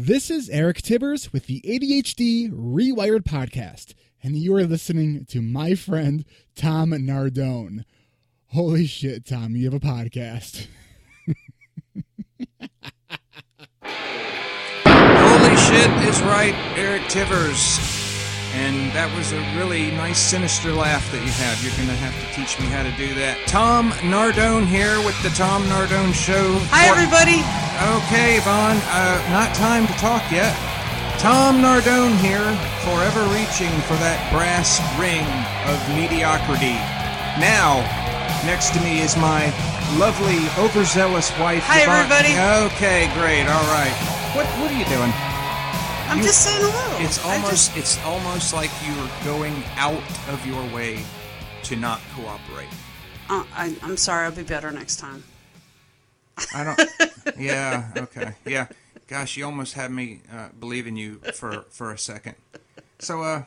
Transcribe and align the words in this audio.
This 0.00 0.30
is 0.30 0.48
Eric 0.48 0.80
Tivers 0.80 1.32
with 1.32 1.46
the 1.46 1.60
ADHD 1.62 2.52
Rewired 2.52 3.24
podcast, 3.24 3.94
and 4.22 4.36
you 4.36 4.54
are 4.54 4.62
listening 4.62 5.24
to 5.24 5.42
my 5.42 5.74
friend 5.74 6.24
Tom 6.54 6.90
Nardone. 6.90 7.84
Holy 8.50 8.86
shit, 8.86 9.26
Tom, 9.26 9.56
you 9.56 9.64
have 9.64 9.74
a 9.74 9.80
podcast. 9.80 10.68
Holy 13.82 15.56
shit 15.56 15.90
is 16.08 16.22
right, 16.22 16.54
Eric 16.76 17.02
Tivers. 17.08 17.97
And 18.58 18.90
that 18.90 19.06
was 19.14 19.30
a 19.30 19.38
really 19.54 19.94
nice, 19.94 20.18
sinister 20.18 20.74
laugh 20.74 21.06
that 21.14 21.22
you 21.22 21.30
had. 21.30 21.54
You're 21.62 21.78
going 21.78 21.86
to 21.86 22.00
have 22.02 22.10
to 22.10 22.26
teach 22.34 22.58
me 22.58 22.66
how 22.66 22.82
to 22.82 22.90
do 22.98 23.14
that. 23.14 23.38
Tom 23.46 23.94
Nardone 24.02 24.66
here 24.66 24.98
with 25.06 25.14
the 25.22 25.30
Tom 25.38 25.62
Nardone 25.70 26.10
Show. 26.10 26.58
Hi, 26.74 26.90
everybody. 26.90 27.38
Okay, 28.02 28.42
Yvonne, 28.42 28.82
uh, 28.90 29.22
not 29.30 29.54
time 29.54 29.86
to 29.86 29.94
talk 30.02 30.26
yet. 30.34 30.50
Tom 31.22 31.62
Nardone 31.62 32.18
here, 32.18 32.50
forever 32.82 33.22
reaching 33.30 33.70
for 33.86 33.94
that 34.02 34.18
brass 34.34 34.82
ring 34.98 35.26
of 35.70 35.78
mediocrity. 35.94 36.74
Now, 37.38 37.86
next 38.42 38.74
to 38.74 38.82
me 38.82 39.06
is 39.06 39.14
my 39.14 39.54
lovely, 40.02 40.42
overzealous 40.58 41.30
wife. 41.38 41.62
Hi, 41.70 41.86
everybody. 41.86 42.34
Okay, 42.74 43.06
great. 43.14 43.46
All 43.46 43.68
right. 43.70 43.94
What 44.34 44.50
What 44.58 44.74
are 44.74 44.78
you 44.78 44.86
doing? 44.90 45.27
I'm 46.08 46.18
You- 46.18 46.24
just 46.24 46.42
saying 46.44 46.58
hello. 46.60 47.04
It's 47.04 47.18
almost 47.24 47.74
just- 47.74 47.76
it's 47.76 47.98
almost 48.04 48.52
like 48.54 48.70
you're 48.86 49.10
going 49.24 49.62
out 49.76 50.02
of 50.28 50.44
your 50.46 50.62
way 50.74 51.04
to 51.64 51.76
not 51.76 52.00
cooperate. 52.14 52.68
uh, 53.30 53.44
I, 53.54 53.76
I'm 53.82 53.96
sorry. 53.96 54.24
I'll 54.24 54.32
be 54.32 54.42
better 54.42 54.70
next 54.70 54.96
time. 54.96 55.22
I 56.54 56.64
don't. 56.64 56.90
yeah. 57.38 57.90
Okay. 57.96 58.32
Yeah. 58.46 58.68
Gosh, 59.06 59.36
you 59.36 59.44
almost 59.44 59.74
had 59.74 59.90
me 59.90 60.20
uh, 60.32 60.48
believe 60.58 60.86
in 60.86 60.96
you 60.96 61.20
for 61.34 61.64
for 61.70 61.92
a 61.92 61.98
second. 61.98 62.36
So, 63.00 63.22
uh, 63.22 63.42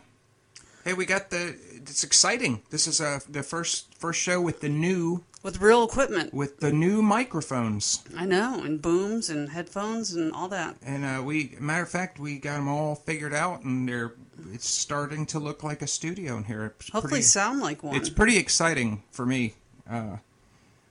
hey, 0.84 0.94
we 0.94 1.06
got 1.06 1.30
the. 1.30 1.56
It's 1.82 2.04
exciting. 2.04 2.62
This 2.70 2.88
is 2.88 3.02
uh 3.02 3.20
the 3.30 3.44
first 3.44 3.94
first 3.96 4.20
show 4.22 4.40
with 4.42 4.62
the 4.62 4.70
new 4.70 5.24
With 5.44 5.60
real 5.62 5.84
equipment. 5.84 6.34
with 6.34 6.60
the 6.60 6.72
new 6.72 7.02
microphones, 7.02 8.04
I 8.18 8.26
know, 8.26 8.62
and 8.64 8.82
booms 8.82 9.30
and 9.30 9.50
headphones 9.50 10.14
and 10.14 10.32
all 10.34 10.48
that. 10.50 10.76
and 10.84 11.04
uh, 11.06 11.24
we 11.24 11.56
matter 11.60 11.84
of 11.84 11.90
fact 11.90 12.20
we 12.20 12.38
got 12.40 12.58
them 12.58 12.68
all 12.68 12.96
figured 12.96 13.34
out, 13.34 13.64
and 13.64 13.88
they're 13.90 14.14
it's 14.54 14.68
starting 14.68 15.26
to 15.28 15.40
look 15.40 15.64
like 15.64 15.82
a 15.82 15.88
studio 15.88 16.36
in 16.38 16.44
here. 16.46 16.74
It's 16.80 16.90
Hopefully, 16.90 17.12
pretty- 17.12 17.24
sound 17.24 17.62
like 17.62 17.84
one. 17.84 17.96
It's 17.96 18.10
pretty 18.10 18.38
exciting 18.38 19.04
for 19.12 19.26
me. 19.26 19.54
Uh, 19.90 20.18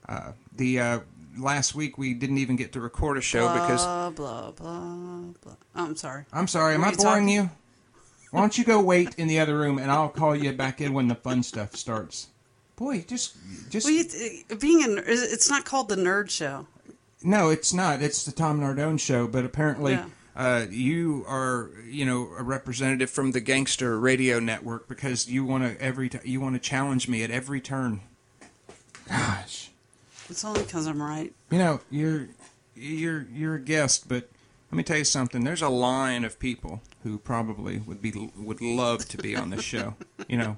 uh, 0.09 0.31
the 0.55 0.79
uh, 0.79 0.99
last 1.37 1.73
week 1.75 1.97
we 1.97 2.13
didn't 2.13 2.37
even 2.39 2.55
get 2.57 2.71
to 2.73 2.81
record 2.81 3.17
a 3.17 3.21
show 3.21 3.51
because 3.53 3.83
blah 3.85 4.09
blah 4.09 4.51
blah 4.51 5.33
blah. 5.41 5.53
Oh, 5.75 5.85
I'm 5.85 5.95
sorry. 5.95 6.25
I'm 6.33 6.47
sorry, 6.47 6.73
am 6.75 6.81
Were 6.81 6.87
I 6.87 6.91
you 6.91 6.97
boring 6.97 7.27
talking? 7.27 7.29
you? 7.29 7.49
Why 8.31 8.39
don't 8.41 8.57
you 8.57 8.63
go 8.63 8.81
wait 8.81 9.13
in 9.15 9.27
the 9.27 9.39
other 9.39 9.57
room 9.57 9.77
and 9.77 9.91
I'll 9.91 10.09
call 10.09 10.35
you 10.35 10.51
back 10.53 10.81
in 10.81 10.93
when 10.93 11.07
the 11.07 11.15
fun 11.15 11.43
stuff 11.43 11.75
starts. 11.75 12.27
Boy, 12.77 13.03
just 13.07 13.35
just 13.69 13.85
Well, 13.85 13.93
you, 13.93 14.05
uh, 14.49 14.55
being 14.55 14.81
a, 14.83 15.01
it's 15.05 15.49
not 15.49 15.65
called 15.65 15.89
the 15.89 15.95
Nerd 15.97 16.29
Show. 16.29 16.65
no, 17.21 17.49
it's 17.49 17.73
not. 17.73 18.01
It's 18.01 18.23
the 18.25 18.31
Tom 18.31 18.59
Nardone 18.61 18.99
show, 18.99 19.27
but 19.27 19.45
apparently. 19.45 19.93
Yeah. 19.93 20.05
Uh, 20.33 20.65
you 20.71 21.25
are, 21.27 21.69
you 21.85 22.05
know, 22.05 22.29
a 22.39 22.41
representative 22.41 23.09
from 23.09 23.31
the 23.31 23.41
Gangster 23.41 23.99
Radio 23.99 24.39
Network 24.39 24.87
because 24.87 25.29
you 25.29 25.43
want 25.43 25.63
to 25.65 25.79
every 25.81 26.07
t- 26.07 26.19
you 26.23 26.39
want 26.39 26.55
to 26.55 26.59
challenge 26.59 27.09
me 27.09 27.21
at 27.21 27.29
every 27.29 27.59
turn. 27.59 27.99
Gosh. 29.09 29.71
It's 30.29 30.45
only 30.45 30.63
because 30.63 30.87
I'm 30.87 31.01
right. 31.01 31.33
You 31.49 31.57
know, 31.57 31.81
you're 31.91 32.29
you're 32.75 33.27
you're 33.33 33.55
a 33.55 33.59
guest, 33.59 34.07
but 34.07 34.29
let 34.71 34.77
me 34.77 34.83
tell 34.83 34.97
you 34.97 35.03
something. 35.03 35.43
There's 35.43 35.61
a 35.61 35.69
line 35.69 36.23
of 36.23 36.39
people 36.39 36.81
who 37.03 37.17
probably 37.17 37.79
would 37.79 38.01
be 38.01 38.31
would 38.37 38.61
love 38.61 39.05
to 39.09 39.17
be 39.17 39.35
on 39.35 39.49
this 39.49 39.63
show. 39.63 39.95
You 40.29 40.37
know, 40.37 40.57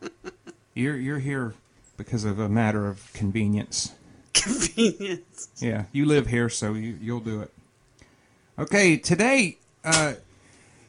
you're 0.75 0.97
you're 0.97 1.19
here 1.19 1.55
because 1.97 2.23
of 2.23 2.37
a 2.37 2.47
matter 2.47 2.87
of 2.87 3.11
convenience. 3.13 3.93
Convenience. 4.33 5.47
Yeah, 5.57 5.85
you 5.91 6.05
live 6.05 6.27
here, 6.27 6.49
so 6.49 6.73
you 6.73 6.97
you'll 7.01 7.21
do 7.21 7.41
it. 7.41 7.51
Okay, 8.59 8.97
today, 8.97 9.57
uh, 9.83 10.13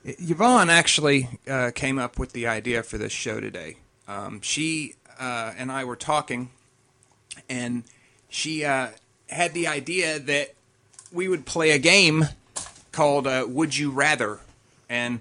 Yvonne 0.04 0.69
actually 0.69 1.28
uh, 1.49 1.70
came 1.75 1.99
up 1.99 2.19
with 2.19 2.32
the 2.32 2.47
idea 2.47 2.82
for 2.82 2.99
this 2.99 3.12
show 3.12 3.41
today. 3.41 3.76
Um, 4.06 4.43
she 4.43 4.97
uh, 5.19 5.53
and 5.56 5.72
I 5.72 5.84
were 5.84 5.97
talking, 5.97 6.50
and 7.49 7.84
she 8.28 8.66
uh, 8.66 8.88
had 9.31 9.54
the 9.54 9.66
idea 9.66 10.19
that 10.19 10.54
we 11.10 11.28
would 11.28 11.47
play 11.47 11.70
a 11.70 11.78
game 11.78 12.26
called 12.94 13.27
uh, 13.27 13.44
Would 13.49 13.77
You 13.77 13.91
Rather. 13.91 14.41
And 14.88 15.21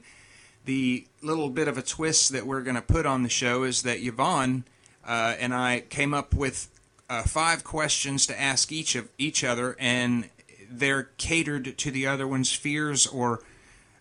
the 0.66 1.06
little 1.22 1.50
bit 1.50 1.68
of 1.68 1.78
a 1.78 1.82
twist 1.82 2.32
that 2.32 2.46
we're 2.46 2.62
going 2.62 2.76
to 2.76 2.82
put 2.82 3.06
on 3.06 3.24
the 3.24 3.30
show 3.30 3.64
is 3.64 3.82
that 3.82 4.00
Yvonne 4.00 4.64
uh, 5.06 5.36
and 5.40 5.54
I 5.54 5.82
came 5.90 6.14
up 6.14 6.34
with 6.34 6.70
uh, 7.10 7.24
five 7.24 7.64
questions 7.64 8.26
to 8.28 8.40
ask 8.40 8.72
each 8.72 8.96
of 8.96 9.10
each 9.18 9.44
other, 9.44 9.76
and 9.80 10.30
they're 10.70 11.10
catered 11.18 11.78
to 11.78 11.92
the 11.92 12.08
other 12.08 12.28
one's 12.28 12.54
fears 12.54 13.06
or 13.08 13.42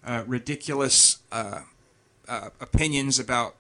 uh, 0.05 0.23
ridiculous 0.27 1.19
uh, 1.33 1.63
uh, 2.29 2.51
opinions 2.61 3.19
about 3.19 3.57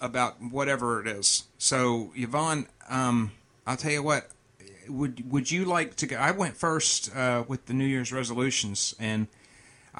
about 0.00 0.40
whatever 0.40 1.00
it 1.00 1.06
is. 1.06 1.44
So 1.58 2.12
Yvonne, 2.16 2.66
um, 2.88 3.32
I'll 3.66 3.76
tell 3.76 3.92
you 3.92 4.02
what. 4.02 4.28
Would 4.88 5.30
would 5.30 5.52
you 5.52 5.64
like 5.66 5.94
to 5.96 6.06
go? 6.06 6.16
I 6.16 6.32
went 6.32 6.56
first 6.56 7.14
uh, 7.14 7.44
with 7.46 7.66
the 7.66 7.74
New 7.74 7.84
Year's 7.84 8.12
resolutions, 8.12 8.94
and 8.98 9.28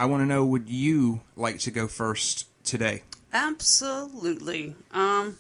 I 0.01 0.07
want 0.07 0.23
to 0.23 0.27
know: 0.27 0.47
Would 0.47 0.71
you 0.71 1.21
like 1.37 1.59
to 1.59 1.71
go 1.71 1.87
first 1.87 2.47
today? 2.65 3.03
Absolutely. 3.35 4.75
Um, 4.93 5.37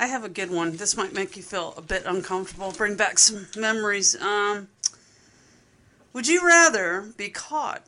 I 0.00 0.06
have 0.06 0.24
a 0.24 0.30
good 0.30 0.50
one. 0.50 0.78
This 0.78 0.96
might 0.96 1.12
make 1.12 1.36
you 1.36 1.42
feel 1.42 1.74
a 1.76 1.82
bit 1.82 2.04
uncomfortable. 2.06 2.72
Bring 2.72 2.96
back 2.96 3.18
some 3.18 3.46
memories. 3.54 4.18
Um, 4.18 4.68
would 6.14 6.26
you 6.26 6.40
rather 6.46 7.12
be 7.18 7.28
caught 7.28 7.84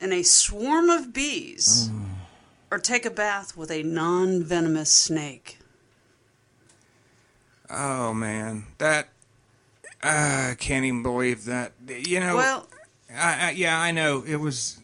in 0.00 0.12
a 0.12 0.24
swarm 0.24 0.90
of 0.90 1.12
bees 1.12 1.88
or 2.68 2.80
take 2.80 3.06
a 3.06 3.10
bath 3.10 3.56
with 3.56 3.70
a 3.70 3.84
non-venomous 3.84 4.90
snake? 4.90 5.58
Oh 7.70 8.12
man, 8.12 8.64
that 8.78 9.10
I 10.02 10.56
can't 10.58 10.84
even 10.84 11.04
believe 11.04 11.44
that. 11.44 11.70
You 11.86 12.18
know, 12.18 12.34
Well, 12.34 12.66
I, 13.16 13.48
I, 13.48 13.50
yeah, 13.52 13.78
I 13.80 13.90
know 13.92 14.24
it 14.26 14.36
was 14.36 14.78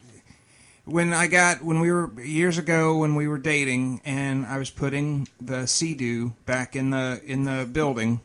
when 0.84 1.12
I 1.12 1.26
got 1.26 1.62
when 1.62 1.80
we 1.80 1.90
were 1.92 2.10
years 2.22 2.58
ago 2.58 2.98
when 2.98 3.14
we 3.14 3.28
were 3.28 3.38
dating, 3.38 4.00
and 4.04 4.46
I 4.46 4.58
was 4.58 4.70
putting 4.70 5.28
the 5.40 5.66
sea 5.66 6.30
back 6.46 6.74
in 6.76 6.90
the 6.90 7.20
in 7.24 7.44
the 7.44 7.68
building, 7.70 8.20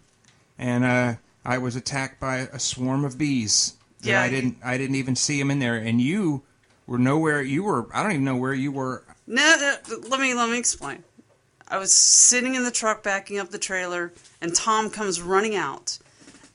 and 0.57 0.83
uh, 0.83 1.13
I 1.45 1.57
was 1.57 1.75
attacked 1.75 2.19
by 2.19 2.37
a 2.51 2.59
swarm 2.59 3.03
of 3.05 3.17
bees. 3.17 3.73
that 4.01 4.07
Yeah, 4.09 4.21
I 4.21 4.25
you- 4.25 4.31
didn't 4.31 4.57
I 4.63 4.77
didn't 4.77 4.95
even 4.95 5.15
see 5.15 5.37
them 5.39 5.51
in 5.51 5.59
there, 5.59 5.75
and 5.75 5.99
you 5.99 6.43
were 6.87 6.97
nowhere. 6.97 7.41
You 7.41 7.63
were 7.63 7.87
I 7.93 8.01
don't 8.03 8.11
even 8.13 8.25
know 8.25 8.37
where 8.37 8.53
you 8.53 8.71
were. 8.71 9.03
no, 9.27 9.55
no, 9.59 9.97
let 10.09 10.19
me 10.19 10.33
let 10.33 10.49
me 10.49 10.57
explain. 10.57 11.03
I 11.67 11.77
was 11.79 11.91
sitting 11.93 12.55
in 12.55 12.63
the 12.63 12.71
truck 12.71 13.01
backing 13.03 13.39
up 13.39 13.49
the 13.49 13.57
trailer, 13.57 14.13
and 14.41 14.53
Tom 14.55 14.89
comes 14.89 15.21
running 15.21 15.55
out, 15.55 15.97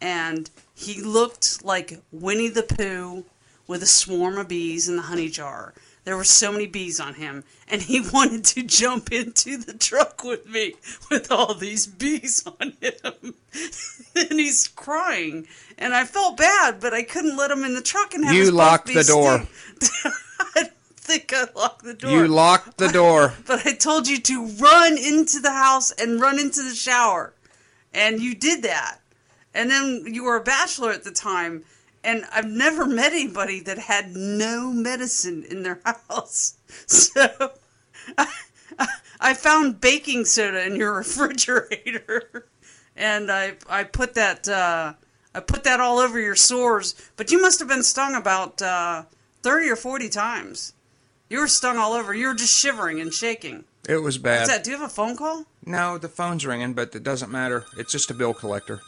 and 0.00 0.48
he 0.74 1.02
looked 1.02 1.64
like 1.64 2.00
Winnie 2.12 2.48
the 2.48 2.62
Pooh 2.62 3.24
with 3.68 3.82
a 3.82 3.86
swarm 3.86 4.38
of 4.38 4.48
bees 4.48 4.88
in 4.88 4.96
the 4.96 5.02
honey 5.02 5.28
jar. 5.28 5.72
There 6.04 6.16
were 6.16 6.24
so 6.24 6.50
many 6.50 6.66
bees 6.66 6.98
on 6.98 7.14
him, 7.14 7.44
and 7.68 7.82
he 7.82 8.00
wanted 8.12 8.42
to 8.46 8.62
jump 8.62 9.12
into 9.12 9.58
the 9.58 9.74
truck 9.74 10.24
with 10.24 10.46
me 10.48 10.74
with 11.10 11.30
all 11.30 11.54
these 11.54 11.86
bees 11.86 12.44
on 12.60 12.72
him. 12.80 13.34
and 14.16 14.40
he's 14.40 14.68
crying, 14.68 15.46
and 15.76 15.94
I 15.94 16.04
felt 16.04 16.36
bad, 16.38 16.80
but 16.80 16.94
I 16.94 17.02
couldn't 17.02 17.36
let 17.36 17.50
him 17.50 17.62
in 17.62 17.74
the 17.74 17.82
truck 17.82 18.14
and 18.14 18.24
have 18.24 18.34
You 18.34 18.50
locked 18.50 18.86
the 18.92 19.04
door. 19.04 19.46
I 20.56 20.62
don't 20.62 20.72
think 20.96 21.32
I 21.34 21.46
locked 21.54 21.84
the 21.84 21.94
door 21.94 22.10
You 22.10 22.28
locked 22.28 22.78
the 22.78 22.88
door. 22.88 23.34
but 23.46 23.66
I 23.66 23.74
told 23.74 24.08
you 24.08 24.18
to 24.18 24.46
run 24.46 24.96
into 24.96 25.40
the 25.40 25.52
house 25.52 25.90
and 25.92 26.20
run 26.20 26.38
into 26.38 26.62
the 26.62 26.74
shower. 26.74 27.34
And 27.94 28.20
you 28.20 28.34
did 28.34 28.62
that. 28.62 28.98
And 29.54 29.70
then 29.70 30.04
you 30.06 30.24
were 30.24 30.36
a 30.36 30.42
bachelor 30.42 30.90
at 30.92 31.04
the 31.04 31.10
time. 31.10 31.64
And 32.04 32.24
I've 32.32 32.46
never 32.46 32.86
met 32.86 33.12
anybody 33.12 33.60
that 33.60 33.78
had 33.78 34.14
no 34.14 34.72
medicine 34.72 35.44
in 35.48 35.62
their 35.62 35.80
house. 36.08 36.54
So 36.86 37.52
I, 38.16 38.32
I 39.20 39.34
found 39.34 39.80
baking 39.80 40.24
soda 40.24 40.64
in 40.64 40.76
your 40.76 40.92
refrigerator. 40.96 42.46
And 42.96 43.30
I, 43.30 43.54
I 43.68 43.84
put 43.84 44.14
that 44.14 44.48
uh, 44.48 44.94
I 45.34 45.40
put 45.40 45.64
that 45.64 45.80
all 45.80 45.98
over 45.98 46.18
your 46.18 46.34
sores. 46.36 46.94
But 47.16 47.30
you 47.30 47.40
must 47.40 47.58
have 47.58 47.68
been 47.68 47.82
stung 47.82 48.14
about 48.14 48.60
uh, 48.62 49.04
30 49.42 49.68
or 49.70 49.76
40 49.76 50.08
times. 50.08 50.72
You 51.28 51.40
were 51.40 51.48
stung 51.48 51.76
all 51.76 51.92
over. 51.92 52.14
You 52.14 52.28
were 52.28 52.34
just 52.34 52.58
shivering 52.58 53.00
and 53.00 53.12
shaking. 53.12 53.64
It 53.88 54.02
was 54.02 54.18
bad. 54.18 54.40
What's 54.40 54.50
that? 54.50 54.64
Do 54.64 54.70
you 54.70 54.78
have 54.78 54.86
a 54.86 54.92
phone 54.92 55.16
call? 55.16 55.44
No, 55.64 55.98
the 55.98 56.08
phone's 56.08 56.44
ringing, 56.46 56.72
but 56.72 56.94
it 56.94 57.02
doesn't 57.02 57.30
matter. 57.30 57.66
It's 57.76 57.92
just 57.92 58.10
a 58.10 58.14
bill 58.14 58.34
collector. 58.34 58.80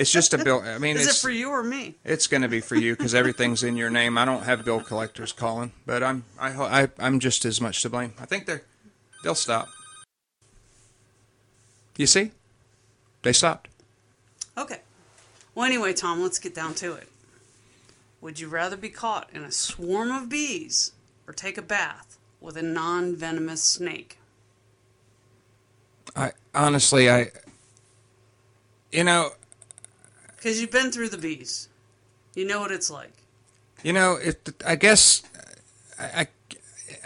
It's 0.00 0.10
just 0.10 0.32
a 0.32 0.38
bill. 0.38 0.62
I 0.64 0.78
mean, 0.78 0.96
Is 0.96 1.06
it 1.06 1.10
it's 1.10 1.20
for 1.20 1.28
you 1.28 1.50
or 1.50 1.62
me? 1.62 1.94
it's 2.06 2.26
going 2.26 2.40
to 2.40 2.48
be 2.48 2.60
for 2.60 2.74
you 2.74 2.96
because 2.96 3.14
everything's 3.14 3.62
in 3.62 3.76
your 3.76 3.90
name. 3.90 4.16
I 4.16 4.24
don't 4.24 4.44
have 4.44 4.64
bill 4.64 4.80
collectors 4.80 5.30
calling, 5.30 5.72
but 5.84 6.02
I'm 6.02 6.24
I, 6.38 6.52
I 6.82 6.88
I'm 6.98 7.20
just 7.20 7.44
as 7.44 7.60
much 7.60 7.82
to 7.82 7.90
blame. 7.90 8.14
I 8.18 8.24
think 8.24 8.46
they're 8.46 8.62
they'll 9.22 9.34
stop. 9.34 9.68
You 11.98 12.06
see, 12.06 12.30
they 13.20 13.34
stopped. 13.34 13.68
Okay. 14.56 14.80
Well, 15.54 15.66
anyway, 15.66 15.92
Tom, 15.92 16.22
let's 16.22 16.38
get 16.38 16.54
down 16.54 16.72
to 16.76 16.94
it. 16.94 17.06
Would 18.22 18.40
you 18.40 18.48
rather 18.48 18.78
be 18.78 18.88
caught 18.88 19.28
in 19.34 19.42
a 19.42 19.52
swarm 19.52 20.10
of 20.12 20.30
bees 20.30 20.92
or 21.26 21.34
take 21.34 21.58
a 21.58 21.62
bath 21.62 22.16
with 22.40 22.56
a 22.56 22.62
non 22.62 23.14
venomous 23.14 23.62
snake? 23.62 24.16
I 26.16 26.32
honestly, 26.54 27.10
I 27.10 27.32
you 28.90 29.04
know, 29.04 29.32
Because 30.40 30.60
you've 30.60 30.70
been 30.70 30.90
through 30.90 31.10
the 31.10 31.18
bees. 31.18 31.68
You 32.34 32.46
know 32.46 32.60
what 32.60 32.70
it's 32.72 32.90
like. 32.90 33.12
you 33.82 33.92
know, 33.92 34.14
it, 34.16 34.50
I 34.66 34.76
guess 34.76 35.22
I, 35.98 36.04
I 36.22 36.28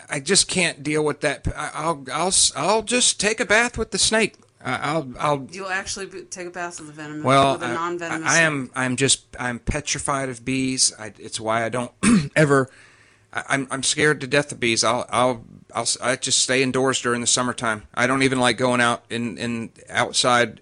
I 0.08 0.20
just 0.20 0.46
can't 0.48 0.82
deal 0.82 1.04
with 1.04 1.20
that. 1.22 1.48
I- 1.56 1.70
I'll 1.75 2.04
I'll 2.12 2.32
I'll 2.56 2.82
just 2.82 3.19
take 3.20 3.40
a 3.40 3.44
bath 3.44 3.76
with 3.76 3.90
the 3.90 3.98
snake. 3.98 4.36
I'll 4.64 5.12
I'll 5.19 5.46
You'll 5.50 5.69
actually 5.69 6.06
be, 6.06 6.22
take 6.22 6.46
a 6.46 6.50
bath 6.50 6.78
with 6.78 6.88
the 6.88 6.94
venomous, 6.94 7.25
Well, 7.25 7.54
with 7.54 7.62
a 7.62 7.66
I, 7.66 7.98
I, 8.00 8.20
I 8.25 8.38
am. 8.40 8.70
I'm 8.75 8.96
just. 8.96 9.26
I'm 9.38 9.58
petrified 9.58 10.28
of 10.31 10.44
bees. 10.44 10.92
I, 10.98 11.12
it's 11.19 11.38
why 11.40 11.64
I 11.64 11.69
don't 11.69 11.92
ever. 12.36 12.70
I, 13.32 13.42
I'm. 13.48 13.66
I'm 13.70 13.82
scared 13.82 14.20
to 14.22 14.26
death 14.26 14.52
of 14.52 14.60
bees. 14.60 14.82
I'll. 14.84 15.06
I'll. 15.10 15.44
I'll. 15.75 15.86
I 16.00 16.16
just 16.16 16.38
stay 16.38 16.62
indoors 16.62 17.00
during 17.02 17.20
the 17.20 17.26
summertime. 17.26 17.82
I 17.94 18.06
don't 18.06 18.22
even 18.22 18.38
like 18.40 18.56
going 18.56 18.81
out 18.81 19.04
in 19.10 19.36
in 19.38 19.70
outside. 19.90 20.60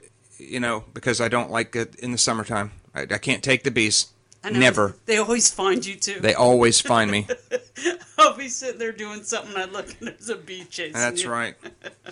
You 0.49 0.61
know, 0.61 0.85
because 0.93 1.21
I 1.21 1.29
don't 1.29 1.50
like 1.50 1.75
it 1.77 1.94
in 1.97 2.12
the 2.12 2.19
summertime. 2.19 2.73
I, 2.94 3.03
I 3.03 3.19
can't 3.19 3.43
take 3.43 3.62
the 3.62 3.71
bees. 3.71 4.09
I 4.44 4.50
Never. 4.50 4.97
They 5.06 5.19
always 5.19 5.50
find 5.50 5.85
you 5.87 5.94
too. 5.94 6.19
They 6.19 6.35
always 6.35 6.81
find 6.81 7.11
me. 7.11 7.29
I'll 8.19 8.37
be 8.37 8.49
sitting 8.49 8.79
there 8.79 8.93
doing 8.93 9.23
something. 9.23 9.56
I 9.56 9.67
look 9.67 9.94
and 10.00 10.09
there's 10.09 10.29
a 10.29 10.37
bee 10.37 10.65
chasing 10.65 10.94
That's 10.94 11.23
you. 11.23 11.31
right. 11.31 11.55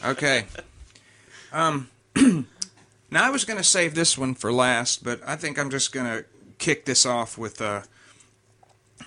Okay. 0.04 0.44
Um. 1.52 1.90
now 2.14 2.46
I 3.24 3.30
was 3.30 3.44
going 3.44 3.56
to 3.56 3.64
save 3.64 3.96
this 3.96 4.16
one 4.16 4.36
for 4.36 4.52
last, 4.52 5.02
but 5.02 5.20
I 5.26 5.34
think 5.34 5.58
I'm 5.58 5.68
just 5.68 5.90
going 5.90 6.06
to 6.06 6.24
kick 6.58 6.84
this 6.84 7.04
off 7.04 7.36
with 7.36 7.60
uh 7.60 7.82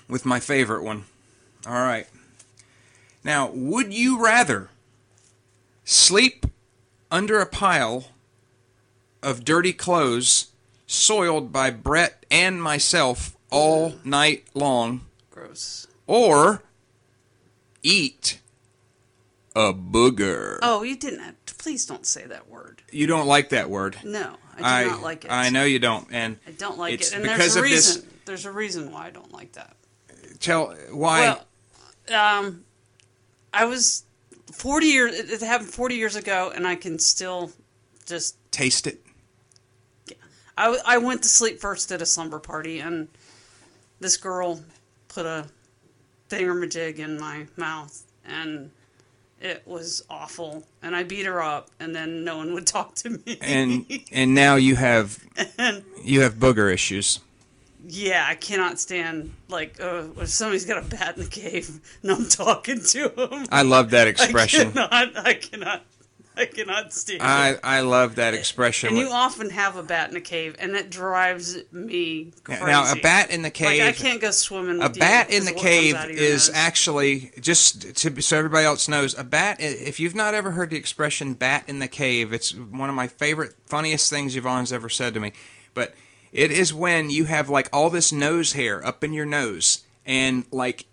with 0.09 0.25
my 0.25 0.41
favorite 0.41 0.83
one. 0.83 1.05
All 1.65 1.71
right. 1.71 2.05
Now, 3.23 3.49
would 3.53 3.93
you 3.93 4.21
rather 4.21 4.71
sleep 5.85 6.45
under 7.09 7.39
a 7.39 7.45
pile 7.45 8.07
of 9.23 9.43
dirty 9.45 9.73
clothes 9.73 10.47
soiled 10.85 11.51
by 11.51 11.69
Brett 11.71 12.25
and 12.29 12.61
myself 12.61 13.35
all 13.49 13.95
night 14.03 14.45
long 14.53 15.01
Gross. 15.31 15.87
or 16.07 16.61
eat 17.81 18.39
a 19.55 19.73
booger? 19.73 20.59
Oh, 20.61 20.83
you 20.83 20.95
didn't 20.95 21.19
have 21.19 21.35
to. 21.45 21.55
Please 21.55 21.85
don't 21.85 22.05
say 22.05 22.25
that 22.25 22.49
word. 22.49 22.81
You 22.91 23.07
don't 23.07 23.27
like 23.27 23.49
that 23.49 23.69
word. 23.69 23.97
No, 24.03 24.35
I 24.59 24.83
do 24.83 24.89
not 24.91 25.01
like 25.01 25.25
it. 25.25 25.31
I 25.31 25.49
know 25.49 25.63
you 25.63 25.79
don't, 25.79 26.07
and 26.11 26.37
I 26.47 26.51
don't 26.51 26.77
like 26.77 26.93
it. 26.95 27.13
And 27.13 27.23
there's 27.23 27.55
a 27.55 27.59
of 27.59 27.65
this- 27.65 27.95
reason. 27.97 28.09
There's 28.25 28.45
a 28.45 28.51
reason 28.51 28.91
why 28.91 29.07
I 29.07 29.09
don't 29.09 29.31
like 29.33 29.53
that. 29.53 29.75
tell 30.39 30.75
why. 30.91 31.37
Well, 32.09 32.37
um, 32.37 32.63
I 33.53 33.65
was 33.65 34.03
40 34.53 34.85
years. 34.87 35.13
It 35.19 35.29
it 35.29 35.41
happened 35.41 35.69
40 35.69 35.95
years 35.95 36.15
ago, 36.15 36.51
and 36.55 36.65
I 36.67 36.75
can 36.75 36.99
still 36.99 37.51
just. 38.05 38.35
taste 38.51 38.87
it. 38.87 39.02
I, 40.57 40.77
I 40.85 40.97
went 40.97 41.23
to 41.23 41.29
sleep 41.29 41.59
first 41.59 41.91
at 41.91 42.01
a 42.01 42.05
slumber 42.05 42.39
party, 42.39 42.79
and 42.79 43.07
this 43.99 44.17
girl 44.17 44.61
put 45.07 45.25
a 45.25 45.45
thingamajig 46.29 46.99
in 46.99 47.19
my 47.19 47.47
mouth, 47.57 48.03
and 48.25 48.71
it 49.41 49.63
was 49.65 50.03
awful. 50.09 50.63
And 50.81 50.95
I 50.95 51.03
beat 51.03 51.25
her 51.25 51.41
up, 51.41 51.69
and 51.79 51.95
then 51.95 52.23
no 52.23 52.37
one 52.37 52.53
would 52.53 52.67
talk 52.77 52.95
to 52.95 53.09
me. 53.11 53.37
and 53.41 53.85
and 54.11 54.33
now 54.35 54.55
you 54.55 54.75
have 54.75 55.23
you 56.03 56.21
have 56.21 56.35
booger 56.35 56.71
issues. 56.73 57.19
yeah, 57.87 58.25
I 58.27 58.35
cannot 58.35 58.79
stand 58.79 59.33
like 59.49 59.79
uh, 59.81 60.03
if 60.17 60.29
somebody's 60.29 60.65
got 60.65 60.77
a 60.83 60.87
bat 60.87 61.17
in 61.17 61.23
the 61.23 61.29
cave, 61.29 61.79
and 62.03 62.11
I'm 62.11 62.29
talking 62.29 62.81
to 62.81 63.09
him. 63.09 63.45
I 63.51 63.63
love 63.63 63.89
that 63.91 64.07
expression. 64.07 64.69
I 64.77 65.05
cannot. 65.05 65.27
I 65.27 65.33
cannot. 65.33 65.85
I 66.37 66.45
cannot 66.45 66.93
stand 66.93 67.21
it. 67.21 67.25
I 67.25 67.57
I 67.63 67.81
love 67.81 68.15
that 68.15 68.33
expression. 68.33 68.89
And 68.89 68.97
you 68.97 69.09
often 69.09 69.49
have 69.51 69.75
a 69.75 69.83
bat 69.83 70.09
in 70.09 70.15
a 70.17 70.21
cave, 70.21 70.55
and 70.57 70.75
it 70.75 70.89
drives 70.89 71.57
me 71.71 72.31
crazy. 72.43 72.65
now 72.65 72.91
a 72.91 72.95
bat 72.95 73.29
in 73.29 73.43
the 73.43 73.51
cave. 73.51 73.79
Like. 73.79 73.89
I 73.89 73.91
can't 73.91 74.19
go 74.21 74.31
swimming. 74.31 74.81
a 74.81 74.89
bat 74.89 75.29
in 75.29 75.45
the 75.45 75.51
'cause 75.51 75.61
of 75.61 75.63
what 75.63 75.63
comes 75.63 75.75
cave 75.81 75.95
out 75.95 76.09
of 76.09 76.15
your 76.15 76.23
is 76.23 76.49
nose. 76.49 76.57
actually 76.57 77.31
just 77.39 77.95
to 77.97 78.21
so 78.21 78.37
everybody 78.37 78.65
else 78.65 78.87
knows 78.87 79.17
a 79.17 79.23
bat 79.23 79.57
if 79.59 79.99
you've 79.99 80.15
not 80.15 80.33
ever 80.33 80.51
heard 80.51 80.69
the 80.71 80.77
expression 80.77 81.33
bat 81.33 81.63
in 81.67 81.79
the 81.79 81.87
cave 81.87 82.33
it's 82.33 82.53
one 82.53 82.89
of 82.89 82.95
my 82.95 83.07
favorite 83.07 83.53
funniest 83.65 84.09
things 84.09 84.35
Yvonne's 84.35 84.73
ever 84.73 84.89
said 84.89 85.13
to 85.13 85.19
me 85.19 85.33
but 85.73 85.93
it 86.31 86.51
is 86.51 86.73
when 86.73 87.09
you 87.09 87.25
have 87.25 87.49
like 87.49 87.69
all 87.71 87.89
this 87.89 88.11
nose 88.11 88.53
hair 88.53 88.85
up 88.85 89.03
in 89.03 89.13
your 89.13 89.25
nose 89.25 89.83
and 90.05 90.45
like 90.51 90.85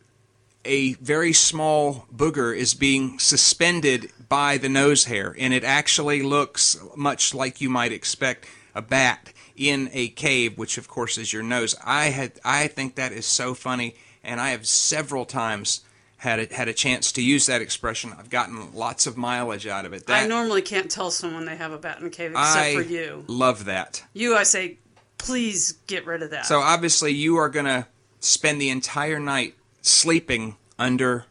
a 0.64 0.92
very 0.94 1.32
small 1.32 2.06
booger 2.14 2.54
is 2.56 2.74
being 2.74 3.18
suspended 3.18 4.10
by 4.30 4.56
the 4.56 4.68
nose 4.70 5.04
hair 5.04 5.34
and 5.38 5.52
it 5.52 5.64
actually 5.64 6.22
looks 6.22 6.78
much 6.96 7.34
like 7.34 7.60
you 7.60 7.68
might 7.68 7.92
expect 7.92 8.46
a 8.74 8.80
bat 8.80 9.32
in 9.56 9.90
a 9.92 10.08
cave 10.08 10.56
which 10.56 10.78
of 10.78 10.86
course 10.88 11.18
is 11.18 11.32
your 11.32 11.42
nose 11.42 11.74
i 11.84 12.04
had 12.06 12.32
i 12.44 12.66
think 12.68 12.94
that 12.94 13.12
is 13.12 13.26
so 13.26 13.52
funny 13.52 13.94
and 14.24 14.40
i 14.40 14.50
have 14.50 14.64
several 14.66 15.24
times 15.26 15.80
had 16.18 16.38
a, 16.38 16.54
had 16.54 16.68
a 16.68 16.72
chance 16.72 17.10
to 17.12 17.20
use 17.22 17.46
that 17.46 17.60
expression 17.60 18.12
i've 18.18 18.30
gotten 18.30 18.72
lots 18.72 19.04
of 19.06 19.16
mileage 19.16 19.66
out 19.66 19.84
of 19.84 19.92
it 19.92 20.06
that 20.06 20.22
I 20.22 20.26
normally 20.28 20.62
can't 20.62 20.90
tell 20.90 21.10
someone 21.10 21.44
they 21.44 21.56
have 21.56 21.72
a 21.72 21.78
bat 21.78 21.98
in 22.00 22.06
a 22.06 22.10
cave 22.10 22.30
except 22.30 22.56
I 22.56 22.74
for 22.74 22.82
you. 22.82 23.24
love 23.26 23.64
that 23.64 24.04
You, 24.14 24.36
I 24.36 24.44
say, 24.44 24.78
please 25.18 25.72
get 25.88 26.06
rid 26.06 26.22
of 26.22 26.30
that. 26.30 26.46
so 26.46 26.60
obviously 26.60 27.10
you 27.12 27.36
are 27.36 27.48
going 27.48 27.66
to 27.66 27.86
spend 28.20 28.60
the 28.60 28.70
entire 28.70 29.18
night 29.18 29.54
sleeping 29.82 30.56
under 30.78 31.24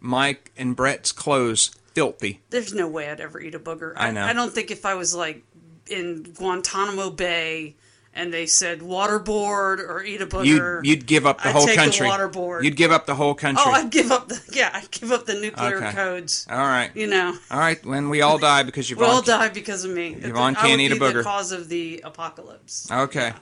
mike 0.00 0.52
and 0.56 0.76
brett's 0.76 1.10
clothes 1.12 1.70
filthy 1.96 2.40
There's 2.50 2.74
no 2.74 2.86
way 2.86 3.08
I'd 3.10 3.20
ever 3.20 3.40
eat 3.40 3.54
a 3.54 3.58
booger. 3.58 3.94
I 3.96 4.10
know. 4.10 4.22
I 4.22 4.34
don't 4.34 4.52
think 4.52 4.70
if 4.70 4.84
I 4.84 4.92
was 4.94 5.14
like 5.14 5.42
in 5.88 6.22
Guantanamo 6.36 7.08
Bay 7.08 7.74
and 8.12 8.32
they 8.34 8.44
said 8.46 8.80
waterboard 8.80 9.78
or 9.78 10.02
eat 10.02 10.20
a 10.20 10.26
booger. 10.26 10.84
You'd, 10.84 10.86
you'd 10.86 11.06
give 11.06 11.24
up 11.26 11.40
the 11.42 11.48
I'd 11.48 11.52
whole 11.54 11.64
take 11.66 11.76
the 11.76 11.82
country. 11.84 12.06
waterboard. 12.06 12.64
You'd 12.64 12.76
give 12.76 12.92
up 12.92 13.06
the 13.06 13.14
whole 13.14 13.34
country. 13.34 13.64
oh, 13.66 13.72
I'd 13.72 13.90
give 13.90 14.12
up 14.12 14.28
the 14.28 14.38
yeah, 14.52 14.70
I'd 14.74 14.90
give 14.90 15.10
up 15.10 15.24
the 15.24 15.34
nuclear 15.40 15.76
Okay. 15.78 15.92
codes. 15.92 16.46
all 16.50 16.58
right. 16.58 16.90
You 16.94 17.06
know, 17.06 17.34
All 17.50 17.58
right. 17.58 17.82
When 17.84 18.10
we 18.10 18.20
all 18.20 18.36
die 18.38 18.62
because 18.62 18.90
you've 18.90 18.98
we'll 18.98 19.10
all 19.10 19.22
die 19.22 19.48
because 19.48 19.84
of 19.86 19.90
me. 19.90 20.16
Yvonne 20.20 20.54
I 20.56 20.60
can't 20.60 20.72
would 20.72 20.80
eat 20.80 20.92
a 20.92 20.94
be 20.96 20.98
the 20.98 21.04
booger. 21.06 21.22
cause 21.24 21.50
of 21.52 21.68
the 21.70 22.02
apocalypse. 22.04 22.90
Okay. 22.92 23.32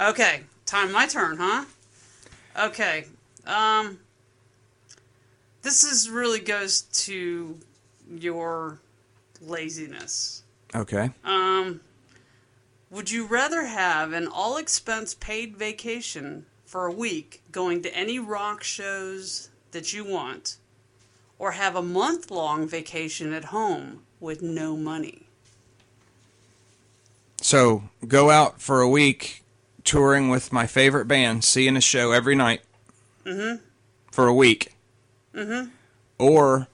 Okay, 0.00 0.42
time 0.66 0.92
my 0.92 1.06
turn, 1.06 1.38
huh? 1.38 1.64
Okay. 2.66 3.06
Um 3.46 3.98
this 5.68 5.84
is 5.84 6.08
really 6.08 6.40
goes 6.40 6.80
to 6.80 7.58
your 8.10 8.80
laziness. 9.42 10.42
Okay. 10.74 11.10
Um 11.22 11.80
would 12.90 13.10
you 13.10 13.26
rather 13.26 13.66
have 13.66 14.14
an 14.14 14.26
all 14.26 14.56
expense 14.56 15.12
paid 15.12 15.58
vacation 15.58 16.46
for 16.64 16.86
a 16.86 16.90
week 16.90 17.42
going 17.52 17.82
to 17.82 17.94
any 17.94 18.18
rock 18.18 18.62
shows 18.62 19.50
that 19.72 19.92
you 19.92 20.04
want 20.04 20.56
or 21.38 21.50
have 21.50 21.76
a 21.76 21.82
month 21.82 22.30
long 22.30 22.66
vacation 22.66 23.34
at 23.34 23.52
home 23.56 24.04
with 24.20 24.40
no 24.40 24.74
money? 24.74 25.26
So 27.42 27.82
go 28.06 28.30
out 28.30 28.62
for 28.62 28.80
a 28.80 28.88
week 28.88 29.44
touring 29.84 30.30
with 30.30 30.50
my 30.50 30.66
favorite 30.66 31.06
band, 31.06 31.44
seeing 31.44 31.76
a 31.76 31.82
show 31.82 32.12
every 32.12 32.34
night. 32.34 32.62
Mm-hmm. 33.26 33.62
For 34.10 34.26
a 34.26 34.34
week. 34.34 34.72
Mm-hmm. 35.38 35.70
Or 36.18 36.66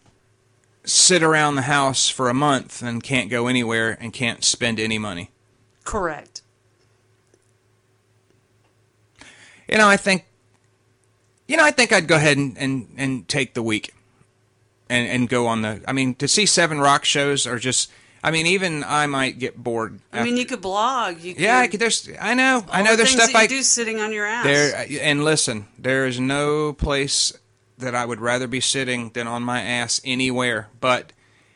sit 0.84 1.22
around 1.22 1.56
the 1.56 1.62
house 1.62 2.08
for 2.08 2.28
a 2.28 2.34
month 2.34 2.82
and 2.82 3.02
can't 3.02 3.30
go 3.30 3.46
anywhere 3.46 3.96
and 4.00 4.12
can't 4.12 4.42
spend 4.42 4.80
any 4.80 4.98
money. 4.98 5.30
Correct. 5.84 6.42
You 9.68 9.78
know, 9.78 9.88
I 9.88 9.96
think 9.96 10.26
you 11.46 11.56
know, 11.56 11.64
I 11.64 11.70
think 11.70 11.92
I'd 11.92 12.08
go 12.08 12.16
ahead 12.16 12.38
and, 12.38 12.56
and, 12.56 12.88
and 12.96 13.28
take 13.28 13.52
the 13.52 13.62
week 13.62 13.94
and, 14.88 15.06
and 15.08 15.28
go 15.28 15.46
on 15.46 15.62
the 15.62 15.82
I 15.86 15.92
mean, 15.92 16.14
to 16.16 16.28
see 16.28 16.46
seven 16.46 16.80
rock 16.80 17.04
shows 17.04 17.46
or 17.46 17.58
just 17.58 17.90
I 18.22 18.30
mean, 18.30 18.46
even 18.46 18.82
I 18.84 19.06
might 19.06 19.38
get 19.38 19.62
bored. 19.62 20.00
I 20.10 20.24
mean, 20.24 20.38
you 20.38 20.46
could 20.46 20.62
blog. 20.62 21.20
You 21.20 21.34
could, 21.34 21.42
yeah, 21.42 21.58
I 21.58 21.66
could, 21.66 21.78
there's 21.78 22.08
I 22.18 22.32
know. 22.32 22.64
I 22.70 22.82
know 22.82 22.92
the 22.92 22.98
there's 22.98 23.10
stuff 23.10 23.34
I 23.34 23.46
do 23.46 23.62
sitting 23.62 24.00
on 24.00 24.12
your 24.12 24.24
ass. 24.24 24.44
there 24.44 24.86
and 25.02 25.24
listen, 25.24 25.66
there 25.78 26.06
is 26.06 26.18
no 26.18 26.72
place 26.72 27.34
that 27.78 27.94
I 27.94 28.04
would 28.04 28.20
rather 28.20 28.46
be 28.46 28.60
sitting 28.60 29.10
than 29.10 29.26
on 29.26 29.42
my 29.42 29.60
ass 29.60 30.00
anywhere. 30.04 30.68
But, 30.80 31.12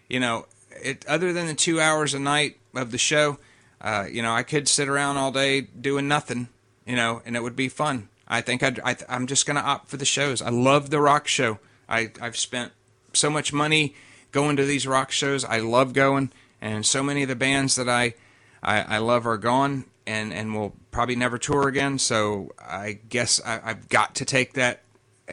you 0.09 0.21
know, 0.21 0.47
it 0.71 1.07
other 1.07 1.33
than 1.33 1.47
the 1.47 1.55
2 1.55 1.81
hours 1.81 2.15
a 2.15 2.19
night 2.19 2.59
of 2.75 2.91
the 2.91 2.99
show, 2.99 3.39
Uh, 3.81 4.07
you 4.11 4.23
know, 4.23 4.35
I 4.35 4.43
could 4.43 4.67
sit 4.67 4.89
around 4.89 5.19
all 5.19 5.31
day 5.31 5.61
doing 5.61 6.09
nothing, 6.09 6.49
you 6.85 6.97
know, 6.97 7.23
and 7.25 7.37
it 7.37 7.43
would 7.45 7.55
be 7.55 7.69
fun. 7.69 8.09
I 8.27 8.41
think 8.41 8.61
I'd, 8.61 8.81
I, 8.81 8.97
I'm 9.09 9.29
just 9.29 9.47
going 9.47 9.57
to 9.57 9.63
opt 9.63 9.89
for 9.89 9.97
the 9.97 10.05
shows. 10.05 10.43
I 10.43 10.51
love 10.51 10.91
the 10.91 11.01
rock 11.01 11.29
show. 11.29 11.61
I, 11.89 12.11
I've 12.21 12.37
spent 12.37 12.73
so 13.13 13.31
much 13.31 13.53
money 13.53 13.95
going 14.33 14.57
to 14.57 14.65
these 14.65 14.85
rock 14.85 15.13
shows. 15.13 15.45
I 15.45 15.61
love 15.61 15.93
going, 15.93 16.33
and 16.61 16.85
so 16.85 17.05
many 17.05 17.23
of 17.23 17.29
the 17.29 17.37
bands 17.37 17.77
that 17.77 17.89
I, 17.89 18.15
I, 18.63 18.97
I 18.97 18.99
love 18.99 19.29
are 19.29 19.39
gone 19.39 19.85
and, 20.07 20.33
and 20.33 20.53
will 20.55 20.75
probably 20.91 21.17
never 21.17 21.39
tour 21.39 21.69
again. 21.69 21.99
So 21.99 22.51
I 22.59 22.99
guess 23.09 23.41
I, 23.47 23.61
I've 23.63 23.89
got 23.89 24.17
to 24.17 24.25
take 24.25 24.55
that. 24.55 24.83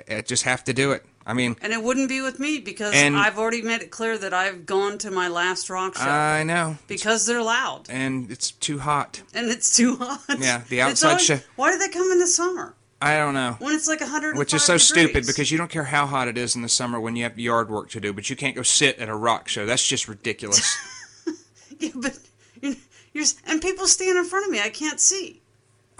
I 0.09 0.21
just 0.21 0.43
have 0.43 0.63
to 0.65 0.73
do 0.73 0.91
it. 0.91 1.05
I 1.27 1.33
mean, 1.33 1.55
And 1.61 1.73
it 1.73 1.81
wouldn't 1.81 2.07
be 2.09 2.21
with 2.21 2.39
me 2.39 2.59
because 2.59 2.93
And- 2.93 3.15
I've 3.17 3.39
already 3.39 3.61
made 3.63 3.81
it 3.81 3.89
clear 3.89 4.17
that 4.17 4.33
I've 4.33 4.65
gone 4.65 4.97
to 4.99 5.09
my 5.11 5.27
last 5.27 5.69
rock 5.69 5.95
show 5.97 6.03
I 6.03 6.43
know, 6.43 6.77
because 6.87 7.25
they're 7.25 7.41
loud 7.41 7.87
and 7.89 8.29
it's 8.29 8.51
too 8.51 8.79
hot. 8.79 9.21
and 9.33 9.49
it's 9.49 9.75
too 9.75 9.95
hot. 9.95 10.19
Yeah, 10.37 10.61
the 10.69 10.81
outside 10.81 11.07
always- 11.09 11.25
show- 11.25 11.39
Why 11.55 11.71
do 11.71 11.79
they 11.79 11.89
come 11.89 12.11
in 12.11 12.19
the 12.19 12.27
summer 12.27 12.75
I 13.01 13.17
don't 13.17 13.33
know. 13.33 13.55
when 13.59 13.73
it's 13.73 13.87
like 13.87 14.01
100? 14.01 14.37
Which 14.37 14.53
is 14.53 14.63
so 14.63 14.77
stupid 14.77 15.25
because 15.25 15.51
you 15.51 15.57
don't 15.57 15.69
care 15.71 15.83
how 15.85 16.05
hot 16.05 16.27
it 16.27 16.37
is 16.37 16.55
in 16.55 16.61
the 16.61 16.69
summer 16.69 16.99
when 16.99 17.15
you 17.15 17.23
have 17.23 17.39
yard 17.39 17.69
work 17.71 17.89
to 17.91 17.99
do, 17.99 18.13
but 18.13 18.29
you 18.29 18.35
can't 18.35 18.55
go 18.55 18.61
sit 18.63 18.99
at 18.99 19.09
a 19.09 19.15
rock 19.15 19.47
show. 19.47 19.65
That's 19.65 19.85
just 19.85 20.07
ridiculous. 20.07 20.77
yeah, 21.79 21.89
but 21.95 22.17
you're, 22.61 22.75
you're 23.13 23.25
and 23.47 23.61
people 23.61 23.87
stand 23.87 24.17
in 24.17 24.25
front 24.25 24.45
of 24.45 24.51
me. 24.51 24.59
I 24.61 24.69
can't 24.69 24.99
see. 24.99 25.41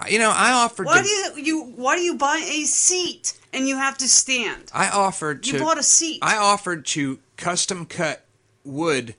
you 0.08 0.18
know, 0.18 0.30
I 0.34 0.52
offered 0.52 0.86
Why 0.86 0.98
to, 0.98 1.02
do 1.02 1.08
you 1.08 1.32
you 1.44 1.64
Why 1.76 1.96
do 1.96 2.02
you 2.02 2.14
buy 2.16 2.38
a 2.48 2.64
seat 2.64 3.34
and 3.56 3.66
you 3.66 3.76
have 3.76 3.96
to 3.98 4.08
stand? 4.08 4.70
I 4.74 4.88
offered 4.90 5.42
to 5.44 5.52
You 5.52 5.58
bought 5.58 5.78
a 5.78 5.82
seat. 5.82 6.18
I 6.22 6.36
offered 6.36 6.84
to 6.86 7.18
custom 7.36 7.86
cut 7.86 8.24
wood 8.64 9.14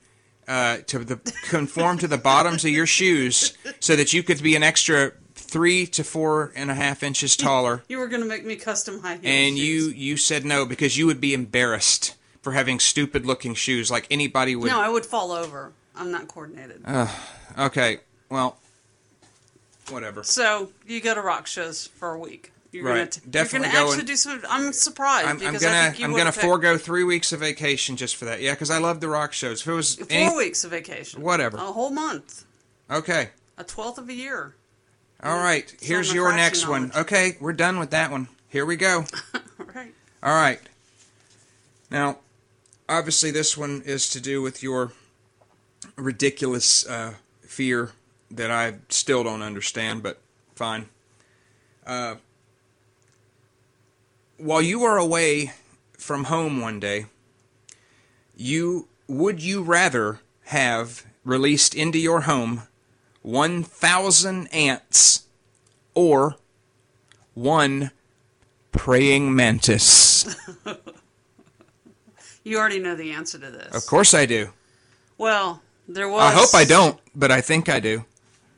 uh, 0.48 0.78
to 0.88 1.00
the 1.00 1.18
conform 1.50 1.98
to 1.98 2.08
the 2.08 2.18
bottoms 2.18 2.64
of 2.64 2.72
your 2.72 2.86
shoes 2.86 3.58
so 3.80 3.96
that 3.96 4.14
you 4.14 4.24
could 4.24 4.42
be 4.42 4.56
an 4.56 4.64
extra 4.64 5.12
three 5.36 5.86
to 5.88 6.04
four 6.04 6.52
and 6.56 6.70
a 6.70 6.76
half 6.76 7.04
inches 7.04 7.36
taller. 7.36 7.84
you 7.88 7.98
were 7.98 8.08
going 8.08 8.22
to 8.22 8.28
make 8.28 8.46
me 8.46 8.56
custom 8.56 9.00
high 9.00 9.14
heels. 9.14 9.24
and 9.26 9.58
you 9.58 9.80
shoes. 9.80 9.96
you 9.96 10.18
said 10.18 10.46
no 10.46 10.66
because 10.66 10.98
you 10.98 11.06
would 11.06 11.22
be 11.22 11.34
embarrassed 11.34 12.16
for 12.42 12.52
having 12.54 12.80
stupid 12.80 13.26
looking 13.26 13.54
shoes 13.54 13.90
like 13.92 14.08
anybody 14.12 14.56
would. 14.56 14.68
No, 14.70 14.80
I 14.80 14.90
would 14.90 15.06
fall 15.06 15.32
over. 15.32 15.74
I'm 15.96 16.12
not 16.12 16.28
coordinated. 16.28 16.84
Okay, 17.58 18.00
well, 18.30 18.58
whatever. 19.90 20.24
so 20.24 20.70
you 20.86 21.02
go 21.02 21.16
to 21.16 21.22
rock 21.22 21.48
shows 21.48 21.88
for 21.88 22.14
a 22.14 22.20
week. 22.20 22.52
You're 22.72 22.84
Right. 22.86 22.96
gonna 22.96 23.06
t- 23.08 23.22
Definitely 23.30 23.68
You're 23.70 23.74
gonna 23.76 23.86
go 23.86 23.92
actually 23.94 24.06
do 24.08 24.16
some. 24.16 24.42
I'm 24.50 24.74
surprised 24.74 25.26
I'm, 25.28 25.32
I'm 25.34 25.40
because 25.40 25.62
gonna 25.64 25.78
I 25.78 25.84
think 25.88 26.00
you 26.00 26.06
I'm 26.06 26.12
gonna 26.16 26.32
forego 26.32 26.78
three 26.78 27.04
weeks 27.04 27.32
of 27.32 27.40
vacation 27.40 27.96
just 27.96 28.16
for 28.18 28.26
that. 28.26 28.42
Yeah, 28.42 28.52
because 28.54 28.70
I 28.70 28.78
love 28.80 29.00
the 29.00 29.08
rock 29.08 29.32
shows. 29.34 29.62
If 29.62 29.68
it 29.68 29.72
was 29.74 29.96
four 29.96 30.08
any- 30.10 30.36
weeks 30.36 30.64
of 30.64 30.72
vacation. 30.72 31.22
Whatever. 31.22 31.58
A 31.58 31.62
whole 31.62 31.90
month. 31.92 32.44
okay, 32.92 33.30
A 33.58 33.64
twelfth 33.64 33.98
of 33.98 34.10
a 34.10 34.14
year. 34.14 34.54
all 35.24 35.38
right. 35.38 35.74
Here's 35.82 36.14
your 36.14 36.34
next 36.34 36.68
one. 36.68 36.92
Okay, 36.96 37.38
we're 37.40 37.54
done 37.54 37.80
with 37.80 37.90
that 37.92 38.12
one. 38.12 38.28
Here 38.50 38.66
we 38.66 38.76
go. 38.76 39.06
All 39.60 39.66
right. 39.76 39.94
All 40.24 40.34
right. 40.36 40.60
Now, 41.92 42.20
obviously, 42.88 43.30
this 43.32 43.58
one 43.58 43.82
is 43.86 44.10
to 44.12 44.20
do 44.22 44.42
with 44.42 44.62
your 44.64 44.92
ridiculous 45.96 46.86
uh, 46.88 47.14
fear 47.42 47.92
that 48.32 48.52
I 48.52 48.76
still 48.90 49.24
don't 49.24 49.42
understand, 49.42 50.04
but 50.04 50.20
fine. 50.56 50.88
Uh, 51.86 52.16
while 54.38 54.62
you 54.62 54.84
are 54.84 54.98
away 54.98 55.52
from 55.98 56.26
home 56.26 56.62
one 56.62 56.80
day, 56.80 57.06
you 58.36 58.88
would 59.08 59.42
you 59.42 59.64
rather 59.64 60.20
have 60.46 61.06
released 61.24 61.76
into 61.76 61.98
your 61.98 62.22
home 62.22 62.64
1,000 63.22 64.48
ants 64.48 65.28
or 65.94 66.36
one 67.34 67.92
praying 68.72 69.36
mantis? 69.36 70.36
You 72.48 72.58
already 72.60 72.80
know 72.80 72.96
the 72.96 73.12
answer 73.12 73.38
to 73.38 73.52
this. 73.52 73.76
Of 73.76 73.86
course 73.88 74.14
I 74.14 74.26
do. 74.26 74.52
Well, 75.18 75.62
there 75.86 76.08
was. 76.08 76.22
I 76.22 76.32
hope 76.32 76.56
I 76.56 76.64
don't, 76.64 76.98
but 77.14 77.30
I 77.30 77.42
think 77.42 77.68
I 77.68 77.82
do. 77.82 78.06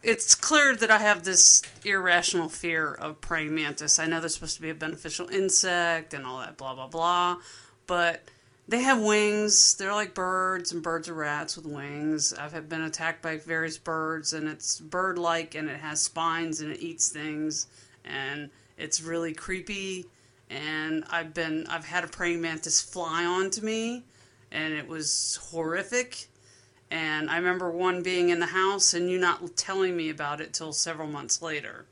It's 0.10 0.34
clear 0.34 0.76
that 0.76 0.90
I 0.90 0.98
have 0.98 1.24
this 1.24 1.62
irrational 1.86 2.50
fear 2.50 2.92
of 2.92 3.22
praying 3.22 3.54
mantis. 3.54 4.00
I 4.00 4.08
know 4.08 4.20
they're 4.20 4.30
supposed 4.30 4.56
to 4.56 4.62
be 4.64 4.72
a 4.72 4.74
beneficial 4.74 5.30
insect 5.30 6.16
and 6.16 6.26
all 6.26 6.40
that, 6.40 6.58
blah 6.58 6.74
blah 6.74 6.88
blah, 6.88 7.38
but 7.86 8.24
they 8.68 8.82
have 8.82 9.00
wings. 9.00 9.76
They're 9.76 9.94
like 9.94 10.16
birds, 10.16 10.72
and 10.72 10.82
birds 10.82 11.10
are 11.10 11.14
rats 11.14 11.56
with 11.56 11.68
wings. 11.68 12.34
I've 12.34 12.68
been 12.68 12.82
attacked 12.82 13.22
by 13.22 13.38
various 13.38 13.78
birds, 13.78 14.34
and 14.34 14.48
it's 14.48 14.80
bird-like, 14.80 15.54
and 15.54 15.70
it 15.70 15.80
has 15.80 16.02
spines, 16.02 16.62
and 16.62 16.72
it 16.72 16.82
eats 16.82 17.10
things, 17.10 17.68
and 18.04 18.50
it's 18.80 19.04
really 19.04 19.34
creepy. 19.36 20.08
And 20.50 21.04
I've 21.12 21.36
been, 21.36 21.68
I've 21.68 21.86
had 21.86 22.04
a 22.04 22.08
praying 22.08 22.42
mantis 22.42 22.82
fly 22.82 23.26
onto 23.26 23.62
me, 23.62 24.06
and 24.52 24.74
it 24.74 24.88
was 24.88 25.38
horrific. 25.52 26.26
And 26.92 27.30
I 27.30 27.38
remember 27.38 27.70
one 27.70 28.02
being 28.02 28.30
in 28.30 28.40
the 28.40 28.48
house 28.48 28.94
and 28.94 29.10
you 29.10 29.20
not 29.20 29.56
telling 29.56 29.96
me 29.96 30.10
about 30.10 30.42
it 30.42 30.54
till 30.54 30.74
several 30.74 31.08
months 31.08 31.42
later. 31.42 31.86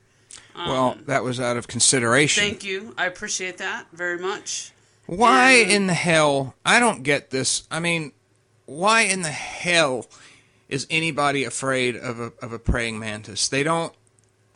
well, 0.56 0.92
um, 0.92 1.04
that 1.06 1.24
was 1.24 1.40
out 1.40 1.56
of 1.58 1.68
consideration. 1.68 2.44
Thank 2.44 2.64
you. 2.64 2.94
I 2.98 3.06
appreciate 3.06 3.58
that 3.60 3.88
very 3.94 4.18
much. 4.18 4.72
why 5.06 5.52
and- 5.52 5.72
in 5.72 5.88
the 5.88 5.94
hell? 5.94 6.56
I 6.66 6.80
don't 6.80 7.04
get 7.04 7.30
this. 7.30 7.68
I 7.70 7.80
mean, 7.80 8.12
why 8.66 9.02
in 9.02 9.22
the 9.22 9.32
hell 9.32 10.08
is 10.68 10.88
anybody 10.90 11.44
afraid 11.44 11.96
of 11.96 12.20
a 12.20 12.34
of 12.42 12.52
a 12.52 12.60
praying 12.60 13.00
mantis? 13.00 13.48
They 13.48 13.64
don't. 13.64 13.94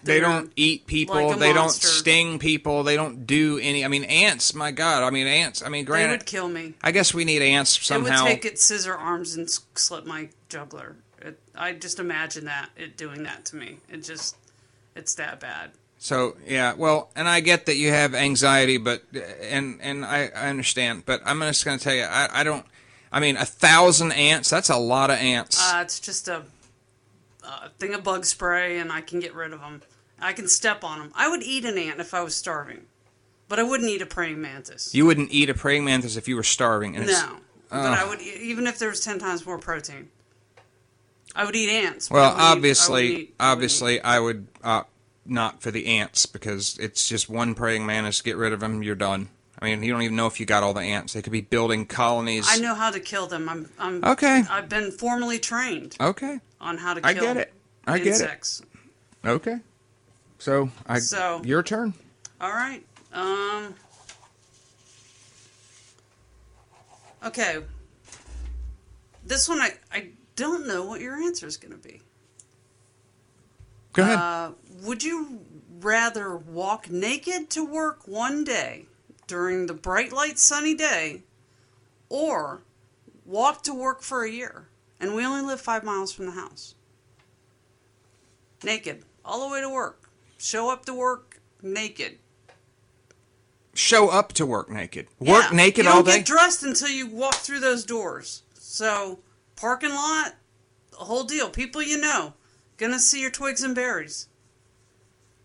They 0.04 0.20
don't 0.20 0.52
eat 0.56 0.88
people. 0.88 1.16
like 1.16 1.40
they 1.40 1.54
don't 1.54 1.70
sting 1.72 2.40
people. 2.40 2.84
They 2.84 2.96
don't 2.96 3.26
do 3.28 3.60
any. 3.62 3.86
I 3.86 3.88
mean, 3.88 4.04
ants. 4.06 4.54
My 4.54 4.72
God. 4.72 5.04
I 5.04 5.10
mean, 5.10 5.28
ants. 5.28 5.64
I 5.64 5.70
mean, 5.70 5.86
granted, 5.86 6.08
They 6.08 6.14
would 6.18 6.26
kill 6.26 6.50
me. 6.50 6.74
I 6.84 6.92
guess 6.92 7.14
we 7.14 7.26
need 7.26 7.42
ants 7.42 7.78
It 7.78 7.84
somehow. 7.84 8.24
would 8.24 8.30
take 8.30 8.46
its 8.46 8.64
scissor 8.64 8.94
arms 8.96 9.36
and 9.36 9.50
slit 9.76 10.06
my 10.06 10.30
jugular. 10.50 10.96
It, 11.22 11.40
I 11.56 11.74
just 11.74 12.00
imagine 12.00 12.46
that 12.46 12.70
it 12.76 12.98
doing 12.98 13.24
that 13.24 13.46
to 13.46 13.56
me. 13.56 13.78
It 13.90 14.04
just, 14.04 14.36
it's 14.96 15.14
that 15.16 15.40
bad. 15.40 15.72
So 16.00 16.36
yeah, 16.48 16.74
well, 16.74 17.12
and 17.16 17.28
I 17.30 17.42
get 17.42 17.68
that 17.68 17.76
you 17.76 17.90
have 17.90 18.16
anxiety, 18.16 18.78
but 18.78 19.04
and 19.40 19.80
and 19.84 20.04
I, 20.04 20.32
I 20.36 20.50
understand, 20.50 21.06
but 21.06 21.22
I'm 21.24 21.42
just 21.42 21.64
going 21.64 21.78
to 21.78 21.84
tell 21.84 21.94
you, 21.94 22.06
I, 22.06 22.42
I 22.42 22.44
don't. 22.44 22.66
I 23.12 23.20
mean, 23.20 23.38
a 23.38 23.46
thousand 23.46 24.12
ants—that's 24.14 24.70
a 24.72 24.78
lot 24.78 25.12
of 25.12 25.18
ants. 25.18 25.62
Uh, 25.62 25.82
it's 25.82 26.00
just 26.00 26.28
a, 26.28 26.42
a 27.44 27.70
thing 27.78 27.94
of 27.94 28.04
bug 28.04 28.26
spray, 28.26 28.80
and 28.80 28.92
I 28.92 29.02
can 29.02 29.20
get 29.20 29.36
rid 29.36 29.54
of 29.54 29.60
them. 29.60 29.84
I 30.22 30.34
can 30.34 30.48
step 30.48 30.84
on 30.84 31.00
them. 31.00 31.12
I 31.16 31.28
would 31.30 31.44
eat 31.44 31.66
an 31.66 31.78
ant 31.78 32.00
if 32.00 32.14
I 32.14 32.22
was 32.22 32.36
starving, 32.36 32.86
but 33.48 33.60
I 33.60 33.64
wouldn't 33.64 33.90
eat 33.90 34.02
a 34.02 34.06
praying 34.06 34.42
mantis. 34.42 34.94
you 34.94 35.06
wouldn't 35.06 35.32
eat 35.32 35.50
a 35.50 35.54
praying 35.54 35.84
mantis 35.86 36.16
if 36.16 36.28
you 36.28 36.36
were 36.36 36.44
starving. 36.44 36.96
And 36.96 37.06
it's- 37.06 37.22
no, 37.22 37.38
but 37.70 37.98
I 37.98 38.08
would 38.08 38.22
even 38.22 38.68
if 38.68 38.78
there 38.80 38.90
was 38.90 39.00
ten 39.02 39.20
times 39.20 39.46
more 39.46 39.58
protein. 39.58 40.10
I 41.36 41.46
would 41.46 41.56
eat 41.56 41.70
ants. 41.70 42.10
but 42.10 42.16
I 42.16 42.20
Well, 42.20 42.30
wouldn't 42.32 42.42
eat- 42.42 42.44
I 42.48 42.52
obviously, 42.52 42.92
wouldn't 42.94 43.08
eat- 43.08 43.14
I 43.14 43.14
wouldn't 43.14 43.30
eat- 43.30 43.36
obviously, 43.40 44.02
I 44.02 44.20
would 44.20 44.48
opt 44.64 44.90
not 45.26 45.62
for 45.62 45.72
the 45.72 45.86
ants 45.88 46.26
because 46.26 46.78
it's 46.80 47.08
just 47.08 47.30
one 47.30 47.54
praying 47.56 47.86
mantis. 47.86 48.22
Get 48.22 48.36
rid 48.38 48.52
of 48.54 48.60
them, 48.60 48.84
you're 48.84 48.96
done. 48.96 49.30
I 49.62 49.66
mean, 49.66 49.84
you 49.84 49.94
don't 49.94 50.02
even 50.02 50.16
know 50.16 50.26
if 50.28 50.40
you 50.40 50.46
got 50.46 50.64
all 50.64 50.74
the 50.74 50.82
ants. 50.82 51.14
They 51.14 51.22
could 51.22 51.32
be 51.32 51.42
building 51.42 51.86
colonies. 51.86 52.48
I 52.50 52.58
know 52.58 52.74
how 52.76 52.90
to 52.90 53.00
kill 53.00 53.28
them. 53.28 53.48
I'm. 53.48 53.70
I'm 53.80 54.04
Okay. 54.04 54.44
I've 54.50 54.68
been 54.68 54.92
formally 54.92 55.38
trained 55.40 55.96
Okay. 56.02 56.40
on 56.60 56.80
how 56.80 56.96
to 56.96 57.06
I 57.06 57.14
get 57.14 57.38
it. 57.38 57.54
I 57.88 57.98
get 58.00 58.08
it. 58.08 58.10
insects. 58.12 58.62
Okay. 59.24 59.60
So, 60.42 60.72
I. 60.88 60.98
So- 60.98 61.44
your 61.46 61.62
turn. 61.62 61.94
All 62.42 62.50
right. 62.50 62.84
Um. 63.14 63.76
Okay. 67.24 67.60
This 69.24 69.48
one, 69.48 69.62
I 69.62 69.74
I 69.92 70.08
don't 70.36 70.66
know 70.66 70.84
what 70.84 71.00
your 71.00 71.16
answer 71.16 71.46
is 71.46 71.58
going 71.58 71.74
to 71.74 71.78
be. 71.78 72.02
Go 73.94 74.02
ahead. 74.02 74.18
Uh, 74.18 74.52
would 74.82 75.04
you 75.04 75.42
rather 75.80 76.36
walk 76.36 76.90
naked 76.90 77.52
to 77.52 77.64
work 77.64 78.08
one 78.08 78.44
day 78.44 78.88
during 79.28 79.68
the 79.68 79.76
bright 79.76 80.12
light 80.12 80.40
sunny 80.40 80.74
day, 80.74 81.22
or 82.10 82.64
walk 83.28 83.62
to 83.66 83.76
work 83.76 84.02
for 84.02 84.24
a 84.24 84.32
year? 84.32 84.70
And 85.00 85.14
we 85.14 85.24
only 85.24 85.44
live 85.44 85.62
five 85.62 85.84
miles 85.84 86.12
from 86.12 86.26
the 86.26 86.32
house. 86.32 86.74
Naked, 88.64 89.04
all 89.24 89.48
the 89.48 89.54
way 89.54 89.62
to 89.62 89.70
work. 89.70 90.01
Show 90.44 90.72
up 90.72 90.86
to 90.86 90.94
work 90.96 91.40
naked. 91.62 92.18
Show 93.76 94.10
up 94.10 94.34
to 94.34 94.46
work 94.46 94.72
naked. 94.72 95.06
Work 95.20 95.46
Yeah, 95.52 95.56
naked 95.56 95.86
you 95.86 95.92
all 95.92 95.98
don't 95.98 96.06
day. 96.06 96.18
get 96.18 96.26
dressed 96.26 96.64
until 96.64 96.90
you 96.90 97.06
walk 97.06 97.36
through 97.36 97.60
those 97.60 97.86
doors. 97.86 98.42
So, 98.58 99.20
parking 99.56 99.92
lot, 99.94 100.34
the 100.90 100.98
whole 100.98 101.24
deal. 101.26 101.50
People 101.52 101.84
you 101.84 101.98
know, 101.98 102.34
gonna 102.78 103.00
see 103.00 103.22
your 103.22 103.30
twigs 103.30 103.62
and 103.62 103.76
berries. 103.76 104.28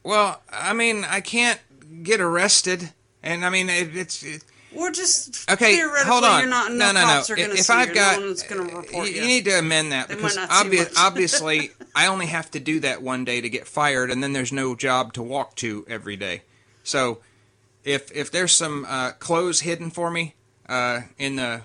Well, 0.03 0.41
I 0.51 0.73
mean, 0.73 1.05
I 1.05 1.21
can't 1.21 1.61
get 2.03 2.21
arrested, 2.21 2.93
and 3.23 3.45
I 3.45 3.51
mean, 3.51 3.69
it, 3.69 3.95
it's 3.95 4.23
it, 4.23 4.45
Or 4.75 4.91
just 4.91 5.49
okay. 5.51 5.77
theoretically, 5.77 6.11
Hold 6.11 6.25
on, 6.25 6.41
you're 6.41 6.49
not. 6.49 6.73
no, 6.73 6.79
No, 6.87 6.93
no, 6.93 7.01
no. 7.03 7.07
cops 7.07 7.31
are 7.31 7.37
going 7.37 7.51
to 7.51 7.57
If 7.59 7.69
I've 7.71 7.89
you. 7.89 7.95
got, 7.95 8.19
no 8.21 8.27
one's 8.27 8.43
going 8.45 8.67
to 8.69 8.77
report 8.77 9.09
you, 9.09 9.17
you. 9.17 9.27
need 9.27 9.45
to 9.45 9.59
amend 9.59 9.93
that 9.93 10.09
They 10.09 10.15
because 10.15 10.37
might 10.37 10.49
not 10.49 10.63
see 10.73 10.79
obvi- 10.79 10.95
obviously, 10.97 11.71
I 11.97 12.07
only 12.09 12.27
have 12.27 12.51
to 12.51 12.61
do 12.61 12.79
that 12.81 13.03
one 13.03 13.25
day 13.25 13.41
to 13.41 13.49
get 13.49 13.67
fired, 13.67 14.11
and 14.11 14.23
then 14.23 14.35
there's 14.35 14.53
no 14.53 14.75
job 14.77 15.15
to 15.15 15.23
walk 15.23 15.57
to 15.57 15.87
every 15.89 16.15
day. 16.15 16.43
So 16.85 17.21
if 17.85 18.15
if 18.15 18.31
there's 18.31 18.53
some 18.53 18.85
uh, 18.87 19.13
clothes 19.13 19.61
hidden 19.61 19.91
for 19.91 20.11
me 20.11 20.35
uh, 20.69 21.01
in 21.19 21.37
the 21.37 21.63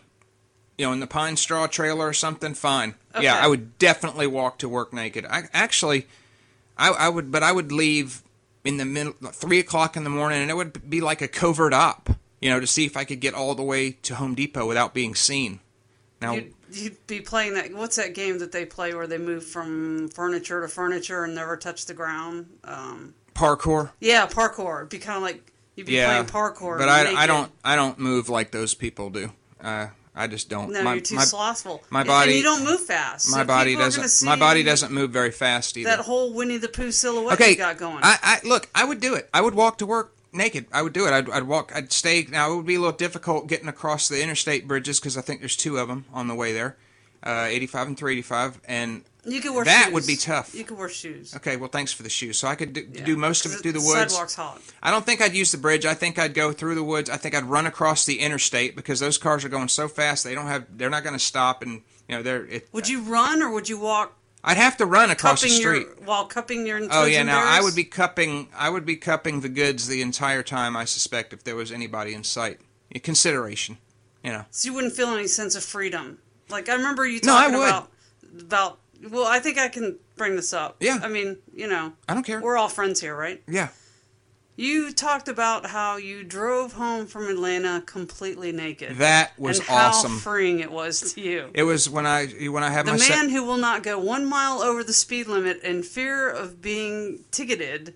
you 0.77 0.85
know 0.85 0.93
in 0.93 1.01
the 1.01 1.07
pine 1.07 1.35
straw 1.35 1.67
trailer 1.67 2.07
or 2.07 2.13
something, 2.13 2.53
fine. 2.53 2.95
Yeah, 3.19 3.35
I 3.35 3.47
would 3.47 3.77
definitely 3.77 4.25
walk 4.25 4.57
to 4.59 4.69
work 4.69 4.93
naked. 4.93 5.25
I 5.25 5.43
actually, 5.51 6.07
I, 6.77 6.91
I 6.91 7.09
would, 7.09 7.29
but 7.29 7.43
I 7.43 7.51
would 7.51 7.73
leave 7.73 8.23
in 8.63 8.77
the 8.77 8.85
middle, 8.85 9.11
three 9.33 9.59
o'clock 9.59 9.97
in 9.97 10.05
the 10.05 10.09
morning, 10.09 10.41
and 10.41 10.49
it 10.49 10.55
would 10.55 10.89
be 10.89 11.01
like 11.01 11.21
a 11.21 11.27
covert 11.27 11.73
op, 11.73 12.09
you 12.39 12.49
know, 12.49 12.61
to 12.61 12.67
see 12.67 12.85
if 12.85 12.95
I 12.95 13.03
could 13.03 13.19
get 13.19 13.33
all 13.33 13.53
the 13.53 13.63
way 13.63 13.91
to 14.03 14.15
Home 14.15 14.33
Depot 14.33 14.65
without 14.65 14.93
being 14.93 15.13
seen. 15.13 15.59
Now, 16.21 16.35
You'd, 16.35 16.53
you'd 16.71 17.07
be 17.07 17.21
playing 17.21 17.53
that. 17.55 17.73
What's 17.73 17.95
that 17.97 18.13
game 18.13 18.39
that 18.39 18.51
they 18.51 18.65
play 18.65 18.93
where 18.93 19.07
they 19.07 19.17
move 19.17 19.45
from 19.45 20.09
furniture 20.09 20.61
to 20.61 20.67
furniture 20.67 21.23
and 21.23 21.35
never 21.35 21.57
touch 21.57 21.85
the 21.85 21.93
ground? 21.93 22.47
Um, 22.63 23.13
parkour. 23.35 23.91
yeah, 23.99 24.27
parkour. 24.27 24.77
It'd 24.79 24.89
be 24.89 24.99
kind 24.99 25.17
of 25.17 25.23
like 25.23 25.51
you'd 25.75 25.87
be 25.87 25.93
Yeah, 25.93 26.07
playing 26.07 26.25
parkour. 26.25 26.77
but 26.77 26.89
I, 26.89 27.23
I 27.23 27.27
don't, 27.27 27.51
I 27.63 27.75
don't 27.75 27.99
move 27.99 28.29
like 28.29 28.51
those 28.51 28.73
people 28.73 29.09
do. 29.09 29.31
Uh, 29.61 29.87
I 30.13 30.27
just 30.27 30.49
don't. 30.49 30.71
No, 30.71 30.83
my, 30.83 30.93
you're 30.95 31.01
too 31.01 31.15
my, 31.15 31.23
slothful. 31.23 31.83
my 31.89 32.03
body- 32.03 32.31
And 32.31 32.37
you 32.39 32.43
don't 32.43 32.65
move 32.65 32.81
fast. 32.81 33.31
my 33.31 33.39
so 33.39 33.45
body 33.45 33.71
people 33.71 33.85
are 33.85 33.89
gonna 33.91 34.01
doesn't. 34.03 34.25
My 34.25 34.35
body 34.35 34.61
doesn't 34.63 34.91
move 34.91 35.11
very 35.11 35.31
fast 35.31 35.77
either. 35.77 35.89
That 35.89 35.99
whole 35.99 36.33
Winnie 36.33 36.57
the 36.57 36.67
Pooh 36.67 36.91
silhouette 36.91 37.33
okay, 37.39 37.51
you 37.51 37.55
got 37.55 37.77
going. 37.77 37.99
I, 38.03 38.17
I 38.21 38.39
look. 38.47 38.69
I 38.75 38.83
would 38.83 38.99
do 38.99 39.15
it. 39.15 39.29
I 39.33 39.39
would 39.39 39.55
walk 39.55 39.77
to 39.77 39.85
work 39.85 40.13
naked. 40.33 40.65
I 40.71 40.81
would 40.81 40.93
do 40.93 41.05
it. 41.07 41.11
I'd, 41.13 41.29
I'd 41.29 41.43
walk. 41.43 41.71
I'd 41.75 41.91
stay. 41.91 42.25
Now 42.29 42.53
it 42.53 42.55
would 42.57 42.65
be 42.65 42.75
a 42.75 42.79
little 42.79 42.95
difficult 42.95 43.47
getting 43.47 43.67
across 43.67 44.07
the 44.07 44.21
interstate 44.21 44.67
bridges 44.67 44.99
because 44.99 45.17
I 45.17 45.21
think 45.21 45.39
there's 45.41 45.55
two 45.57 45.77
of 45.77 45.87
them 45.87 46.05
on 46.13 46.27
the 46.27 46.35
way 46.35 46.53
there, 46.53 46.77
uh, 47.23 47.45
85 47.49 47.87
and 47.87 47.97
385. 47.97 48.61
And 48.65 49.03
you 49.25 49.39
could 49.41 49.53
wear 49.53 49.65
that 49.65 49.85
shoes. 49.85 49.93
would 49.93 50.07
be 50.07 50.15
tough. 50.15 50.55
You 50.55 50.63
could 50.63 50.77
wear 50.77 50.89
shoes. 50.89 51.35
okay, 51.35 51.55
well, 51.55 51.69
thanks 51.69 51.91
for 51.93 52.01
the 52.03 52.09
shoes. 52.09 52.37
So 52.39 52.47
I 52.47 52.55
could 52.55 52.73
do, 52.73 52.87
Yeah. 52.91 53.05
do 53.05 53.15
most 53.17 53.45
of 53.45 53.53
it 53.53 53.57
through 53.61 53.73
the 53.73 53.79
woods. 53.81 54.13
Sidewalk's 54.13 54.35
hot. 54.35 54.61
I 54.81 54.89
don't 54.89 55.05
think 55.05 55.21
I'd 55.21 55.35
use 55.35 55.51
the 55.51 55.57
bridge. 55.59 55.85
I 55.85 55.93
think 55.93 56.17
I'd 56.17 56.33
go 56.33 56.51
through 56.51 56.75
the 56.75 56.83
woods. 56.83 57.09
I 57.09 57.17
think 57.17 57.35
I'd 57.35 57.43
run 57.45 57.67
across 57.67 58.05
the 58.05 58.19
interstate 58.19 58.75
because 58.75 58.99
those 58.99 59.17
cars 59.17 59.45
are 59.45 59.49
going 59.49 59.67
so 59.67 59.87
fast. 59.87 60.23
They 60.23 60.33
don't 60.33 60.47
have. 60.47 60.65
They're 60.75 60.89
not 60.89 61.03
going 61.03 61.13
to 61.13 61.19
stop. 61.23 61.61
And 61.61 61.81
you 62.09 62.15
know, 62.15 62.23
they're. 62.23 62.45
It, 62.47 62.69
Would 62.71 62.89
you 62.89 63.01
run 63.01 63.41
or 63.43 63.51
would 63.51 63.69
you 63.69 63.77
walk 63.77 64.17
I'd 64.43 64.57
have 64.57 64.77
to 64.77 64.85
run 64.85 65.11
across 65.11 65.41
the 65.41 65.47
cupping 65.47 65.61
street. 65.61 65.87
your 65.97 66.05
while 66.07 66.25
cupping 66.25 66.65
your 66.65 66.81
Oh 66.89 67.05
yeah, 67.05 67.23
now 67.23 67.43
I 67.45 67.61
would 67.61 67.75
be 67.75 67.83
cupping. 67.83 68.47
I 68.55 68.69
would 68.69 68.85
be 68.85 68.95
cupping 68.95 69.41
the 69.41 69.49
goods 69.49 69.87
the 69.87 70.01
entire 70.01 70.43
time. 70.43 70.75
I 70.75 70.85
suspect 70.85 71.33
if 71.33 71.43
there 71.43 71.55
was 71.55 71.71
anybody 71.71 72.13
in 72.13 72.23
sight. 72.23 72.59
In 72.89 72.99
consideration, 73.01 73.77
you 74.23 74.31
know. 74.31 74.45
So 74.51 74.67
you 74.67 74.73
wouldn't 74.73 74.93
feel 74.93 75.09
any 75.09 75.27
sense 75.27 75.55
of 75.55 75.63
freedom. 75.63 76.17
Like 76.49 76.67
I 76.69 76.73
remember 76.75 77.05
you 77.07 77.21
No, 77.23 77.35
I 77.35 77.43
talking 77.43 77.59
would. 77.59 77.67
about 77.67 77.89
about. 78.39 78.77
Well, 79.09 79.25
I 79.25 79.39
think 79.39 79.57
I 79.57 79.67
can 79.67 79.97
bring 80.15 80.35
this 80.35 80.53
up. 80.53 80.75
Yeah. 80.79 80.99
I 81.01 81.07
mean, 81.07 81.37
you 81.55 81.67
know, 81.67 81.93
I 82.07 82.13
don't 82.13 82.23
care. 82.23 82.39
we're 82.41 82.57
all 82.57 82.69
friends 82.69 82.99
here, 83.01 83.15
right? 83.15 83.41
Yeah. 83.47 83.69
You 84.61 84.91
talked 84.91 85.27
about 85.27 85.65
how 85.65 85.97
you 85.97 86.23
drove 86.23 86.73
home 86.73 87.07
from 87.07 87.27
Atlanta 87.27 87.81
completely 87.83 88.51
naked. 88.51 88.97
That 88.97 89.31
was 89.39 89.57
and 89.57 89.67
how 89.67 89.87
awesome. 89.87 90.19
freeing 90.19 90.59
it 90.59 90.71
was 90.71 91.13
to 91.13 91.21
you. 91.21 91.49
It 91.55 91.63
was 91.63 91.89
when 91.89 92.05
I 92.05 92.27
when 92.27 92.63
I 92.63 92.69
had 92.69 92.85
The 92.85 92.91
my 92.91 92.99
man 92.99 93.29
se- 93.29 93.31
who 93.31 93.43
will 93.43 93.57
not 93.57 93.81
go 93.81 93.97
one 93.97 94.23
mile 94.23 94.61
over 94.61 94.83
the 94.83 94.93
speed 94.93 95.25
limit 95.25 95.63
in 95.63 95.81
fear 95.81 96.29
of 96.29 96.61
being 96.61 97.23
ticketed 97.31 97.95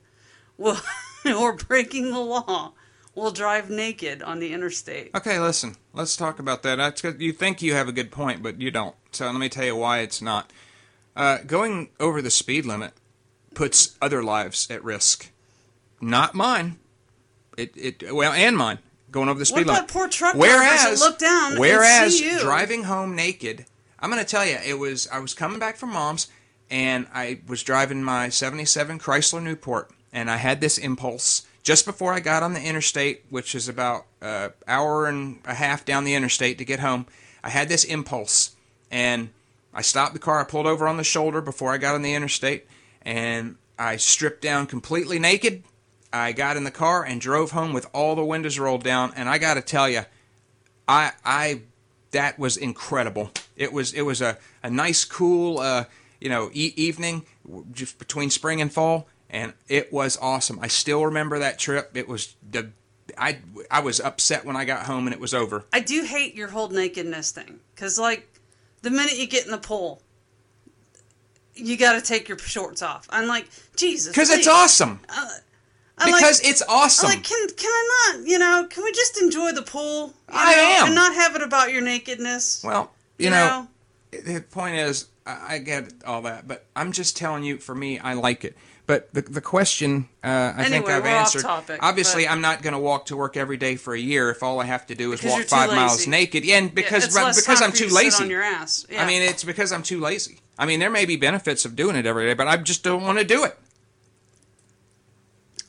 will, 0.58 0.80
or 1.38 1.54
breaking 1.54 2.10
the 2.10 2.20
law 2.20 2.74
will 3.14 3.30
drive 3.30 3.70
naked 3.70 4.24
on 4.24 4.40
the 4.40 4.52
interstate. 4.52 5.12
Okay, 5.14 5.38
listen. 5.38 5.76
Let's 5.94 6.18
talk 6.18 6.40
about 6.40 6.64
that. 6.64 7.04
You 7.20 7.32
think 7.32 7.62
you 7.62 7.76
have 7.76 7.88
a 7.88 7.92
good 7.94 8.10
point, 8.10 8.42
but 8.42 8.60
you 8.60 8.72
don't. 8.72 8.96
So 9.12 9.28
let 9.28 9.36
me 9.36 9.50
tell 9.50 9.66
you 9.66 9.76
why 9.76 10.00
it's 10.00 10.20
not. 10.20 10.52
Uh, 11.16 11.38
going 11.46 11.90
over 12.00 12.24
the 12.24 12.32
speed 12.32 12.66
limit 12.66 12.94
puts 13.54 13.96
other 14.02 14.24
lives 14.24 14.68
at 14.72 14.84
risk. 14.84 15.30
Not 16.02 16.36
mine. 16.36 16.78
It 17.58 17.72
it 17.76 18.14
well 18.16 18.34
and 18.34 18.58
mine. 18.58 18.80
Going 19.12 19.30
over 19.30 19.40
the 19.40 19.46
speed 19.46 19.66
limit. 19.66 19.88
poor 19.88 20.10
truck 20.10 20.36
whereas, 20.36 21.00
look 21.00 21.18
down 21.18 21.58
whereas 21.58 22.22
driving 22.42 22.84
home 22.84 23.16
naked, 23.16 23.66
I'm 24.00 24.12
going 24.12 24.22
to 24.22 24.30
tell 24.30 24.46
you, 24.46 24.58
it 24.66 24.78
was 24.78 25.08
I 25.08 25.20
was 25.20 25.34
coming 25.34 25.58
back 25.58 25.78
from 25.78 25.94
mom's, 25.94 26.28
and 26.70 27.08
I 27.14 27.40
was 27.48 27.64
driving 27.64 28.04
my 28.04 28.30
'77 28.30 29.00
Chrysler 29.00 29.42
Newport, 29.42 29.90
and 30.12 30.30
I 30.30 30.38
had 30.38 30.60
this 30.60 30.78
impulse 30.78 31.44
just 31.64 31.86
before 31.86 32.14
I 32.14 32.20
got 32.20 32.44
on 32.44 32.54
the 32.54 32.62
interstate, 32.62 33.24
which 33.30 33.56
is 33.56 33.68
about 33.68 34.06
an 34.22 34.52
hour 34.68 35.08
and 35.08 35.40
a 35.46 35.54
half 35.56 35.86
down 35.86 36.04
the 36.04 36.14
interstate 36.14 36.58
to 36.58 36.66
get 36.66 36.80
home. 36.80 37.08
I 37.44 37.50
had 37.50 37.70
this 37.70 37.84
impulse, 37.84 38.56
and 38.92 39.30
I 39.74 39.82
stopped 39.82 40.14
the 40.14 40.20
car. 40.20 40.42
I 40.42 40.44
pulled 40.44 40.68
over 40.68 40.88
on 40.88 40.98
the 40.98 41.04
shoulder 41.04 41.42
before 41.42 41.72
I 41.72 41.78
got 41.78 41.96
on 41.96 42.02
the 42.02 42.14
interstate, 42.14 42.68
and 43.02 43.56
I 43.80 43.96
stripped 43.96 44.42
down 44.42 44.68
completely 44.68 45.20
naked. 45.20 45.64
I 46.14 46.32
got 46.32 46.58
in 46.58 46.64
the 46.64 46.72
car 46.72 47.04
and 47.04 47.20
drove 47.20 47.52
home 47.52 47.74
with 47.74 47.88
all 47.94 48.16
the 48.16 48.26
windows 48.26 48.58
rolled 48.58 48.84
down, 48.84 49.14
and 49.16 49.28
I 49.28 49.38
got 49.38 49.56
to 49.56 49.62
tell 49.62 49.90
you, 49.90 50.02
I 50.88 51.12
I 51.24 51.62
that 52.12 52.40
was 52.40 52.58
incredible. 52.58 53.32
It 53.56 53.74
was 53.74 53.94
it 53.94 54.04
was 54.04 54.22
a, 54.22 54.38
a 54.64 54.70
nice 54.70 55.04
cool 55.04 55.60
uh, 55.60 55.86
you 56.22 56.30
know 56.30 56.50
e- 56.54 56.74
evening 56.76 57.26
just 57.72 58.00
between 58.00 58.30
spring 58.30 58.62
and 58.62 58.72
fall, 58.72 59.08
and 59.30 59.54
it 59.68 59.92
was 59.92 60.18
awesome. 60.22 60.60
I 60.62 60.68
still 60.68 61.06
remember 61.06 61.40
that 61.40 61.60
trip. 61.60 61.96
It 61.96 62.08
was 62.08 62.36
the 62.50 62.70
I 63.18 63.40
I 63.70 63.82
was 63.82 64.00
upset 64.00 64.46
when 64.46 64.56
I 64.56 64.66
got 64.66 64.86
home 64.86 65.08
and 65.08 65.14
it 65.14 65.20
was 65.20 65.34
over. 65.34 65.66
I 65.74 65.80
do 65.80 66.04
hate 66.04 66.36
your 66.36 66.48
whole 66.50 66.70
nakedness 66.70 67.32
thing 67.32 67.60
because, 67.74 68.00
like, 68.00 68.28
the 68.82 68.90
minute 68.90 69.18
you 69.18 69.28
get 69.28 69.46
in 69.46 69.52
the 69.52 69.58
pool, 69.58 70.02
you 71.54 71.78
got 71.78 71.94
to 71.94 72.02
take 72.02 72.28
your 72.28 72.38
shorts 72.38 72.82
off. 72.82 73.08
I'm 73.10 73.28
like, 73.28 73.48
Jesus, 73.76 74.10
Because 74.12 74.30
it's 74.30 74.48
awesome. 74.48 75.00
I'm 75.98 76.12
like- 76.12 76.22
Because 76.22 76.42
it's 76.42 76.62
awesome. 76.68 77.10
I'm 77.10 77.16
like, 77.16 77.24
can 77.24 77.48
can 77.56 77.70
I 77.72 78.12
not? 78.18 78.28
You 78.28 78.40
know, 78.40 78.68
can 78.70 78.84
we 78.84 78.92
just 78.92 79.22
enjoy 79.22 79.52
the 79.54 79.62
pool? 79.62 80.14
I 80.30 80.56
know, 80.56 80.62
am. 80.62 80.86
and 80.88 80.96
not 80.96 81.14
have 81.14 81.36
it 81.36 81.42
about 81.42 81.72
your 81.72 81.82
nakedness. 81.82 82.64
well, 82.64 82.92
you, 83.18 83.26
you 83.26 83.32
know, 83.32 83.68
the 84.12 84.42
point 84.52 84.76
is, 84.76 85.08
I, 85.26 85.56
I 85.56 85.58
get 85.60 85.94
all 86.06 86.22
that, 86.24 86.48
but 86.48 86.66
I'm 86.76 86.92
just 86.92 87.16
telling 87.16 87.44
you, 87.44 87.58
for 87.58 87.74
me, 87.74 88.00
I 88.00 88.14
like 88.14 88.44
it. 88.44 88.58
But 88.88 89.12
the 89.14 89.22
the 89.24 89.42
question, 89.42 90.08
uh, 90.24 90.54
I 90.56 90.66
think 90.66 90.88
I've 90.88 91.06
answered. 91.06 91.42
topic, 91.42 91.80
Obviously, 91.82 92.26
but- 92.26 92.32
I'm 92.32 92.42
not 92.42 92.62
going 92.62 92.74
to 92.74 92.80
walk 92.80 93.08
to 93.08 93.18
work 93.18 93.36
every 93.36 93.58
day 93.58 93.78
for 93.78 93.96
a 93.96 94.00
year 94.00 94.30
if 94.30 94.44
all 94.44 94.60
I 94.60 94.66
have 94.66 94.86
to 94.88 94.96
do 94.96 95.12
is 95.14 95.22
Because 95.22 95.40
walk 95.40 95.48
five 95.48 95.70
miles 95.70 96.06
naked. 96.08 96.46
Yeah, 96.46 96.58
and 96.58 96.76
because 96.76 97.16
less 97.16 97.42
because 97.42 97.62
I'm 97.62 97.72
too 97.72 97.86
you 97.86 97.90
to 97.90 97.96
sit 97.96 98.04
lazy. 98.04 98.24
on 98.24 98.30
your 98.30 98.44
ass. 98.44 98.86
Yeah. 98.90 99.04
I 99.04 99.08
mean, 99.08 99.24
it's 99.24 99.44
because 99.44 99.72
I'm 99.72 99.82
too 99.82 100.00
lazy. 100.00 100.40
I 100.60 100.66
mean, 100.68 100.80
there 100.80 100.92
may 100.92 101.06
be 101.06 101.16
benefits 101.16 101.66
of 101.66 101.76
doing 101.76 101.96
it 101.96 102.06
every 102.06 102.28
day, 102.28 102.34
but 102.36 102.48
I 102.48 102.58
just 102.58 102.84
don't 102.84 103.02
want 103.02 103.18
to 103.18 103.26
do 103.26 103.44
it. 103.44 103.58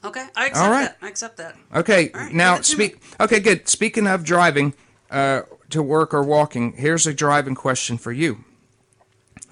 Okay, 0.07 0.27
I 0.35 0.47
accept 0.47 0.65
All 0.65 0.71
right. 0.71 0.85
that. 0.85 0.97
I 1.03 1.09
accept 1.09 1.37
that. 1.39 1.57
Okay, 1.75 2.11
right, 2.15 2.33
now 2.33 2.55
give 2.55 2.61
it 2.61 2.65
to 2.65 2.71
speak. 2.71 3.03
Okay, 3.21 3.41
good. 3.41 3.69
Speaking 3.69 4.07
of 4.07 4.25
driving 4.25 4.75
uh, 5.11 5.43
to 5.71 5.83
work 5.83 6.15
or 6.15 6.23
walking, 6.23 6.73
here's 6.73 7.07
a 7.07 7.15
driving 7.15 7.55
question 7.55 7.99
for 7.99 8.13
you. 8.13 8.45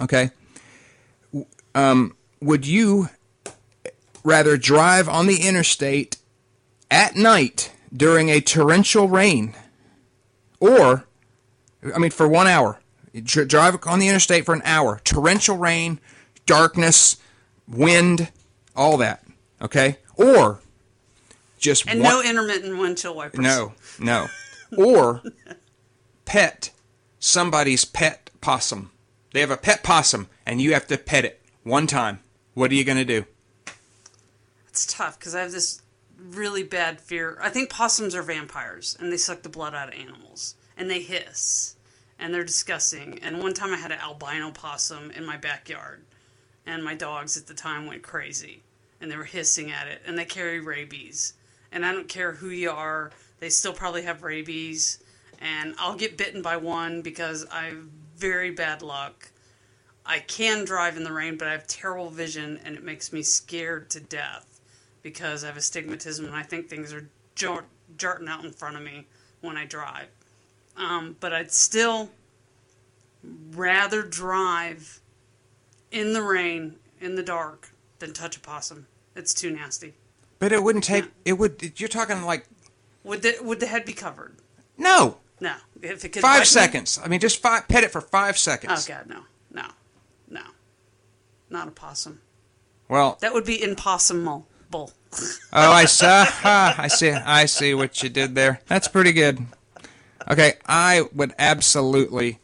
Okay, 0.01 0.31
um, 1.75 2.17
would 2.41 2.67
you 2.67 3.09
rather 4.25 4.57
drive 4.57 5.09
on 5.09 5.27
the 5.27 5.47
interstate 5.47 6.17
at 6.91 7.15
night 7.17 7.73
during 7.95 8.29
a 8.29 8.41
torrential 8.41 9.09
rain, 9.09 9.55
or, 10.59 11.05
I 11.95 11.99
mean, 11.99 12.11
for 12.11 12.27
one 12.27 12.47
hour, 12.47 12.81
drive 13.23 13.79
on 13.87 13.99
the 13.99 14.09
interstate 14.09 14.45
for 14.45 14.55
an 14.55 14.63
hour, 14.65 15.01
torrential 15.05 15.57
rain, 15.57 16.01
darkness, 16.47 17.17
wind, 17.69 18.33
all 18.75 18.97
that. 18.97 19.25
Okay, 19.63 19.99
or 20.17 20.61
just 21.59 21.87
And 21.89 22.01
one, 22.01 22.11
no 22.11 22.23
intermittent 22.23 22.79
windshield 22.79 23.17
wipers. 23.17 23.41
no, 23.41 23.75
no. 23.99 24.27
Or 24.77 25.23
pet 26.25 26.71
somebody's 27.19 27.85
pet 27.85 28.31
possum. 28.41 28.91
They 29.33 29.41
have 29.41 29.51
a 29.51 29.57
pet 29.57 29.83
possum 29.83 30.29
and 30.45 30.61
you 30.61 30.75
have 30.75 30.87
to 30.89 30.99
pet 30.99 31.25
it 31.25 31.41
one 31.63 31.87
time. 31.87 32.21
What 32.55 32.71
are 32.71 32.75
you 32.75 32.85
going 32.85 32.99
to 32.99 33.05
do? 33.05 33.25
It's 34.69 34.87
tough 34.87 35.19
because 35.19 35.35
I 35.35 35.41
have 35.41 35.53
this 35.53 35.83
really 36.19 36.63
bad 36.63 37.01
fear. 37.01 37.39
I 37.41 37.49
think 37.49 37.71
possums 37.71 38.15
are 38.15 38.23
vampires 38.23 38.97
and 39.01 39.13
they 39.13 39.17
suck 39.17 39.43
the 39.43 39.49
blood 39.49 39.75
out 39.75 39.89
of 39.89 39.99
animals 39.99 40.55
and 40.77 40.91
they 40.91 41.01
hiss 41.01 41.77
and 42.19 42.33
they're 42.33 42.45
disgusting. 42.45 43.19
And 43.23 43.43
one 43.43 43.55
time 43.55 43.73
I 43.73 43.77
had 43.77 43.93
an 43.93 44.01
albino 44.01 44.51
possum 44.51 45.11
in 45.13 45.25
my 45.25 45.37
backyard 45.37 46.03
and 46.67 46.85
my 46.85 46.95
dogs 46.95 47.37
at 47.37 47.47
the 47.47 47.55
time 47.55 47.87
went 47.87 48.03
crazy 48.03 48.63
and 49.05 49.13
they 49.13 49.19
were 49.19 49.25
hissing 49.25 49.71
at 49.71 49.87
it 49.87 50.01
and 50.07 50.19
they 50.19 50.25
carry 50.25 50.61
rabies. 50.61 51.35
And 51.71 51.85
I 51.85 51.93
don't 51.93 52.09
care 52.09 52.33
who 52.33 52.49
you 52.49 52.71
are, 52.71 53.11
they 53.39 53.51
still 53.51 53.75
probably 53.75 54.01
have 54.03 54.23
rabies. 54.23 55.05
And 55.43 55.75
I'll 55.79 55.95
get 55.95 56.17
bitten 56.17 56.41
by 56.41 56.57
one 56.57 57.03
because 57.03 57.45
I 57.53 57.67
have 57.67 57.85
very 58.17 58.51
bad 58.51 58.81
luck. 58.81 59.31
I 60.07 60.21
can 60.21 60.65
drive 60.65 60.97
in 60.97 61.05
the 61.05 61.13
rain, 61.13 61.37
but 61.37 61.49
I 61.49 61.53
have 61.53 61.67
terrible 61.67 62.09
vision 62.09 62.59
and 62.65 62.77
it 62.77 62.83
makes 62.83 63.13
me 63.13 63.23
scared 63.23 63.91
to 63.91 64.01
death 64.01 64.61
because 65.03 65.45
I 65.45 65.49
have 65.49 65.59
astigmatism 65.59 66.25
and 66.25 66.35
I 66.35 66.43
think 66.43 66.71
things 66.71 66.91
are 66.95 67.07
jar- 67.35 67.67
jarting 67.99 68.27
out 68.27 68.43
in 68.43 68.53
front 68.53 68.77
of 68.77 68.83
me 68.83 69.07
when 69.43 69.59
I 69.59 69.67
drive. 69.67 70.09
Um, 70.79 71.17
but 71.21 71.35
I'd 71.35 71.53
still 71.53 72.09
rather 73.53 74.03
drive 74.03 75.03
in 75.91 76.15
the 76.15 76.23
rain 76.23 76.77
in 77.03 77.17
the 77.17 77.23
dark 77.23 77.69
than 77.99 78.13
touch 78.13 78.37
a 78.37 78.41
possum. 78.41 78.87
It's 79.17 79.33
too 79.35 79.51
nasty. 79.51 79.95
But 80.39 80.53
it 80.53 80.63
wouldn't 80.63 80.85
take. 80.85 81.05
It 81.25 81.35
would. 81.35 81.79
You're 81.81 81.89
talking 81.89 82.23
like 82.25 82.47
Would 83.05 83.23
the 83.23 83.37
would 83.43 83.61
the 83.61 83.67
head 83.67 83.85
be 83.85 83.93
covered? 83.93 84.37
no 84.77 85.19
No. 85.41 85.55
If 85.81 86.05
it 86.05 86.11
could 86.11 86.23
five 86.23 86.39
bite 86.39 86.41
me- 86.41 86.45
seconds. 86.47 86.99
I 87.03 87.09
mean, 87.09 87.21
just 87.21 87.41
five. 87.41 87.69
Pet 87.69 87.85
it 87.85 87.91
for 87.93 88.01
five 88.01 88.35
Oh 88.35 88.37
seconds. 88.37 88.89
Oh 88.89 88.93
god, 88.95 89.07
no, 89.09 89.21
no, 89.53 89.69
no, 90.29 90.43
not 91.51 91.69
a 91.69 91.71
possum. 91.71 92.21
Well, 92.89 93.17
That 93.21 93.33
would 93.33 93.45
be 93.47 93.63
impossible. 93.63 94.47
oh, 94.75 94.89
I 95.53 95.85
saw. 95.87 96.27
I 96.45 96.89
see. 96.89 97.11
I 97.11 97.47
see 97.47 97.73
what 97.75 98.03
you 98.03 98.09
did 98.09 98.35
there. 98.35 98.61
That's 98.67 98.89
pretty 98.89 99.13
good. 99.13 99.39
Okay, 100.31 100.55
I 100.67 101.05
would 101.15 101.35
absolutely 101.39 102.41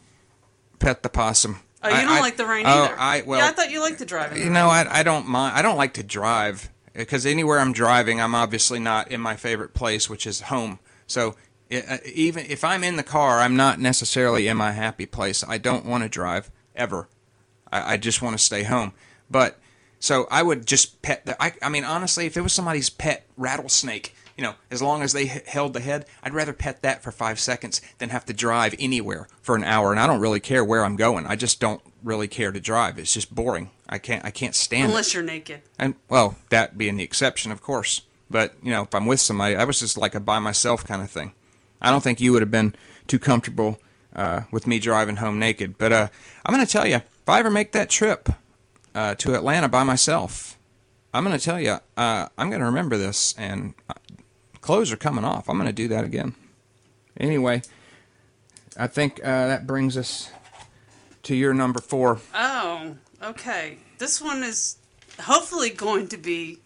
pet 0.79 1.03
the 1.03 1.09
possum. 1.09 1.61
Oh, 1.83 1.89
you 1.89 1.95
I- 1.95 2.03
don't 2.03 2.13
I- 2.13 2.21
like 2.21 2.37
the 2.37 2.47
rain 2.47 2.67
oh, 2.67 2.85
either. 2.85 2.95
I 2.99 3.23
well. 3.23 3.39
yeah, 3.39 3.49
I 3.49 3.53
thought 3.53 3.71
you 3.71 3.81
liked 3.81 3.99
the 3.99 4.07
driving. 4.07 4.43
You 4.43 4.51
know, 4.51 4.69
I, 4.69 5.01
I 5.01 5.03
don't 5.03 5.27
mind. 5.27 5.57
I 5.57 5.63
don't 5.63 5.77
like 5.77 5.95
to 5.95 6.03
drive 6.03 6.71
because 6.93 7.27
anywhere 7.27 7.59
I'm 7.59 7.73
driving, 7.73 8.21
I'm 8.21 8.35
obviously 8.35 8.81
not 8.81 9.11
in 9.11 9.21
my 9.21 9.37
favorite 9.37 9.75
place, 9.75 10.11
which 10.11 10.27
is 10.27 10.43
home. 10.43 10.79
So 11.07 11.37
i 11.71 11.77
uh, 11.77 11.99
even 12.05 12.47
if 12.47 12.65
I'm 12.65 12.83
in 12.83 12.97
the 12.97 13.03
car, 13.03 13.41
I'm 13.41 13.57
not 13.57 13.79
necessarily 13.79 14.49
in 14.49 14.57
my 14.57 14.73
happy 14.73 15.07
place. 15.07 15.45
I 15.47 15.59
don't 15.59 15.87
want 15.87 16.03
to 16.03 16.09
drive 16.09 16.51
ever. 16.75 17.09
I, 17.73 17.95
I 17.95 17.97
just 17.97 18.23
want 18.23 18.37
to 18.37 18.43
stay 18.43 18.65
home. 18.65 18.93
But 19.31 19.59
so 20.01 20.27
I 20.31 20.43
would 20.43 20.67
just 20.67 21.03
pet 21.03 21.27
the. 21.27 21.41
I, 21.43 21.53
I 21.63 21.69
mean, 21.69 21.85
honestly, 21.85 22.27
if 22.27 22.37
it 22.37 22.41
was 22.41 22.53
somebody's 22.53 22.91
pet 22.91 23.27
rattlesnake, 23.37 24.15
you 24.41 24.47
know, 24.47 24.55
as 24.71 24.81
long 24.81 25.03
as 25.03 25.13
they 25.13 25.25
h- 25.25 25.47
held 25.47 25.75
the 25.75 25.81
head, 25.81 26.07
I'd 26.23 26.33
rather 26.33 26.55
pet 26.55 26.81
that 26.81 27.03
for 27.03 27.13
five 27.13 27.39
seconds 27.39 27.83
than 27.99 28.09
have 28.09 28.25
to 28.25 28.33
drive 28.33 28.75
anywhere 28.79 29.29
for 29.43 29.55
an 29.55 29.65
hour. 29.65 29.91
And 29.91 30.01
I 30.01 30.07
don't 30.07 30.19
really 30.19 30.41
care 30.41 30.65
where 30.65 30.83
I'm 30.83 30.97
going. 30.97 31.27
I 31.27 31.37
just 31.37 31.61
don't 31.61 31.83
really 32.03 32.27
care 32.27 32.51
to 32.51 32.59
drive. 32.59 32.99
It's 32.99 33.13
just 33.13 33.35
boring. 33.35 33.69
I 33.87 33.99
can't. 33.99 34.25
I 34.25 34.31
can't 34.31 34.55
stand 34.55 34.85
it. 34.85 34.89
Unless 34.89 35.13
you're 35.13 35.23
naked. 35.23 35.61
And 35.79 35.95
well, 36.09 36.37
that 36.49 36.79
being 36.79 36.97
the 36.97 37.05
exception, 37.05 37.53
of 37.53 37.61
course. 37.61 38.01
But 38.31 38.55
you 38.63 38.71
know, 38.71 38.85
if 38.85 38.95
I'm 38.95 39.05
with 39.05 39.21
somebody, 39.21 39.57
I 39.57 39.65
was 39.65 39.81
just 39.81 39.99
like 39.99 40.15
a 40.15 40.21
by 40.21 40.39
myself 40.39 40.87
kind 40.87 41.03
of 41.03 41.11
thing. 41.11 41.35
I 41.83 41.91
don't 41.91 42.03
think 42.03 42.19
you 42.19 42.33
would 42.33 42.41
have 42.41 42.51
been 42.51 42.75
too 43.09 43.19
comfortable 43.19 43.79
uh, 44.17 44.45
with 44.51 44.67
me 44.67 44.79
driving 44.79 45.17
home 45.17 45.39
naked. 45.39 45.77
But 45.77 45.93
uh, 45.93 46.09
I'm 46.47 46.55
going 46.55 46.65
to 46.65 46.73
tell 46.73 46.87
you, 46.87 46.97
if 46.97 47.29
I 47.29 47.41
ever 47.41 47.51
make 47.51 47.73
that 47.73 47.91
trip 47.91 48.31
uh, 48.95 49.17
to 49.17 49.35
Atlanta 49.35 49.69
by 49.69 49.83
myself, 49.83 50.57
I'm 51.13 51.25
going 51.25 51.37
to 51.37 51.45
tell 51.45 51.61
you, 51.61 51.79
uh, 51.97 52.29
I'm 52.39 52.51
going 52.51 52.61
to 52.61 52.67
remember 52.67 52.97
this, 52.97 53.35
and 53.37 53.75
uh, 53.89 53.95
clothes 54.61 54.93
are 54.93 54.97
coming 54.97 55.25
off. 55.25 55.49
I'm 55.49 55.57
going 55.57 55.67
to 55.67 55.73
do 55.73 55.89
that 55.89 56.05
again. 56.05 56.35
Anyway, 57.17 57.63
I 58.77 58.87
think 58.87 59.21
uh, 59.23 59.47
that 59.49 59.67
brings 59.67 59.97
us 59.97 60.31
to 61.25 61.35
your 61.35 61.53
number 61.53 61.81
four. 61.81 62.21
Oh, 62.35 62.97
okay. 63.23 63.79
This 63.99 64.21
one 64.21 64.43
is 64.43 64.79
hopefully 65.21 65.71
going 65.71 66.09
to 66.09 66.17
be 66.17 66.61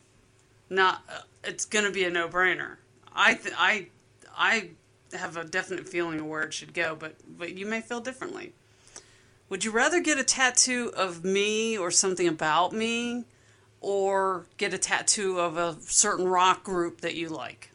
not. 0.71 1.03
Uh, 1.09 1.21
it's 1.43 1.65
going 1.65 1.85
to 1.85 1.91
be 1.91 2.05
a 2.05 2.11
no-brainer. 2.11 2.77
I 3.13 3.35
th- 3.35 3.55
I 3.59 3.89
I 4.37 4.71
have 5.13 5.37
a 5.37 5.45
definite 5.45 5.89
feeling 5.89 6.21
of 6.21 6.27
where 6.27 6.43
it 6.43 6.55
should 6.55 6.75
go, 6.75 6.97
but 6.97 7.17
but 7.27 7.57
you 7.57 7.67
may 7.67 7.81
feel 7.81 8.01
differently. 8.01 8.53
Would 9.49 9.65
you 9.65 9.71
rather 9.71 10.01
get 10.01 10.19
a 10.19 10.25
tattoo 10.25 10.93
of 10.97 11.25
me 11.25 11.77
or 11.77 11.91
something 11.91 12.27
about 12.27 12.73
me, 12.73 13.25
or 13.81 14.47
get 14.57 14.73
a 14.73 14.79
tattoo 14.79 15.39
of 15.39 15.57
a 15.57 15.77
certain 15.81 16.27
rock 16.29 16.65
group 16.65 17.03
that 17.03 17.15
you 17.15 17.29
like? 17.29 17.71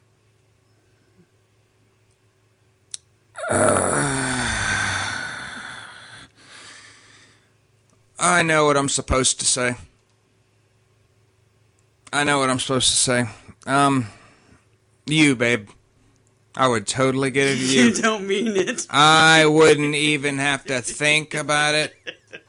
I 8.20 8.42
know 8.44 8.66
what 8.66 8.76
I'm 8.78 8.90
supposed 8.90 9.40
to 9.40 9.46
say. 9.46 9.76
I 12.12 12.24
know 12.24 12.40
what 12.40 12.50
I'm 12.50 12.60
supposed 12.60 12.90
to 12.90 12.96
say. 12.96 13.26
Um, 13.66 14.08
you, 15.06 15.36
babe. 15.36 15.70
I 16.56 16.68
would 16.68 16.88
totally 16.88 17.32
get 17.32 17.48
it 17.48 17.58
You 17.60 17.84
you. 17.86 17.94
don't 17.94 18.28
mean 18.28 18.48
it. 18.58 18.88
I 18.90 19.46
wouldn't 19.46 19.96
even 19.96 20.40
have 20.40 20.66
to 20.66 20.82
think 20.82 21.34
about 21.34 21.76
it. 21.76 21.96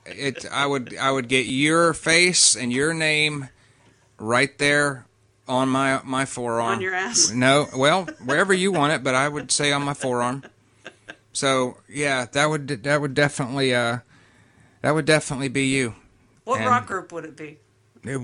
It. 0.07 0.44
I 0.50 0.66
would. 0.66 0.96
I 0.96 1.11
would 1.12 1.29
get 1.29 1.46
your 1.46 1.92
face 1.94 2.57
and 2.57 2.72
your 2.72 2.92
name 2.92 3.48
right 4.18 4.57
there 4.59 5.07
on 5.46 5.68
my 5.68 6.00
my 6.05 6.24
forearm. 6.24 6.66
On 6.72 6.81
your 6.81 6.94
ass? 6.94 7.31
No. 7.31 7.68
Well, 7.76 8.07
wherever 8.24 8.53
you 8.53 8.72
want 8.72 8.92
it, 8.94 9.05
but 9.05 9.14
I 9.14 9.29
would 9.29 9.53
say 9.53 9.70
on 9.72 9.83
my 9.85 9.94
forearm. 9.94 10.42
So 11.32 11.78
yeah, 11.88 12.26
that 12.32 12.46
would 12.46 12.68
that 12.84 13.00
would 13.00 13.14
definitely 13.14 13.74
uh 13.74 13.98
that 14.82 14.92
would 14.92 15.04
definitely 15.04 15.48
be 15.48 15.66
you. 15.66 15.94
What 16.44 16.58
And- 16.60 16.68
rock 16.68 16.86
group 16.86 17.12
would 17.12 17.24
it 17.24 17.36
be? 17.36 17.58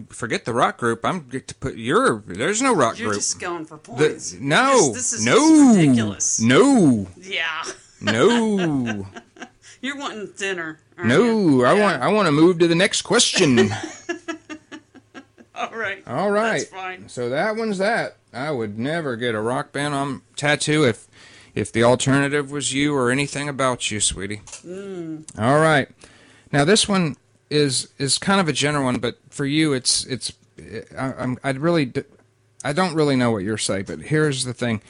Forget 0.09 0.47
the 0.47 0.55
rock 0.55 0.79
group. 0.79 1.05
I'm 1.05 1.29
get 1.29 1.47
to 1.49 1.55
put 1.55 1.77
your. 1.77 2.23
There's 2.27 2.63
no 2.63 2.75
rock 2.75 2.99
You're 2.99 3.09
group. 3.11 3.19
just 3.21 3.39
going 3.39 3.67
for 3.67 3.77
The- 3.77 3.83
points. 3.83 4.33
no, 4.41 4.89
This, 4.95 5.11
this 5.11 5.13
is 5.21 5.27
no, 5.27 5.75
ridiculous. 5.77 6.41
no, 6.41 7.07
Yeah. 7.21 7.63
no, 8.01 9.07
You're 9.83 9.99
wanting 9.99 10.33
dinner. 10.39 10.81
no. 10.97 11.23
you? 11.25 11.65
I 11.67 11.75
Yeah. 11.75 11.83
want. 11.83 12.03
I 12.03 12.09
want 12.09 12.25
to 12.27 12.33
move 12.33 12.59
to 12.61 12.67
the 12.69 12.75
next 12.75 13.03
question. 13.03 13.71
All 15.55 15.71
right. 15.77 16.03
All 16.07 16.31
right. 16.31 16.59
That's 16.59 16.65
fine. 16.71 17.09
So 17.09 17.29
that 17.31 17.57
one's 17.57 17.79
that. 17.79 18.17
I 18.33 18.51
would 18.51 18.79
never 18.79 19.17
get 19.17 19.35
a 19.35 19.41
rock 19.41 19.73
band 19.73 19.95
on 19.95 20.23
tattoo 20.37 20.85
if 20.85 21.07
if 21.57 21.73
the 21.73 21.83
alternative 21.83 22.51
was 22.53 22.73
you 22.75 22.95
or 22.95 23.11
anything 23.11 23.49
about 23.49 23.91
you, 23.91 23.99
sweetie. 23.99 24.43
Mm. 24.65 25.25
All 25.39 25.59
right. 25.59 25.89
Now 26.53 26.65
this 26.65 26.87
one 26.87 27.17
is 27.51 27.89
is 27.99 28.19
kind 28.19 28.41
of 28.41 28.47
a 28.47 28.53
general 28.53 28.85
one, 28.85 28.99
but 28.99 29.19
for 29.31 29.47
you, 29.47 29.73
it's 29.73 30.05
it's. 30.05 30.33
I, 30.97 31.15
I'm 31.19 31.39
I'd 31.43 31.59
really 31.59 31.93
I 32.63 32.73
don't 32.73 32.95
really 32.95 33.17
know 33.17 33.31
what 33.31 33.43
you're 33.43 33.59
saying, 33.59 33.85
but 33.87 34.03
here's 34.03 34.45
the 34.45 34.55
thing: 34.55 34.83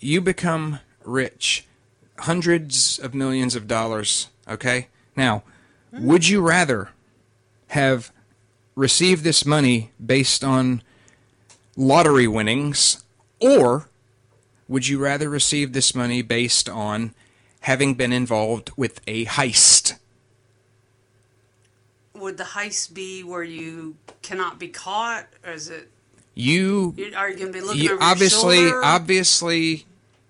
you 0.00 0.20
become 0.20 0.80
rich, 1.04 1.66
hundreds 2.20 2.98
of 2.98 3.14
millions 3.14 3.54
of 3.54 3.68
dollars. 3.68 4.28
Okay. 4.48 4.88
Now, 5.14 5.42
would 5.92 6.26
you 6.26 6.40
rather 6.40 6.88
have 7.68 8.10
received 8.74 9.24
this 9.24 9.44
money 9.44 9.90
based 10.04 10.42
on 10.42 10.82
lottery 11.76 12.26
winnings, 12.26 13.04
or 13.40 13.90
would 14.72 14.88
you 14.88 14.98
rather 14.98 15.28
receive 15.28 15.74
this 15.74 15.94
money 15.94 16.22
based 16.22 16.66
on 16.66 17.12
having 17.60 17.94
been 17.94 18.12
involved 18.12 18.70
with 18.74 19.02
a 19.06 19.26
heist? 19.26 19.98
Would 22.14 22.38
the 22.38 22.44
heist 22.44 22.94
be 22.94 23.22
where 23.22 23.42
you 23.42 23.96
cannot 24.22 24.58
be 24.58 24.68
caught, 24.68 25.26
or 25.44 25.52
is 25.52 25.68
it? 25.68 25.90
You, 26.34 26.94
Are 27.14 27.28
you 27.28 27.36
going 27.36 27.52
to 27.52 27.52
be 27.52 27.60
looking 27.60 27.82
you 27.82 27.92
over 27.92 28.02
obviously, 28.02 28.60
your 28.60 28.68
shoulder? 28.70 28.84
obviously, 28.86 29.86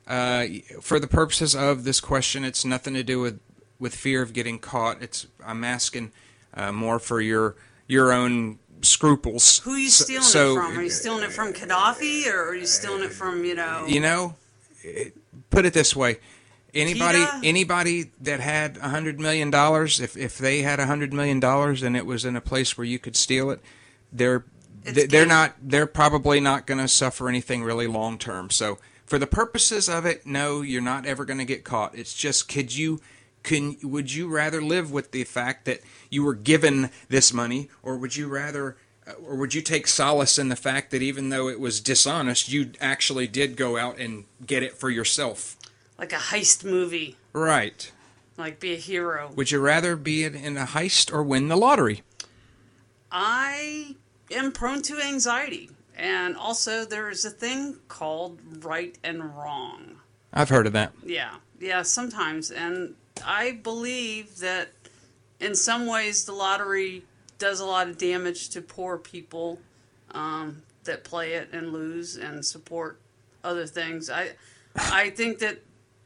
uh, 0.08 0.46
for 0.80 0.98
the 0.98 1.06
purposes 1.06 1.54
of 1.54 1.84
this 1.84 2.00
question, 2.00 2.44
it's 2.44 2.64
nothing 2.64 2.94
to 2.94 3.04
do 3.04 3.20
with 3.20 3.38
with 3.78 3.94
fear 3.94 4.22
of 4.22 4.32
getting 4.32 4.58
caught. 4.58 5.00
It's 5.00 5.28
I'm 5.44 5.62
asking 5.62 6.10
uh, 6.54 6.72
more 6.72 6.98
for 6.98 7.20
your 7.20 7.54
your 7.86 8.12
own 8.12 8.58
scruples. 8.82 9.58
Who 9.60 9.72
are 9.72 9.78
you 9.78 9.88
stealing 9.88 10.22
so, 10.22 10.52
it 10.52 10.54
from? 10.62 10.78
Are 10.78 10.82
you 10.82 10.90
stealing 10.90 11.22
it 11.24 11.32
from 11.32 11.52
Gaddafi, 11.52 12.26
or 12.32 12.48
are 12.50 12.54
you 12.54 12.66
stealing 12.66 13.02
it 13.04 13.12
from 13.12 13.44
you 13.44 13.54
know? 13.54 13.84
you 13.86 14.00
know 14.00 14.34
put 15.50 15.64
it 15.64 15.72
this 15.72 15.94
way 15.94 16.18
anybody 16.74 17.18
PETA? 17.18 17.40
anybody 17.44 18.10
that 18.20 18.40
had 18.40 18.76
a 18.78 18.88
hundred 18.88 19.20
million 19.20 19.50
dollars 19.50 20.00
if 20.00 20.16
if 20.16 20.38
they 20.38 20.62
had 20.62 20.80
a 20.80 20.86
hundred 20.86 21.12
million 21.12 21.38
dollars 21.38 21.82
and 21.82 21.96
it 21.96 22.04
was 22.06 22.24
in 22.24 22.34
a 22.34 22.40
place 22.40 22.76
where 22.76 22.84
you 22.84 22.98
could 22.98 23.14
steal 23.14 23.50
it 23.50 23.60
they're 24.12 24.44
It's 24.84 24.96
they- 24.96 25.06
they're 25.06 25.22
game. 25.22 25.28
not 25.28 25.54
they're 25.62 25.86
probably 25.86 26.40
not 26.40 26.66
going 26.66 26.80
to 26.80 26.88
suffer 26.88 27.28
anything 27.28 27.62
really 27.62 27.86
long 27.86 28.18
term 28.18 28.50
so 28.50 28.78
for 29.06 29.18
the 29.20 29.26
purposes 29.26 29.88
of 29.88 30.04
it 30.04 30.26
no 30.26 30.62
you're 30.62 30.82
not 30.82 31.06
ever 31.06 31.24
going 31.24 31.38
to 31.38 31.44
get 31.44 31.62
caught 31.62 31.94
it's 31.94 32.14
just 32.14 32.48
could 32.48 32.74
you 32.74 33.00
can 33.42 33.76
would 33.82 34.12
you 34.12 34.28
rather 34.28 34.62
live 34.62 34.90
with 34.92 35.10
the 35.12 35.24
fact 35.24 35.64
that 35.64 35.80
you 36.10 36.22
were 36.24 36.34
given 36.34 36.90
this 37.08 37.32
money 37.32 37.68
or 37.82 37.96
would 37.96 38.16
you 38.16 38.28
rather 38.28 38.76
uh, 39.06 39.12
or 39.26 39.36
would 39.36 39.54
you 39.54 39.60
take 39.62 39.86
solace 39.86 40.38
in 40.38 40.48
the 40.48 40.56
fact 40.56 40.90
that 40.90 41.02
even 41.02 41.28
though 41.30 41.48
it 41.48 41.58
was 41.58 41.80
dishonest 41.80 42.50
you 42.52 42.72
actually 42.80 43.26
did 43.26 43.56
go 43.56 43.76
out 43.76 43.98
and 43.98 44.24
get 44.46 44.62
it 44.62 44.76
for 44.76 44.90
yourself? 44.90 45.56
Like 45.98 46.12
a 46.12 46.16
heist 46.16 46.64
movie, 46.64 47.16
right. 47.32 47.90
Like 48.36 48.58
be 48.60 48.72
a 48.72 48.76
hero. 48.76 49.30
would 49.36 49.50
you 49.50 49.60
rather 49.60 49.94
be 49.96 50.24
in, 50.24 50.34
in 50.34 50.56
a 50.56 50.64
heist 50.66 51.12
or 51.12 51.22
win 51.22 51.48
the 51.48 51.56
lottery? 51.56 52.02
I 53.10 53.96
am 54.30 54.52
prone 54.52 54.82
to 54.82 55.00
anxiety, 55.00 55.70
and 55.96 56.36
also 56.36 56.84
there 56.84 57.10
is 57.10 57.24
a 57.24 57.30
thing 57.30 57.76
called 57.88 58.40
right 58.64 58.96
and 59.04 59.22
wrong. 59.36 59.96
i've 60.32 60.48
heard 60.48 60.66
of 60.66 60.72
that. 60.72 60.92
Yeah, 61.04 61.34
yeah, 61.60 61.82
sometimes. 61.82 62.50
And 62.50 62.94
I 63.24 63.52
believe 63.52 64.38
that 64.38 64.68
in 65.40 65.54
some 65.54 65.86
ways 65.86 66.24
the 66.24 66.32
lottery 66.32 67.04
does 67.38 67.60
a 67.60 67.64
lot 67.64 67.88
of 67.88 67.98
damage 67.98 68.50
to 68.50 68.62
poor 68.62 68.98
people 68.98 69.58
um, 70.12 70.62
that 70.84 71.04
play 71.04 71.34
it 71.34 71.50
and 71.52 71.72
lose 71.72 72.16
and 72.16 72.44
support 72.44 73.00
other 73.44 73.66
things. 73.66 74.08
I 74.10 74.30
I 74.76 75.10
think 75.10 75.38
that 75.40 75.58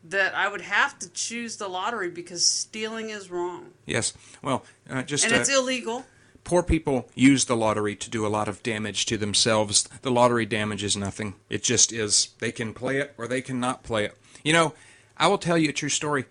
that 0.05 0.35
I 0.35 0.49
would 0.49 0.61
have 0.61 0.99
to 1.01 1.11
choose 1.11 1.57
the 1.57 1.69
lottery 1.69 2.11
because 2.11 2.47
stealing 2.47 3.11
is 3.11 3.31
wrong 3.31 3.73
yes 3.87 4.12
well 4.42 4.64
uh, 4.88 5.03
just 5.03 5.25
and 5.25 5.35
uh, 5.35 5.38
it's 5.38 5.49
illegal. 5.49 6.05
poor 6.45 6.62
people 6.62 7.09
use 7.14 7.47
the 7.47 7.57
lottery 7.57 7.97
to 7.97 8.11
do 8.11 8.27
a 8.27 8.29
lot 8.29 8.49
of 8.49 8.62
damage 8.62 9.07
to 9.07 9.16
themselves. 9.16 9.88
The 10.03 10.11
lottery 10.11 10.47
damage 10.47 10.85
is 10.85 10.97
nothing. 10.97 11.35
It 11.51 11.62
just 11.62 11.92
is. 11.92 12.31
They 12.38 12.53
can 12.53 12.73
play 12.73 12.99
it 12.99 13.14
or 13.19 13.27
they 13.27 13.40
cannot 13.40 13.83
play 13.83 14.05
it. 14.05 14.16
You 14.45 14.53
know, 14.53 14.75
I 15.16 15.27
will 15.27 15.38
tell 15.38 15.59
you 15.59 15.71
a 15.71 15.73
true 15.73 15.88
story. 15.88 16.27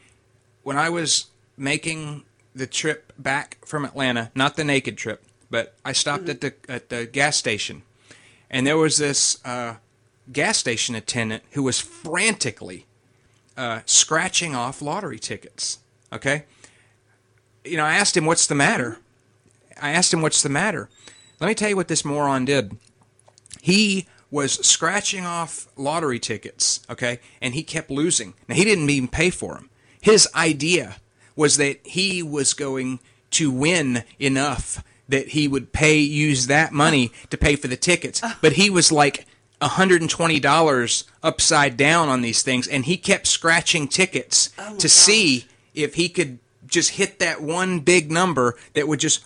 When 0.66 0.78
I 0.78 0.90
was 0.90 1.28
making 1.56 2.24
the 2.56 2.66
trip 2.66 3.14
back 3.20 3.64
from 3.64 3.86
Atlanta, 3.86 4.32
not 4.34 4.56
the 4.56 4.64
naked 4.64 4.98
trip, 4.98 5.24
but 5.52 5.76
I 5.86 5.92
stopped 5.92 6.28
at 6.28 6.42
the 6.42 6.56
at 6.68 6.90
the 6.90 7.06
gas 7.06 7.38
station, 7.38 7.84
and 8.50 8.66
there 8.66 8.76
was 8.76 8.98
this 8.98 9.38
uh, 9.46 9.76
gas 10.34 10.58
station 10.58 10.96
attendant 10.96 11.44
who 11.52 11.62
was 11.62 11.80
frantically 11.80 12.88
uh, 13.56 13.82
scratching 13.86 14.56
off 14.56 14.82
lottery 14.82 15.20
tickets. 15.20 15.82
Okay, 16.12 16.46
you 17.64 17.78
know, 17.78 17.86
I 17.86 17.94
asked 17.94 18.18
him 18.18 18.26
what's 18.26 18.48
the 18.48 18.56
matter. 18.56 18.98
I 19.80 19.92
asked 19.92 20.12
him 20.12 20.24
what's 20.24 20.42
the 20.42 20.50
matter. 20.50 20.90
Let 21.40 21.46
me 21.46 21.54
tell 21.54 21.70
you 21.70 21.76
what 21.76 21.90
this 21.90 22.04
moron 22.04 22.44
did. 22.44 22.76
He 23.62 24.08
was 24.32 24.54
scratching 24.66 25.28
off 25.28 25.68
lottery 25.78 26.18
tickets, 26.18 26.84
okay, 26.90 27.20
and 27.40 27.54
he 27.54 27.62
kept 27.62 27.92
losing. 27.92 28.34
Now 28.48 28.56
he 28.56 28.66
didn't 28.66 28.90
even 28.90 29.10
pay 29.10 29.30
for 29.30 29.54
them. 29.54 29.70
His 30.06 30.28
idea 30.36 30.98
was 31.36 31.58
that 31.58 31.80
he 31.84 32.22
was 32.22 32.54
going 32.54 33.00
to 33.32 33.50
win 33.50 34.04
enough 34.20 34.84
that 35.10 35.30
he 35.30 35.48
would 35.48 35.74
pay 35.74 35.98
use 35.98 36.46
that 36.46 36.72
money 36.72 37.12
to 37.32 37.38
pay 37.38 37.56
for 37.56 37.68
the 37.68 37.76
tickets. 37.76 38.22
Ah. 38.24 38.38
But 38.40 38.54
he 38.54 38.70
was 38.70 38.92
like 38.92 39.26
$120 39.64 41.04
upside 41.24 41.76
down 41.76 42.10
on 42.10 42.22
these 42.22 42.44
things 42.44 42.68
and 42.68 42.86
he 42.86 42.98
kept 42.98 43.26
scratching 43.26 43.88
tickets 43.88 44.52
Oh 44.60 44.78
to 44.78 44.88
see 44.88 45.48
if 45.74 45.96
he 45.96 46.08
could 46.08 46.38
just 46.68 46.92
hit 46.92 47.18
that 47.18 47.42
one 47.42 47.80
big 47.80 48.12
number 48.12 48.60
that 48.76 48.88
would 48.88 49.00
just 49.00 49.26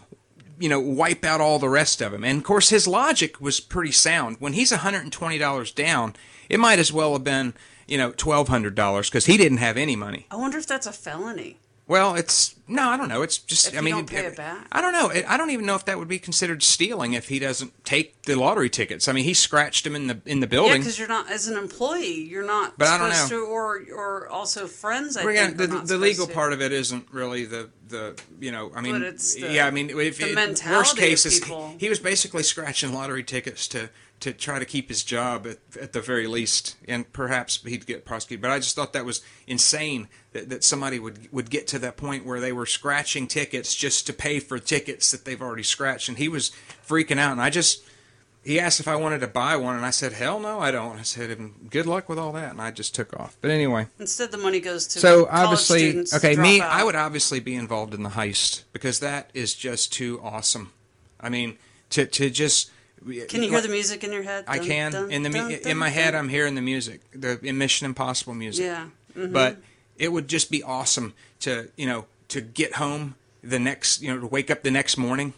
you 0.60 0.70
know 0.70 0.80
wipe 0.80 1.26
out 1.26 1.42
all 1.42 1.60
the 1.60 1.68
rest 1.68 2.00
of 2.00 2.14
them. 2.14 2.24
And 2.24 2.38
of 2.38 2.46
course 2.46 2.70
his 2.70 2.88
logic 2.88 3.42
was 3.42 3.60
pretty 3.60 3.92
sound. 3.92 4.38
When 4.40 4.54
he's 4.54 4.72
$120 4.72 5.76
down, 5.76 6.16
it 6.48 6.58
might 6.58 6.80
as 6.80 6.94
well 6.94 7.12
have 7.12 7.26
been, 7.26 7.54
you 7.90 7.98
know, 7.98 8.12
$1200 8.12 9.12
cuz 9.12 9.26
he 9.26 9.38
didn't 9.38 9.58
have 9.60 9.78
any 9.78 9.96
money. 9.96 10.26
I 10.32 10.36
wonder 10.36 10.58
if 10.58 10.68
that's 10.68 10.88
a 10.88 10.92
felony. 10.94 11.58
Well, 11.88 12.14
it's 12.14 12.54
no, 12.68 12.88
I 12.88 12.98
don't 12.98 13.08
know. 13.10 13.24
It's 13.24 13.40
just 13.40 13.70
If 13.70 13.76
I 13.80 13.82
mean, 13.82 13.96
don't 13.96 14.08
pay 14.08 14.28
it 14.28 14.36
back? 14.36 14.68
I 14.72 14.80
don't 14.80 14.94
know. 14.94 15.12
I 15.28 15.38
don't 15.38 15.50
even 15.50 15.66
know 15.66 15.74
if 15.74 15.86
that 15.86 15.98
would 15.98 16.08
be 16.08 16.20
considered 16.20 16.62
stealing 16.62 17.14
if 17.14 17.30
he 17.30 17.40
doesn't 17.40 17.84
take 17.84 18.22
the 18.30 18.36
lottery 18.36 18.70
tickets. 18.70 19.08
I 19.08 19.12
mean, 19.12 19.24
he 19.24 19.34
scratched 19.34 19.86
them 19.86 19.96
in 19.96 20.06
the 20.06 20.22
in 20.24 20.40
the 20.40 20.46
building. 20.46 20.74
Yeah, 20.74 20.78
because 20.78 21.00
you're 21.00 21.08
not 21.08 21.32
as 21.32 21.48
an 21.48 21.58
employee, 21.58 22.22
you're 22.30 22.46
not 22.46 22.78
But 22.78 22.90
I 22.90 23.00
don't 23.00 23.10
know. 23.10 23.28
to, 23.30 23.44
or 23.44 23.82
or 23.92 24.28
also 24.30 24.68
friends. 24.68 25.18
I 25.18 25.24
think 25.34 25.58
the, 25.58 25.66
the 25.66 25.98
legal 25.98 26.28
to. 26.28 26.34
part 26.34 26.54
of 26.54 26.62
it 26.62 26.72
isn't 26.72 27.08
really 27.12 27.46
the 27.46 27.72
the 27.88 28.16
you 28.40 28.52
know 28.52 28.72
I 28.76 28.82
mean 28.82 28.94
But 28.94 29.02
it's 29.02 29.34
the- 29.34 29.52
yeah 29.52 29.66
I 29.66 29.72
mean 29.72 29.90
if 29.90 30.20
the 30.20 30.30
it, 30.30 30.36
mentality 30.36 30.78
worst 30.78 30.94
of 30.94 31.00
cases 31.00 31.40
people. 31.40 31.74
he 31.80 31.90
was 31.90 31.98
basically 31.98 32.44
scratching 32.44 32.94
lottery 32.94 33.24
tickets 33.24 33.68
to 33.70 33.90
to 34.20 34.34
try 34.34 34.60
to 34.60 34.66
keep 34.66 34.90
his 34.90 35.04
job 35.04 35.48
at, 35.48 35.58
at 35.82 35.94
the 35.94 36.02
very 36.02 36.28
least 36.28 36.76
and 36.88 37.12
perhaps 37.14 37.64
he'd 37.64 37.86
get 37.86 38.06
prosecuted. 38.06 38.42
But 38.42 38.52
I 38.52 38.60
just 38.60 38.76
thought 38.76 38.94
that 38.94 39.06
was 39.06 39.22
insane 39.48 40.08
that, 40.34 40.50
that 40.50 40.64
somebody 40.64 41.00
would 41.00 41.32
would 41.32 41.50
get 41.50 41.68
to 41.68 41.80
that 41.80 41.98
point 41.98 42.26
where 42.26 42.40
they 42.40 42.52
were 42.52 42.66
scratching 42.66 43.28
tickets 43.28 43.76
just 43.76 44.08
to 44.08 44.14
pay 44.14 44.40
for 44.40 44.60
tickets 44.60 45.12
that 45.12 45.26
they've 45.26 45.42
already 45.42 45.64
scratched. 45.64 46.10
And 46.10 46.18
he 46.18 46.28
was 46.28 46.52
freaking 46.86 47.18
out. 47.18 47.32
And 47.32 47.42
I 47.42 47.50
just 47.50 47.84
he 48.44 48.60
asked 48.60 48.80
if 48.80 48.88
I 48.88 48.96
wanted 48.96 49.20
to 49.20 49.28
buy 49.28 49.56
one 49.58 49.76
and 49.76 49.86
I 49.86 49.90
said 49.90 50.14
hell 50.14 50.40
no 50.40 50.60
I 50.60 50.72
don't. 50.72 51.00
I 51.00 51.04
said 51.04 51.38
good 51.70 51.86
luck 51.86 52.10
with 52.10 52.20
all 52.20 52.34
that. 52.34 52.52
And 52.52 52.62
I 52.62 52.72
just 52.72 52.94
took 52.94 53.18
off. 53.18 53.38
But 53.42 53.52
anyway. 53.52 53.88
Instead, 54.00 54.32
the 54.32 54.38
money 54.38 54.60
goes 54.60 54.88
to 54.88 55.00
so 55.00 55.28
obviously, 55.30 56.06
okay, 56.14 56.36
me, 56.36 56.60
out. 56.60 56.72
I 56.72 56.84
would 56.84 56.96
obviously 56.96 57.40
be 57.40 57.56
involved 57.56 57.94
in 57.94 58.04
the 58.04 58.10
heist 58.10 58.64
because 58.74 59.00
that 59.00 59.30
is 59.34 59.56
just 59.56 59.94
too 59.94 60.20
awesome. 60.22 60.74
I 61.22 61.30
mean, 61.30 61.58
to 61.92 62.06
to 62.06 62.30
just 62.30 62.72
Can 63.28 63.44
you 63.44 63.50
hear 63.50 63.62
the 63.62 63.70
music 63.70 64.04
in 64.04 64.12
your 64.12 64.24
head? 64.24 64.46
I 64.48 64.58
Dun, 64.58 64.68
can 64.68 64.92
dun, 64.92 65.12
in 65.12 65.24
the 65.24 65.30
dun, 65.30 65.52
in 65.52 65.78
my 65.78 65.90
head. 65.90 66.16
I'm 66.16 66.30
hearing 66.30 66.56
the 66.56 66.62
music, 66.62 67.02
the 67.14 67.40
in 67.44 67.58
Mission 67.58 67.86
Impossible 67.86 68.34
music. 68.34 68.66
Yeah. 68.66 68.88
mhm. 69.18 69.32
But 69.34 69.58
it 69.98 70.12
would 70.12 70.28
just 70.28 70.52
be 70.52 70.62
awesome 70.64 71.14
to 71.42 71.70
you 71.78 71.86
know 71.88 72.06
to 72.30 72.42
get 72.42 72.74
home 72.76 73.16
the 73.44 73.60
next 73.60 74.02
you 74.02 74.14
know 74.14 74.20
to 74.20 74.28
wake 74.28 74.52
up 74.52 74.64
the 74.64 74.72
next 74.72 74.98
morning. 74.98 75.34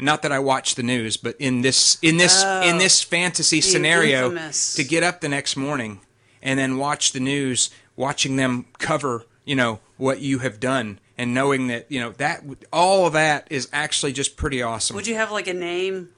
Not 0.00 0.22
that 0.22 0.32
I 0.32 0.40
watch 0.40 0.74
the 0.74 0.82
news, 0.82 1.16
but 1.16 1.36
in 1.38 1.62
this 1.62 1.98
in 2.02 2.16
this 2.16 2.42
in 2.42 2.74
Oh. 2.74 2.78
this 2.78 3.00
fantasy 3.02 3.60
scenario, 3.60 4.24
infamous. 4.26 4.74
to 4.74 4.82
get 4.84 5.02
up 5.04 5.20
the 5.20 5.28
next 5.28 5.56
morning 5.56 6.00
and 6.42 6.58
then 6.58 6.76
watch 6.78 7.12
the 7.12 7.20
news, 7.20 7.70
watching 7.96 8.36
them 8.36 8.66
cover 8.78 9.24
you 9.44 9.54
know 9.54 9.78
what 9.96 10.18
you 10.20 10.40
have 10.40 10.58
done, 10.58 10.98
and 11.16 11.32
knowing 11.32 11.68
that 11.68 11.86
you 11.90 12.00
know 12.00 12.10
that 12.18 12.42
all 12.72 13.06
of 13.06 13.12
that 13.12 13.46
is 13.50 13.68
actually 13.72 14.12
just 14.12 14.36
pretty 14.36 14.60
awesome. 14.62 14.96
Would 14.96 15.06
you 15.06 15.14
have 15.14 15.30
like 15.30 15.46
a 15.46 15.54
name, 15.54 16.08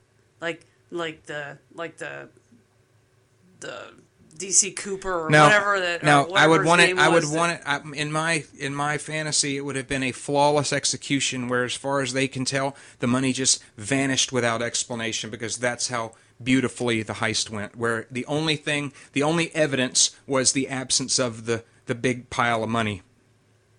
like 0.40 0.64
like 0.90 1.26
the 1.26 1.58
like 1.74 1.98
the 1.98 2.28
the 3.60 3.92
DB 4.36 4.76
Cooper 4.76 5.26
or 5.26 5.30
no, 5.30 5.44
whatever 5.44 5.80
that? 5.80 6.02
or 6.02 6.06
no, 6.06 6.28
I 6.34 6.46
would 6.46 6.64
want 6.64 6.82
it. 6.82 6.98
I 6.98 7.08
would 7.08 7.22
that- 7.24 7.36
want 7.36 7.52
it 7.52 7.62
I, 7.64 7.80
in 7.94 8.12
my 8.12 8.44
in 8.58 8.74
my 8.74 8.98
fantasy. 8.98 9.56
It 9.56 9.62
would 9.62 9.76
have 9.76 9.88
been 9.88 10.02
a 10.02 10.12
flawless 10.12 10.72
execution, 10.72 11.48
where 11.48 11.64
as 11.64 11.74
far 11.74 12.00
as 12.00 12.12
they 12.12 12.28
can 12.28 12.44
tell, 12.44 12.76
the 12.98 13.06
money 13.06 13.32
just 13.32 13.62
vanished 13.76 14.32
without 14.32 14.62
explanation 14.62 15.30
because 15.30 15.56
that's 15.56 15.88
how 15.88 16.12
beautifully 16.42 17.02
the 17.02 17.14
heist 17.14 17.48
went. 17.50 17.76
Where 17.76 18.06
the 18.10 18.26
only 18.26 18.56
thing, 18.56 18.92
the 19.12 19.22
only 19.22 19.54
evidence 19.54 20.14
was 20.26 20.52
the 20.52 20.68
absence 20.68 21.18
of 21.18 21.46
the 21.46 21.64
the 21.86 21.94
big 21.94 22.28
pile 22.30 22.62
of 22.62 22.68
money. 22.68 23.02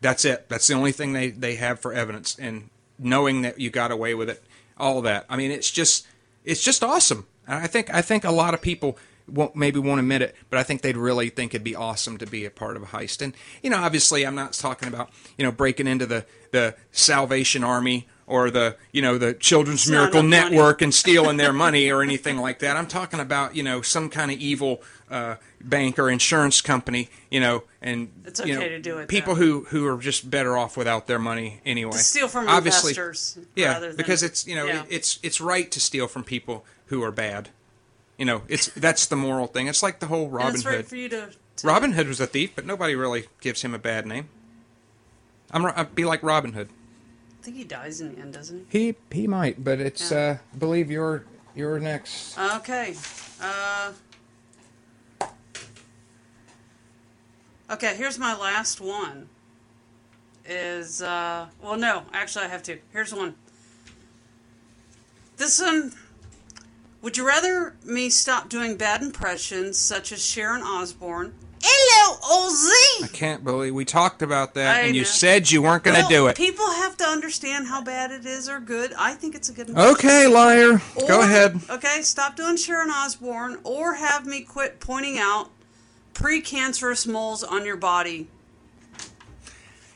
That's 0.02 0.26
it. 0.26 0.50
That's 0.50 0.68
the 0.68 0.74
only 0.74 0.92
thing 0.92 1.14
they 1.14 1.30
they 1.30 1.56
have 1.56 1.80
for 1.80 1.94
evidence, 1.94 2.36
and 2.40 2.70
knowing 2.98 3.44
that 3.44 3.60
you 3.60 3.70
got 3.70 3.92
away 3.92 4.16
with 4.16 4.30
it, 4.30 4.44
all 4.78 5.02
that. 5.04 5.26
I 5.30 5.36
mean, 5.38 5.52
it's 5.52 5.70
just 5.70 6.08
it's 6.48 6.64
just 6.64 6.84
awesome. 6.84 7.28
I 7.48 7.68
think 7.68 7.94
I 7.94 8.02
think 8.02 8.24
a 8.24 8.32
lot 8.32 8.54
of 8.54 8.62
people 8.62 8.98
won't 9.28 9.56
maybe 9.56 9.80
won't 9.80 10.00
admit 10.00 10.22
it, 10.22 10.36
but 10.50 10.60
I 10.60 10.64
think 10.64 10.82
they'd 10.82 10.98
really 10.98 11.30
think 11.30 11.54
it'd 11.54 11.64
be 11.64 11.76
awesome 11.76 12.18
to 12.18 12.26
be 12.26 12.46
a 12.46 12.50
part 12.50 12.78
of 12.78 12.84
a 12.84 12.86
heist. 12.88 13.22
And 13.22 13.36
you 13.62 13.70
know, 13.70 13.78
obviously, 13.78 14.26
I'm 14.26 14.36
not 14.36 14.54
talking 14.54 14.88
about 14.88 15.10
you 15.38 15.46
know 15.46 15.52
breaking 15.52 15.88
into 15.88 16.06
the 16.06 16.26
the 16.52 16.76
Salvation 16.92 17.64
Army 17.64 18.08
or 18.26 18.50
the 18.50 18.78
you 18.92 19.02
know 19.02 19.18
the 19.18 19.34
Children's 19.34 19.82
It's 19.82 19.90
Miracle 19.90 20.22
enough 20.22 20.46
money. 20.46 20.56
Network 20.56 20.82
and 20.82 20.94
stealing 20.94 21.38
their 21.38 21.54
money 21.54 21.90
or 21.90 22.02
anything 22.02 22.38
like 22.38 22.60
that. 22.60 22.78
I'm 22.78 22.88
talking 22.88 23.20
about 23.20 23.56
you 23.56 23.64
know 23.64 23.82
some 23.82 24.10
kind 24.10 24.32
of 24.32 24.38
evil 24.38 24.82
uh, 25.10 25.36
bank 25.62 25.98
or 26.00 26.10
insurance 26.10 26.62
company, 26.62 27.10
you 27.32 27.40
know, 27.40 27.64
and 27.82 28.10
It's 28.26 28.40
you 28.46 28.54
know, 28.54 28.60
to 28.62 28.80
do 28.80 28.98
it, 29.00 29.08
People 29.08 29.36
though. 29.36 29.42
who 29.42 29.64
who 29.70 29.88
are 29.88 29.98
just 29.98 30.30
better 30.30 30.58
off 30.58 30.78
without 30.78 31.08
their 31.08 31.20
money 31.20 31.62
anyway. 31.66 31.92
to 31.94 31.98
steal 31.98 32.28
from 32.28 32.48
Obviously, 32.48 32.92
investors. 32.92 33.38
yeah, 33.56 33.80
than, 33.80 33.96
because 33.96 34.24
it's 34.24 34.48
you 34.48 34.56
know 34.56 34.66
yeah. 34.66 34.82
it, 34.84 34.88
it's 34.90 35.20
it's 35.24 35.42
right 35.42 35.70
to 35.72 35.80
steal 35.80 36.08
from 36.08 36.24
people 36.24 36.66
who 36.88 37.04
are 37.04 37.12
bad. 37.12 37.50
You 38.18 38.26
know, 38.26 38.42
it's 38.48 38.68
that's 38.68 39.06
the 39.06 39.16
moral 39.16 39.48
thing. 39.48 39.68
It's 39.68 39.84
like 39.84 40.00
the 40.00 40.08
whole 40.08 40.26
and 40.26 40.34
Robin 40.34 40.56
it's 40.56 40.64
Hood. 40.64 40.74
right 40.76 40.86
for 40.88 40.96
you 40.96 41.10
to. 41.10 41.30
to 41.58 41.68
Robin 41.68 41.94
Hood 41.94 42.08
was 42.08 42.20
a 42.20 42.28
thief, 42.28 42.52
but 42.56 42.66
nobody 42.66 42.96
really 42.96 43.26
gives 43.42 43.62
him 43.64 43.74
a 43.74 43.80
bad 43.80 44.06
name. 44.06 44.30
I'm 45.52 45.66
ro- 45.66 45.74
I'd 45.76 45.96
be 45.96 46.04
like 46.06 46.22
Robin 46.24 46.54
Hood. 46.54 46.70
I 47.40 47.44
think 47.44 47.58
he 47.58 47.64
dies 47.64 48.02
in 48.02 48.14
the 48.16 48.22
end, 48.22 48.34
doesn't 48.34 48.66
he? 48.70 48.90
He 48.90 48.96
he 49.22 49.28
might, 49.28 49.64
but 49.64 49.80
it's 49.80 50.12
Yeah. 50.12 50.18
uh, 50.54 50.58
believe 50.58 50.92
you're 50.92 51.26
you're 51.56 51.80
next. 51.80 52.38
Okay. 52.38 52.96
Uh, 53.42 53.92
okay, 57.70 57.96
here's 57.96 58.18
my 58.20 58.36
last 58.36 58.82
one. 58.82 59.30
Is, 60.46 61.02
uh, 61.02 61.48
well, 61.62 61.78
no, 61.78 62.04
actually, 62.14 62.46
I 62.46 62.48
have 62.48 62.64
two. 62.64 62.80
Here's 62.94 63.14
one. 63.14 63.36
This 65.38 65.62
one. 65.62 65.94
Would 67.02 67.18
you 67.18 67.28
rather 67.28 67.76
me 67.86 68.10
stop 68.10 68.50
doing 68.50 68.76
bad 68.76 69.02
impressions, 69.02 69.78
such 69.78 70.12
as 70.12 70.24
Sharon 70.24 70.64
Osbourne? 70.64 71.34
Hello, 71.62 72.18
I 72.24 73.02
Ozzy! 73.04 73.14
can't 73.14 73.44
believe 73.44 73.74
we 73.74 73.84
talked 73.84 74.22
about 74.22 74.54
that, 74.54 74.78
I 74.78 74.80
and 74.82 74.96
you 74.96 75.06
said 75.06 75.50
you 75.52 75.62
weren't 75.62 75.84
going 75.84 75.96
to 75.96 76.02
Well, 76.04 76.10
do 76.10 76.28
it. 76.28 76.38
People 76.38 76.70
have 76.70 76.96
to 76.98 77.04
understand 77.06 77.68
how 77.68 77.84
bad 77.84 78.12
it 78.12 78.26
is 78.26 78.48
or 78.48 78.60
good. 78.60 78.94
I 78.98 79.14
think 79.14 79.36
it's 79.36 79.50
a 79.50 79.54
good 79.54 79.70
impression. 79.70 79.94
Okay, 79.96 80.28
liar. 80.28 80.82
Go 81.08 81.22
ahead. 81.22 81.60
Okay, 81.70 82.02
stop 82.04 82.36
doing 82.36 82.58
Sharon 82.58 82.90
Osbourne, 82.90 83.58
or 83.64 83.96
have 83.96 84.26
me 84.26 84.42
quit 84.42 84.80
pointing 84.80 85.18
out 85.18 85.50
precancerous 86.18 87.06
moles 87.08 87.44
on 87.44 87.64
your 87.66 87.78
body. 87.78 88.28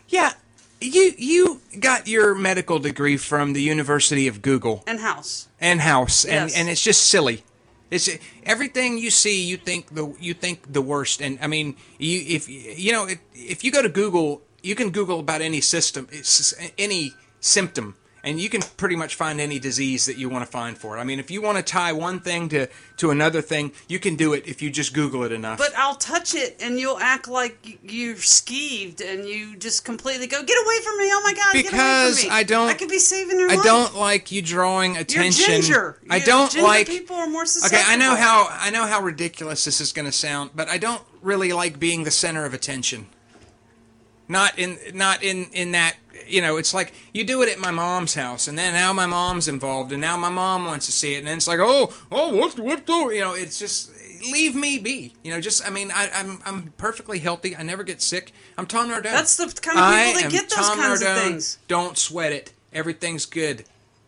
Yeah, 0.08 0.34
you 0.80 1.14
you 1.18 1.62
got 1.80 2.08
your 2.08 2.36
medical 2.36 2.80
degree 2.80 3.18
from 3.18 3.54
the 3.54 3.62
University 3.62 4.28
of 4.28 4.42
Google 4.42 4.84
and 4.86 5.00
house. 5.00 5.48
and 5.60 5.82
House, 5.82 6.26
and 6.26 6.50
Yes. 6.50 6.56
and 6.58 6.70
it's 6.70 6.84
just 6.84 7.04
silly. 7.08 7.44
It's 7.90 8.10
everything 8.46 8.98
you 8.98 9.10
see, 9.10 9.44
you 9.44 9.58
think 9.58 9.96
the 9.96 10.14
you 10.20 10.34
think 10.34 10.72
the 10.72 10.82
worst, 10.82 11.22
and 11.22 11.40
I 11.42 11.48
mean, 11.48 11.76
you 11.98 12.24
if 12.28 12.48
you 12.48 12.92
know 12.92 13.08
if, 13.08 13.20
if 13.34 13.64
you 13.64 13.72
go 13.72 13.82
to 13.82 13.90
Google, 13.90 14.42
you 14.62 14.76
can 14.76 14.92
Google 14.92 15.20
about 15.20 15.42
any 15.42 15.62
system, 15.62 16.08
any 16.78 17.14
symptom, 17.40 17.96
and 18.24 18.40
you 18.40 18.50
can 18.50 18.62
pretty 18.78 18.96
much 18.96 19.16
find 19.16 19.42
any 19.42 19.58
disease 19.60 20.06
that 20.06 20.18
you 20.18 20.30
want 20.30 20.46
to 20.46 20.52
find 20.52 20.78
for 20.78 20.98
it. 20.98 21.00
I 21.00 21.04
mean, 21.04 21.20
if 21.20 21.32
you 21.32 21.42
want 21.42 21.58
to 21.58 21.64
tie 21.64 21.92
one 21.94 22.20
thing 22.20 22.50
to 22.50 22.68
to 22.98 23.12
another 23.12 23.42
thing, 23.42 23.72
you 23.88 24.00
can 24.00 24.16
do 24.16 24.34
it 24.34 24.48
if 24.48 24.62
you 24.62 24.70
just 24.70 24.94
Google 24.94 25.24
it 25.24 25.32
enough. 25.32 25.58
But 25.58 25.74
I'll 25.78 25.96
touch 25.96 26.36
it 26.36 26.62
and 26.62 26.80
you'll 26.80 27.00
act 27.00 27.28
like 27.28 27.80
you're 27.84 28.16
skeeved 28.16 29.02
and 29.02 29.28
you 29.28 29.56
just 29.58 29.84
completely 29.86 30.28
go, 30.28 30.44
get 30.44 30.58
away 30.66 30.80
from 30.84 30.98
me! 31.00 31.10
Oh 31.12 31.22
my 31.24 31.34
god, 31.34 31.54
get 31.54 31.62
away 31.66 31.72
Because 31.72 32.20
from 32.20 32.30
me! 32.30 32.36
I 32.36 32.44
don't- 32.44 32.70
I 32.70 32.74
could 32.76 32.90
be 32.90 33.00
saving 33.00 33.40
your 33.40 33.52
I 33.52 33.56
life. 33.56 33.66
don't 33.66 33.96
like 33.96 34.32
you 34.32 34.42
drawing 34.42 34.98
attention. 34.98 35.52
You're 35.52 35.62
ginger. 35.62 36.00
I 36.10 36.20
don't 36.20 36.52
ginger 36.52 36.68
like 36.68 36.88
people 36.88 37.16
are 37.16 37.28
more 37.28 37.44
Okay. 37.66 37.82
I 37.86 37.96
know 37.96 38.16
how 38.16 38.48
I 38.52 38.70
know 38.70 38.86
how 38.86 39.02
ridiculous 39.02 39.66
this 39.66 39.82
is 39.82 39.92
going 39.92 40.06
to 40.06 40.12
sound, 40.12 40.52
but 40.56 40.70
I 40.70 40.78
don't 40.78 41.02
really 41.22 41.54
like 41.54 41.80
being 41.80 42.04
the 42.04 42.12
center 42.12 42.46
of 42.46 42.54
attention. 42.54 43.08
Not 44.28 44.58
in 44.58 44.78
not 44.94 45.24
in 45.24 45.46
in 45.54 45.72
that 45.72 45.96
you 46.28 46.42
know, 46.42 46.58
it's 46.58 46.74
like 46.74 46.94
you 47.14 47.24
do 47.24 47.42
it 47.42 47.50
at 47.50 47.60
my 47.60 47.72
mom's 47.72 48.14
house, 48.16 48.48
and 48.48 48.58
then 48.58 48.74
now 48.74 48.94
my 48.94 49.06
mom's 49.06 49.48
involved, 49.48 49.92
and 49.92 50.02
now 50.02 50.18
my 50.18 50.30
mom 50.30 50.66
wants 50.66 50.86
to 50.88 50.92
see 50.92 51.16
it, 51.16 51.20
and 51.20 51.28
then 51.28 51.38
it's 51.38 51.48
like, 51.48 51.60
oh, 51.62 51.94
oh, 52.12 52.36
what, 52.36 52.58
what's 52.60 52.84
the, 52.84 52.94
you 53.14 53.22
know, 53.22 53.34
it's 53.34 53.60
just 53.60 53.92
leave 54.32 54.56
me 54.56 54.78
be, 54.78 55.14
you 55.24 55.32
know, 55.32 55.42
just 55.42 55.66
I 55.66 55.72
mean, 55.72 55.92
I, 55.94 56.10
I'm 56.14 56.40
I'm 56.46 56.74
perfectly 56.78 57.20
healthy, 57.20 57.56
I 57.56 57.64
never 57.64 57.84
get 57.84 58.02
sick. 58.02 58.32
I'm 58.58 58.66
Tom 58.66 58.90
Nardone. 58.90 59.04
That's 59.04 59.38
the 59.38 59.46
kind 59.62 59.78
of 59.78 59.84
I 59.84 60.06
people 60.06 60.22
that 60.22 60.32
get 60.32 60.50
those 60.50 60.68
Tom 60.68 60.78
kinds 60.78 61.02
of 61.02 61.08
Nardone. 61.08 61.24
things. 61.24 61.58
Don't 61.68 61.98
sweat 61.98 62.32
it. 62.32 62.54
Everything's 62.74 63.26
good. 63.26 63.66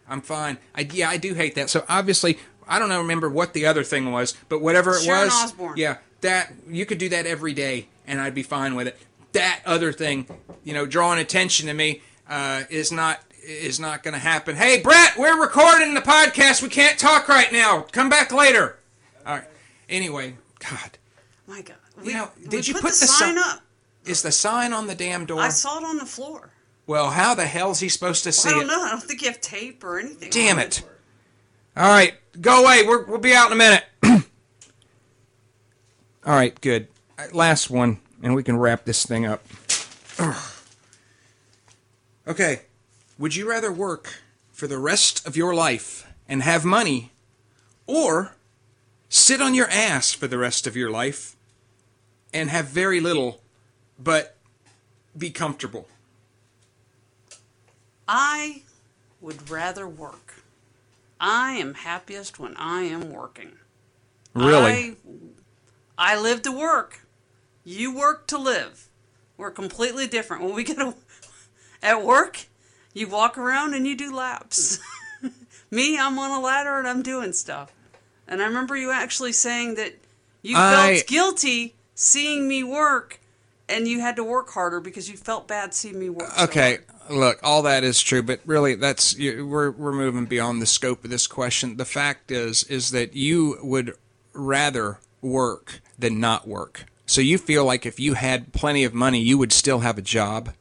I'm 0.07 0.21
fine. 0.21 0.57
I 0.75 0.87
yeah, 0.91 1.09
I 1.09 1.17
do 1.17 1.33
hate 1.33 1.55
that. 1.55 1.69
So 1.69 1.85
obviously, 1.89 2.37
I 2.67 2.79
don't 2.79 2.89
know 2.89 2.99
remember 3.01 3.29
what 3.29 3.53
the 3.53 3.65
other 3.65 3.83
thing 3.83 4.11
was, 4.11 4.35
but 4.49 4.61
whatever 4.61 4.95
it 4.95 5.03
Sharon 5.03 5.25
was, 5.25 5.33
Osbourne. 5.33 5.73
yeah, 5.77 5.97
that 6.21 6.53
you 6.69 6.85
could 6.85 6.97
do 6.97 7.09
that 7.09 7.25
every 7.25 7.53
day, 7.53 7.87
and 8.05 8.21
I'd 8.21 8.35
be 8.35 8.43
fine 8.43 8.75
with 8.75 8.87
it. 8.87 8.97
That 9.33 9.61
other 9.65 9.91
thing, 9.91 10.27
you 10.63 10.73
know, 10.73 10.85
drawing 10.85 11.19
attention 11.19 11.67
to 11.67 11.73
me, 11.73 12.01
uh, 12.29 12.63
is 12.69 12.91
not 12.91 13.19
is 13.45 13.79
not 13.79 14.03
going 14.03 14.13
to 14.13 14.19
happen. 14.19 14.55
Hey, 14.55 14.79
Brett, 14.81 15.17
we're 15.17 15.39
recording 15.41 15.93
the 15.93 16.01
podcast. 16.01 16.61
We 16.63 16.69
can't 16.69 16.97
talk 16.97 17.27
right 17.27 17.51
now. 17.51 17.81
Come 17.91 18.07
back 18.09 18.31
later. 18.31 18.77
All 19.25 19.35
right. 19.35 19.47
Anyway, 19.89 20.35
God, 20.59 20.97
My 21.45 21.61
God. 21.61 21.75
You 22.01 22.13
know, 22.13 22.29
we 22.41 22.47
did 22.47 22.67
you 22.67 22.73
put, 22.73 22.83
put 22.83 22.93
the, 22.93 22.99
the 23.01 23.07
sign 23.07 23.35
si- 23.35 23.43
up? 23.45 23.59
is 24.05 24.21
the 24.21 24.31
sign 24.31 24.71
on 24.73 24.87
the 24.87 24.95
damn 24.95 25.25
door? 25.25 25.41
I 25.41 25.49
saw 25.49 25.77
it 25.79 25.83
on 25.83 25.97
the 25.97 26.05
floor. 26.05 26.51
well, 26.87 27.09
how 27.11 27.33
the 27.35 27.45
hell's 27.45 27.79
he 27.81 27.89
supposed 27.89 28.23
to 28.23 28.31
see 28.31 28.49
I 28.49 28.53
don't 28.53 28.63
it? 28.63 28.67
know. 28.67 28.81
I 28.81 28.89
don't 28.91 29.03
think 29.03 29.21
you 29.21 29.27
have 29.27 29.41
tape 29.41 29.83
or 29.83 29.99
anything. 29.99 30.29
Damn 30.29 30.57
on 30.57 30.63
it. 30.63 30.83
All 31.75 31.87
right, 31.89 32.13
go 32.39 32.63
away. 32.63 32.83
We're, 32.87 33.03
we'll 33.05 33.17
be 33.19 33.33
out 33.33 33.47
in 33.47 33.53
a 33.53 33.55
minute. 33.57 33.83
All 36.25 36.33
right, 36.33 36.59
good. 36.61 36.87
Last 37.33 37.69
one, 37.69 37.99
and 38.23 38.33
we 38.33 38.41
can 38.41 38.57
wrap 38.57 38.85
this 38.85 39.05
thing 39.05 39.25
up. 39.25 39.43
Ugh. 40.17 40.51
Okay. 42.25 42.61
Would 43.19 43.35
you 43.35 43.47
rather 43.47 43.71
work 43.71 44.21
for 44.51 44.65
the 44.65 44.79
rest 44.79 45.27
of 45.27 45.37
your 45.37 45.53
life 45.53 46.07
and 46.27 46.41
have 46.41 46.63
money, 46.63 47.11
or 47.85 48.35
sit 49.09 49.41
on 49.41 49.53
your 49.53 49.67
ass 49.69 50.13
for 50.13 50.27
the 50.27 50.37
rest 50.37 50.65
of 50.65 50.75
your 50.75 50.89
life 50.89 51.35
and 52.33 52.49
have 52.49 52.67
very 52.67 52.99
little, 52.99 53.41
but 53.99 54.37
be 55.17 55.29
comfortable? 55.29 55.87
I 58.07 58.63
would 59.21 59.49
rather 59.49 59.87
work. 59.87 60.35
I 61.19 61.53
am 61.53 61.73
happiest 61.73 62.39
when 62.39 62.55
I 62.57 62.83
am 62.83 63.11
working. 63.11 63.53
Really? 64.33 64.71
I, 64.71 64.95
I 65.97 66.19
live 66.19 66.41
to 66.43 66.51
work. 66.51 67.02
You 67.63 67.95
work 67.95 68.27
to 68.27 68.37
live. 68.37 68.87
We're 69.37 69.51
completely 69.51 70.07
different. 70.07 70.43
When 70.43 70.53
we 70.53 70.63
get 70.63 70.77
to, 70.77 70.93
at 71.83 72.03
work, 72.03 72.45
you 72.93 73.07
walk 73.07 73.37
around 73.37 73.73
and 73.73 73.87
you 73.87 73.95
do 73.95 74.13
laps. 74.15 74.79
Me, 75.71 75.97
I'm 75.97 76.19
on 76.19 76.31
a 76.31 76.39
ladder 76.43 76.77
and 76.77 76.87
I'm 76.87 77.01
doing 77.01 77.33
stuff. 77.33 77.71
And 78.27 78.41
I 78.41 78.45
remember 78.45 78.75
you 78.77 78.91
actually 78.91 79.31
saying 79.31 79.75
that 79.75 79.93
you 80.41 80.55
I- 80.57 80.95
felt 80.95 81.07
guilty 81.07 81.75
seeing 81.95 82.47
me 82.47 82.63
work 82.63 83.19
and 83.69 83.87
you 83.87 84.01
had 84.01 84.15
to 84.17 84.23
work 84.23 84.49
harder 84.51 84.79
because 84.79 85.09
you 85.09 85.17
felt 85.17 85.47
bad 85.47 85.73
seeing 85.73 85.97
me 85.99 86.09
work. 86.09 86.29
so 86.31 86.43
Okay, 86.43 86.79
hard. 87.07 87.11
look, 87.19 87.39
all 87.43 87.61
that 87.63 87.83
is 87.83 88.01
true, 88.01 88.21
but 88.21 88.39
really, 88.45 88.75
that's 88.75 89.17
you- 89.17 89.47
we're 89.47 89.71
we're 89.71 89.93
moving 89.93 90.25
beyond 90.25 90.61
the 90.61 90.65
scope 90.65 91.03
of 91.03 91.09
this 91.09 91.27
question. 91.27 91.77
The 91.77 91.85
fact 91.85 92.29
is, 92.29 92.63
is 92.65 92.91
that 92.91 93.15
you 93.15 93.57
would 93.63 93.95
rather 94.33 94.99
work 95.21 95.79
than 95.97 96.19
not 96.19 96.47
work. 96.47 96.85
So 97.13 97.21
you 97.21 97.37
feel 97.37 97.63
like 97.63 97.85
if 97.85 97.99
you 97.99 98.15
had 98.15 98.53
plenty 98.53 98.83
of 98.83 98.95
money, 98.95 99.21
you 99.21 99.37
would 99.37 99.53
still 99.53 99.81
have 99.81 99.99
a 99.99 100.01
job. 100.01 100.51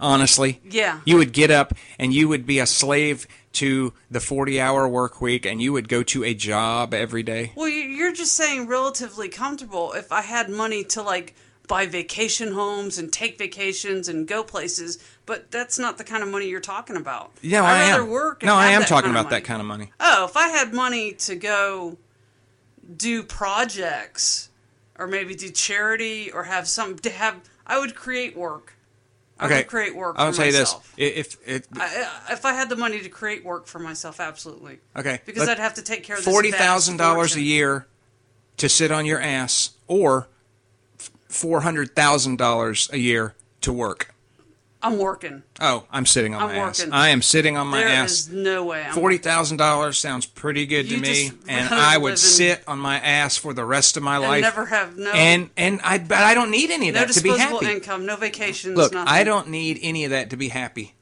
Honestly, 0.00 0.58
Yeah. 0.64 1.00
you 1.04 1.18
would 1.18 1.34
get 1.34 1.50
up 1.50 1.74
and 1.98 2.14
you 2.14 2.28
would 2.28 2.46
be 2.46 2.58
a 2.60 2.64
slave 2.66 3.26
to 3.52 3.92
the 4.10 4.20
forty-hour 4.20 4.88
work 4.88 5.20
week, 5.20 5.44
and 5.44 5.60
you 5.60 5.70
would 5.74 5.86
go 5.86 6.02
to 6.04 6.24
a 6.24 6.32
job 6.32 6.94
every 6.94 7.22
day. 7.22 7.52
Well, 7.54 7.68
you- 7.68 7.82
you're 7.90 8.14
just 8.14 8.32
saying 8.32 8.66
relatively 8.66 9.28
comfortable. 9.28 9.92
If 9.92 10.10
I 10.10 10.22
had 10.22 10.48
money 10.48 10.82
to 10.84 11.02
like 11.02 11.34
buy 11.68 11.84
vacation 11.84 12.52
homes 12.54 12.96
and 12.96 13.12
take 13.12 13.36
vacations 13.36 14.08
and 14.08 14.26
go 14.26 14.42
places, 14.42 14.96
but 15.26 15.50
that's 15.50 15.78
not 15.78 15.98
the 15.98 16.04
kind 16.04 16.22
of 16.22 16.30
money 16.30 16.48
you're 16.48 16.58
talking 16.58 16.96
about. 16.96 17.32
Yeah, 17.42 17.62
I'd 17.64 17.68
I 17.82 17.90
rather 17.90 18.02
am. 18.04 18.08
work. 18.08 18.42
No, 18.42 18.54
I 18.54 18.68
am 18.68 18.84
talking 18.84 19.10
about 19.10 19.28
that 19.28 19.44
kind 19.44 19.60
of 19.60 19.66
money. 19.66 19.92
Oh, 20.00 20.24
if 20.24 20.38
I 20.38 20.48
had 20.48 20.72
money 20.72 21.12
to 21.12 21.34
go 21.36 21.98
do 22.96 23.22
projects 23.22 24.48
or 24.98 25.06
maybe 25.06 25.34
do 25.34 25.50
charity 25.50 26.30
or 26.30 26.44
have 26.44 26.68
some 26.68 26.96
to 26.98 27.10
have, 27.10 27.36
I 27.66 27.78
would 27.78 27.94
create 27.94 28.36
work. 28.36 28.74
I 29.38 29.46
Okay, 29.46 29.56
would 29.58 29.66
create 29.66 29.96
work. 29.96 30.14
I'll 30.18 30.32
tell 30.32 30.46
you 30.46 30.52
this: 30.52 30.74
if 30.96 31.36
if, 31.46 31.66
I, 31.76 32.08
if 32.30 32.44
I 32.44 32.52
had 32.52 32.68
the 32.68 32.76
money 32.76 33.00
to 33.00 33.08
create 33.08 33.44
work 33.44 33.66
for 33.66 33.80
myself, 33.80 34.20
absolutely. 34.20 34.78
okay, 34.96 35.20
Because 35.26 35.46
let- 35.46 35.58
I'd 35.58 35.62
have 35.62 35.74
to 35.74 35.82
take 35.82 36.04
care 36.04 36.16
of 36.16 36.22
forty 36.22 36.52
vast 36.52 36.96
dollars 36.96 37.34
a 37.34 37.40
year 37.40 37.86
to 38.58 38.68
sit 38.68 38.92
on 38.92 39.04
your 39.06 39.20
ass, 39.20 39.70
or 39.88 40.28
four 41.28 41.62
hundred 41.62 41.96
thousand 41.96 42.36
dollars 42.38 42.88
a 42.92 42.98
year 42.98 43.34
to 43.62 43.72
work. 43.72 44.13
I'm 44.84 44.98
working. 44.98 45.42
Oh, 45.60 45.84
I'm 45.90 46.04
sitting 46.04 46.34
on 46.34 46.42
I'm 46.42 46.48
my 46.48 46.54
ass. 46.56 46.86
I 46.92 47.08
am 47.08 47.22
sitting 47.22 47.56
on 47.56 47.66
my 47.68 47.80
There 47.80 47.88
ass. 47.88 48.26
There 48.26 48.36
is 48.36 48.44
no 48.44 48.64
way. 48.64 48.84
I'm 48.84 48.92
Forty 48.92 49.18
thousand 49.18 49.56
dollars 49.56 49.98
sounds 49.98 50.26
pretty 50.26 50.66
good 50.66 50.88
to 50.90 50.98
me, 50.98 51.30
and 51.48 51.72
I 51.74 51.96
would 51.96 52.18
sit 52.18 52.62
on 52.68 52.78
my 52.78 52.98
ass 52.98 53.36
for 53.36 53.54
the 53.54 53.64
rest 53.64 53.96
of 53.96 54.02
my 54.02 54.18
life. 54.18 54.42
never 54.42 54.66
have 54.66 54.96
no 54.96 55.10
and 55.10 55.50
and 55.56 55.80
I 55.82 55.98
but 55.98 56.18
I 56.18 56.34
don't 56.34 56.50
need 56.50 56.70
any 56.70 56.90
of 56.90 56.94
no 56.94 57.00
that 57.00 57.12
to 57.14 57.22
be 57.22 57.30
disposable 57.30 57.60
happy. 57.60 57.76
income, 57.76 58.04
no 58.06 58.16
vacations. 58.16 58.76
Look, 58.76 58.92
nothing. 58.92 59.08
I 59.08 59.24
don't 59.24 59.48
need 59.48 59.78
any 59.82 60.04
of 60.04 60.10
that 60.10 60.30
to 60.30 60.36
be 60.36 60.48
happy 60.48 60.94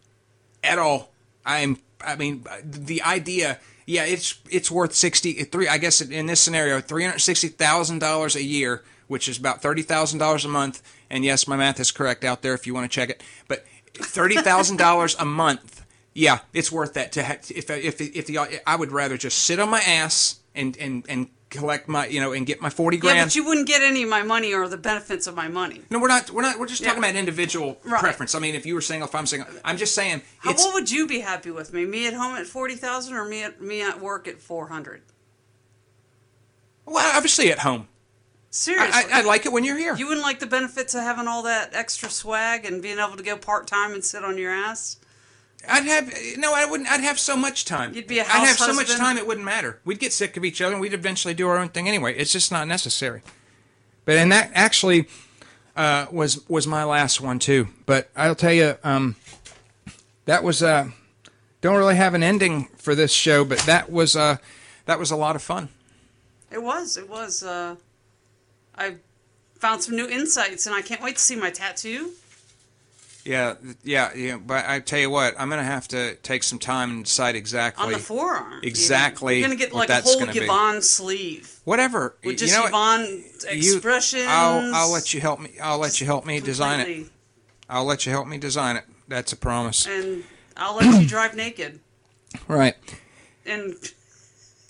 at 0.63 0.79
all. 0.79 1.11
I'm 1.45 1.79
I 2.05 2.17
mean 2.17 2.45
the 2.65 3.03
idea 3.03 3.59
yeah, 3.87 4.05
it's 4.05 4.39
it's 4.49 4.71
worth 4.71 4.95
60 4.95 5.33
three 5.45 5.67
I 5.69 5.79
guess 5.79 6.01
in 6.01 6.27
this 6.27 6.41
scenario 6.41 6.81
$360,000 6.81 8.37
a 8.37 8.43
year, 8.43 8.83
which 9.09 9.29
is 9.29 9.39
about 9.39 9.61
$30,000 9.63 10.45
a 10.45 10.49
month. 10.49 10.83
And 11.11 11.25
yes, 11.25 11.47
my 11.47 11.57
math 11.57 11.81
is 11.81 11.91
correct 11.91 12.25
out 12.25 12.43
there 12.43 12.55
if 12.55 12.67
you 12.67 12.75
want 12.75 12.91
to 12.91 12.95
check 12.95 13.11
it. 13.11 13.23
But 13.49 13.65
$30,000 13.95 15.17
a 15.19 15.25
month. 15.25 15.85
Yeah, 16.15 16.41
it's 16.53 16.71
worth 16.71 16.95
that 16.95 17.13
to 17.13 17.25
ha- 17.25 17.39
if 17.49 17.71
if 17.71 17.99
if 18.01 18.27
the 18.27 18.39
I 18.67 18.77
would 18.77 18.93
rather 18.93 19.17
just 19.17 19.39
sit 19.39 19.59
on 19.59 19.71
my 19.71 19.81
ass 19.81 20.41
and 20.55 20.77
and 20.77 21.05
and 21.09 21.29
collect 21.49 21.89
my 21.89 22.07
you 22.07 22.21
know 22.21 22.33
and 22.33 22.45
get 22.47 22.61
my 22.61 22.69
40 22.69 22.99
grand. 22.99 23.17
Yeah, 23.17 23.25
but 23.25 23.35
you 23.35 23.45
wouldn't 23.47 23.67
get 23.67 23.81
any 23.81 24.03
of 24.03 24.11
my 24.11 24.23
money 24.23 24.53
or 24.53 24.69
the 24.69 24.77
benefits 24.77 25.27
of 25.27 25.35
my 25.35 25.49
money. 25.49 25.81
No, 25.89 25.99
we're 25.99 26.09
not. 26.09 26.31
We're 26.31 26.43
not. 26.43 26.59
We're 26.59 26.67
just 26.67 26.85
talking 26.85 27.03
Yeah. 27.03 27.09
about 27.09 27.19
individual 27.19 27.79
Right. 27.85 27.99
preference. 28.01 28.35
I 28.35 28.41
mean, 28.41 28.55
if 28.55 28.67
you 28.67 28.75
were 28.75 28.83
single, 28.83 29.09
if 29.09 29.15
I'm 29.15 29.25
single, 29.25 29.49
I'm 29.65 29.79
just 29.79 29.95
saying. 29.95 30.21
How, 30.41 30.53
what 30.53 30.75
would 30.75 30.91
you 30.91 31.07
be 31.07 31.21
happy 31.21 31.51
with 31.51 31.73
me? 31.73 31.87
Me 31.87 32.07
at 32.07 32.13
home 32.13 32.37
at 32.37 32.47
forty 32.47 32.75
thousand, 32.75 33.15
or 33.15 33.25
me 33.25 33.43
at 33.43 33.63
me 33.63 33.81
at 33.81 33.99
work 33.99 34.29
at 34.29 34.39
four 34.39 34.69
hundred? 34.69 35.01
well, 36.85 37.17
obviously 37.17 37.51
at 37.51 37.61
home. 37.61 37.89
Seriously, 38.55 39.11
I, 39.11 39.21
I, 39.21 39.23
like 39.23 39.47
it 39.47 39.53
when 39.53 39.65
you're 39.65 39.79
here. 39.79 39.97
you 39.97 40.07
wouldn't 40.07 40.23
like 40.23 40.39
the 40.39 40.47
benefits 40.47 40.95
of 40.95 41.01
having 41.01 41.27
all 41.27 41.43
that 41.45 41.75
extra 41.75 42.11
swag 42.11 42.67
and 42.67 42.83
being 42.83 42.99
able 42.99 43.17
to 43.17 43.23
go 43.23 43.35
part 43.35 43.67
time 43.67 43.95
and 43.95 44.05
sit 44.05 44.23
on 44.23 44.37
your 44.37 44.53
ass. 44.53 44.99
I'd 45.67 45.85
have 45.85 46.13
no. 46.37 46.53
I 46.55 46.67
wouldn't. 46.67 46.91
I'd 46.91 47.01
have 47.01 47.19
so 47.19 47.35
much 47.35 47.65
time. 47.65 47.95
You'd 47.95 48.07
be 48.07 48.19
a 48.19 48.25
I'd 48.25 48.29
house 48.29 48.49
have 48.49 48.57
so 48.59 48.75
much 48.75 48.95
time 48.95 49.17
it 49.17 49.27
wouldn't 49.27 49.47
matter. 49.47 49.81
We'd 49.87 50.01
get 50.01 50.13
sick 50.13 50.37
of 50.37 50.45
each 50.45 50.61
other, 50.61 50.75
and 50.75 50.83
we'd 50.83 50.93
eventually 50.93 51.33
do 51.33 51.49
our 51.49 51.57
own 51.57 51.71
thing 51.71 51.89
anyway. 51.89 52.15
It's 52.15 52.31
just 52.31 52.53
not 52.53 52.69
necessary. 52.69 53.23
But 54.05 54.19
and 54.19 54.31
that 54.33 54.51
actually 54.53 55.07
uh, 55.75 56.07
was 56.13 56.47
was 56.47 56.67
my 56.67 56.85
last 56.85 57.23
one 57.23 57.39
too. 57.39 57.69
But 57.87 58.11
I'll 58.15 58.35
tell 58.35 58.53
you, 58.53 58.77
um, 58.85 59.17
that 60.27 60.45
was 60.45 60.63
uh, 60.63 60.89
don't 61.63 61.79
really 61.79 61.97
have 61.97 62.13
an 62.13 62.23
ending 62.23 62.69
for 62.77 62.95
this 62.95 63.13
show, 63.13 63.47
but 63.47 63.61
that 63.61 63.91
was 63.91 64.15
uh, 64.15 64.37
that 64.85 64.99
was 64.99 65.11
a 65.11 65.17
lot 65.17 65.37
of 65.37 65.43
fun. 65.43 65.71
It 66.51 66.63
was. 66.63 66.99
It 66.99 67.09
was. 67.09 67.43
Uh, 67.43 67.77
I 68.77 68.97
found 69.59 69.83
some 69.83 69.97
new 69.97 70.09
insights, 70.09 70.67
and 70.67 70.75
I 70.75 70.83
can't 70.83 71.03
wait 71.03 71.17
to 71.17 71.23
see 71.23 71.37
my 71.37 71.51
tattoo. 71.51 72.13
Yeah, 73.25 73.55
yeah, 73.85 74.13
yeah. 74.17 74.37
But 74.37 74.65
I 74.67 74.81
tell 74.81 74.99
you 74.99 75.09
what, 75.11 75.35
I'm 75.39 75.49
gonna 75.49 75.63
have 75.63 75.87
to 75.89 76.17
take 76.17 76.43
some 76.43 76.59
time 76.59 76.91
and 76.91 77.05
decide 77.05 77.37
exactly 77.37 77.85
on 77.87 77.93
the 77.93 77.99
forearm. 78.01 78.61
exactly 78.65 79.39
You're 79.39 79.49
gonna 79.49 79.59
get 79.59 79.73
like 79.73 79.89
a 79.91 80.01
whole 80.01 80.19
gonna 80.19 80.33
be. 80.33 80.41
Yvonne 80.41 80.83
sleeve 80.83 81.61
whatever. 81.65 82.17
with 82.25 82.33
you 82.33 82.37
just 82.39 82.53
know 82.53 82.63
what? 82.63 82.71
Yvonne 82.71 83.25
You- 83.53 83.75
expressions. 83.77 84.25
I'll 84.27 84.75
I'll 84.75 84.91
let 84.91 85.15
you 85.15 85.21
help 85.21 85.39
me. 85.39 85.51
I'll 85.63 85.79
let 85.79 86.01
you 86.01 86.07
help 86.07 86.27
me 86.27 86.41
design 86.41 86.81
it. 86.81 87.07
I'll 87.71 87.85
let 87.85 88.07
you 88.07 88.11
help 88.13 88.27
me 88.27 88.39
design 88.39 88.77
it. 88.77 88.85
That's 89.07 89.33
a 89.33 89.37
promise. 89.37 89.87
And 89.87 90.25
I'll 90.57 90.75
let 90.77 91.01
you 91.01 91.07
drive 91.07 91.37
naked. 91.37 91.79
Right. 92.49 92.75
And 93.47 93.77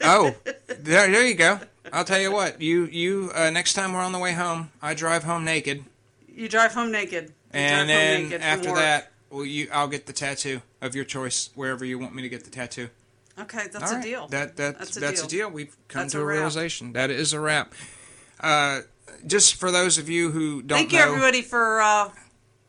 Oh, 0.05 0.35
there, 0.67 1.11
there 1.11 1.27
you 1.27 1.35
go. 1.35 1.59
I'll 1.93 2.05
tell 2.05 2.21
you 2.21 2.33
what. 2.33 2.61
You, 2.61 2.87
you. 2.87 3.31
Uh, 3.35 3.51
next 3.51 3.75
time 3.75 3.93
we're 3.93 4.01
on 4.01 4.13
the 4.13 4.19
way 4.19 4.33
home, 4.33 4.71
I 4.81 4.95
drive 4.95 5.25
home 5.25 5.45
naked, 5.45 5.85
you 6.29 6.49
drive 6.49 6.75
home 6.75 6.93
naked. 6.93 7.25
You 7.25 7.33
and 7.61 7.89
drive 7.89 7.99
home 7.99 8.07
then 8.07 8.23
naked 8.25 8.41
after 8.43 8.75
that, 8.75 9.13
well, 9.31 9.45
you, 9.45 9.69
I'll 9.73 9.89
get 9.89 10.07
the 10.07 10.13
tattoo 10.13 10.63
of 10.81 10.95
your 10.95 11.05
choice 11.05 11.51
wherever 11.55 11.85
you 11.85 11.99
want 11.99 12.15
me 12.15 12.23
to 12.23 12.29
get 12.29 12.45
the 12.45 12.51
tattoo. 12.51 12.89
Okay, 13.39 13.67
that's 13.73 13.85
All 13.85 13.93
a 13.93 13.95
right. 13.95 14.05
deal. 14.05 14.27
That, 14.29 14.57
that, 14.57 14.79
That's 14.79 14.95
that's, 14.95 15.23
a 15.23 15.25
a, 15.25 15.29
deal. 15.29 15.49
deal. 15.49 15.51
We've 15.51 15.75
come 15.89 16.03
That's 16.03 16.13
to 16.13 16.19
a 16.19 16.23
a, 16.23 16.27
realization. 16.27 16.93
That 16.93 17.11
is 17.11 17.33
a 17.33 17.41
wrap. 17.41 17.73
Uh, 18.41 18.81
just 19.27 19.55
for 19.55 19.71
those 19.71 19.97
of 19.99 20.09
you 20.11 20.31
who 20.31 20.61
don't 20.63 20.79
Thank 20.79 20.93
you, 20.93 20.99
everybody, 20.99 21.41
for 21.41 21.81
uh, 21.81 22.11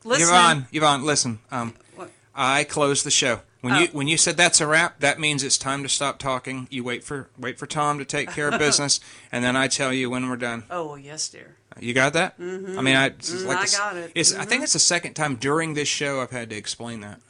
listening. 0.05 0.29
Yvonne, 0.29 0.67
Yvonne, 0.71 1.03
listen. 1.05 1.39
Um, 1.51 1.73
What? 1.95 2.11
I 2.33 2.63
closed 2.63 3.05
the 3.05 3.11
show. 3.11 3.41
When 3.63 3.71
Oh. 3.75 3.79
you 3.79 3.87
when 3.93 4.09
you 4.09 4.17
said 4.17 4.35
that's 4.35 4.59
a 4.59 4.67
wrap, 4.67 4.99
that 4.99 5.21
means 5.21 5.41
it's 5.41 5.57
time 5.57 5.83
to 5.83 5.89
stop 5.89 6.19
talking. 6.19 6.67
You 6.69 6.83
wait 6.83 7.01
for 7.01 7.29
wait 7.39 7.57
for 7.57 7.65
Tom 7.65 7.97
to 7.97 8.03
take 8.03 8.29
care 8.29 8.49
of 8.49 8.59
business, 8.67 8.99
and 9.31 9.41
then 9.41 9.55
I 9.55 9.69
tell 9.69 9.93
you 9.93 10.09
when 10.09 10.27
we're 10.29 10.35
done. 10.35 10.63
Oh, 10.69 10.87
well, 10.87 10.97
yes, 10.97 11.29
dear. 11.29 11.55
You 11.79 11.93
got 11.93 12.11
that? 12.11 12.37
Mm-hmm. 12.37 12.77
I 12.77 12.81
mean, 12.81 12.95
I 12.97 13.05
it's 13.05 13.31
Mm, 13.31 13.45
like 13.47 13.57
I 13.59 13.65
the 13.65 13.71
got 13.77 13.95
it. 13.95 14.11
It's, 14.15 14.35
I 14.35 14.43
think 14.43 14.63
it's 14.63 14.73
the 14.73 14.79
second 14.79 15.13
time 15.13 15.35
during 15.35 15.75
this 15.75 15.87
show 15.87 16.19
I've 16.21 16.31
had 16.31 16.49
to 16.49 16.57
explain 16.57 16.99
that. 16.99 17.21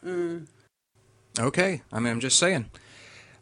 Okay, 1.39 1.83
I 1.91 1.99
mean, 1.99 2.11
I'm 2.13 2.19
just 2.19 2.39
saying. 2.39 2.65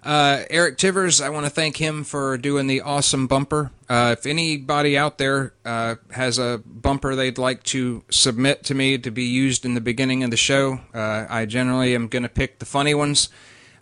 Uh, 0.04 0.46
Eric 0.50 0.78
Tivers, 0.78 1.24
I 1.24 1.30
want 1.30 1.46
to 1.46 1.50
thank 1.52 1.78
him 1.78 2.04
for 2.04 2.36
doing 2.38 2.66
the 2.66 2.82
awesome 2.82 3.28
bumper. 3.28 3.72
Uh, 3.88 4.16
if 4.18 4.26
anybody 4.26 4.98
out 4.98 5.20
there 5.20 5.54
uh, 5.64 5.96
has 6.12 6.40
a 6.40 6.62
bumper 6.66 7.16
they'd 7.16 7.38
like 7.38 7.62
to 7.64 8.04
submit 8.10 8.64
to 8.64 8.74
me 8.74 8.98
to 8.98 9.12
be 9.12 9.26
used 9.26 9.64
in 9.64 9.76
the 9.76 9.82
beginning 9.82 10.24
of 10.24 10.32
the 10.32 10.38
show, 10.38 10.80
uh, 10.96 11.28
I 11.30 11.46
generally 11.46 11.94
am 11.94 12.08
going 12.08 12.24
to 12.24 12.30
pick 12.30 12.58
the 12.58 12.66
funny 12.66 12.96
ones 12.96 13.30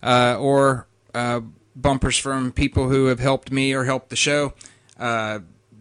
uh, 0.04 0.36
or 0.38 0.88
uh, 1.14 1.40
bumpers 1.74 2.18
from 2.18 2.52
people 2.52 2.90
who 2.90 3.06
have 3.06 3.20
helped 3.20 3.50
me 3.50 3.74
or 3.74 3.86
helped 3.86 4.10
the 4.10 4.18
show. 4.18 4.54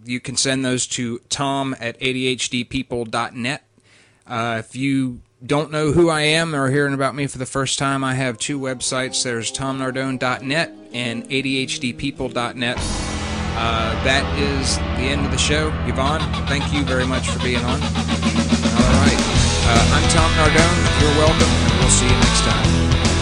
You 0.05 0.21
can 0.21 0.37
send 0.37 0.65
those 0.65 0.87
to 0.89 1.19
tom 1.29 1.77
at 1.81 1.99
adhdpeople.net. 2.01 3.63
Uh, 4.27 4.57
if 4.59 4.77
you 4.77 5.21
don't 5.45 5.71
know 5.71 5.93
who 5.93 6.11
I 6.11 6.23
am 6.23 6.55
or 6.55 6.71
hearing 6.71 6.95
about 6.95 7.15
me 7.15 7.27
for 7.27 7.39
the 7.39 7.47
first 7.47 7.79
time, 7.79 8.03
I 8.03 8.15
have 8.15 8.39
two 8.39 8.59
websites. 8.59 9.23
There's 9.23 9.53
tomnardone.net 9.53 10.73
and 10.93 11.29
adhdpeople.net. 11.29 12.77
Uh, 13.61 14.05
that 14.05 14.39
is 14.39 14.77
the 14.79 15.09
end 15.11 15.25
of 15.25 15.33
the 15.33 15.39
show. 15.39 15.69
Yvonne, 15.87 16.21
thank 16.47 16.73
you 16.73 16.83
very 16.85 17.07
much 17.07 17.29
for 17.29 17.43
being 17.43 17.59
on. 17.59 17.65
All 17.65 18.93
right. 19.03 19.19
Uh, 19.71 19.95
I'm 19.95 20.09
Tom 20.11 20.31
Nardone. 20.33 21.01
You're 21.01 21.19
welcome, 21.19 21.49
and 21.49 21.81
we'll 21.81 21.91
see 21.91 22.07
you 22.07 22.13
next 22.13 22.41
time. 22.43 23.18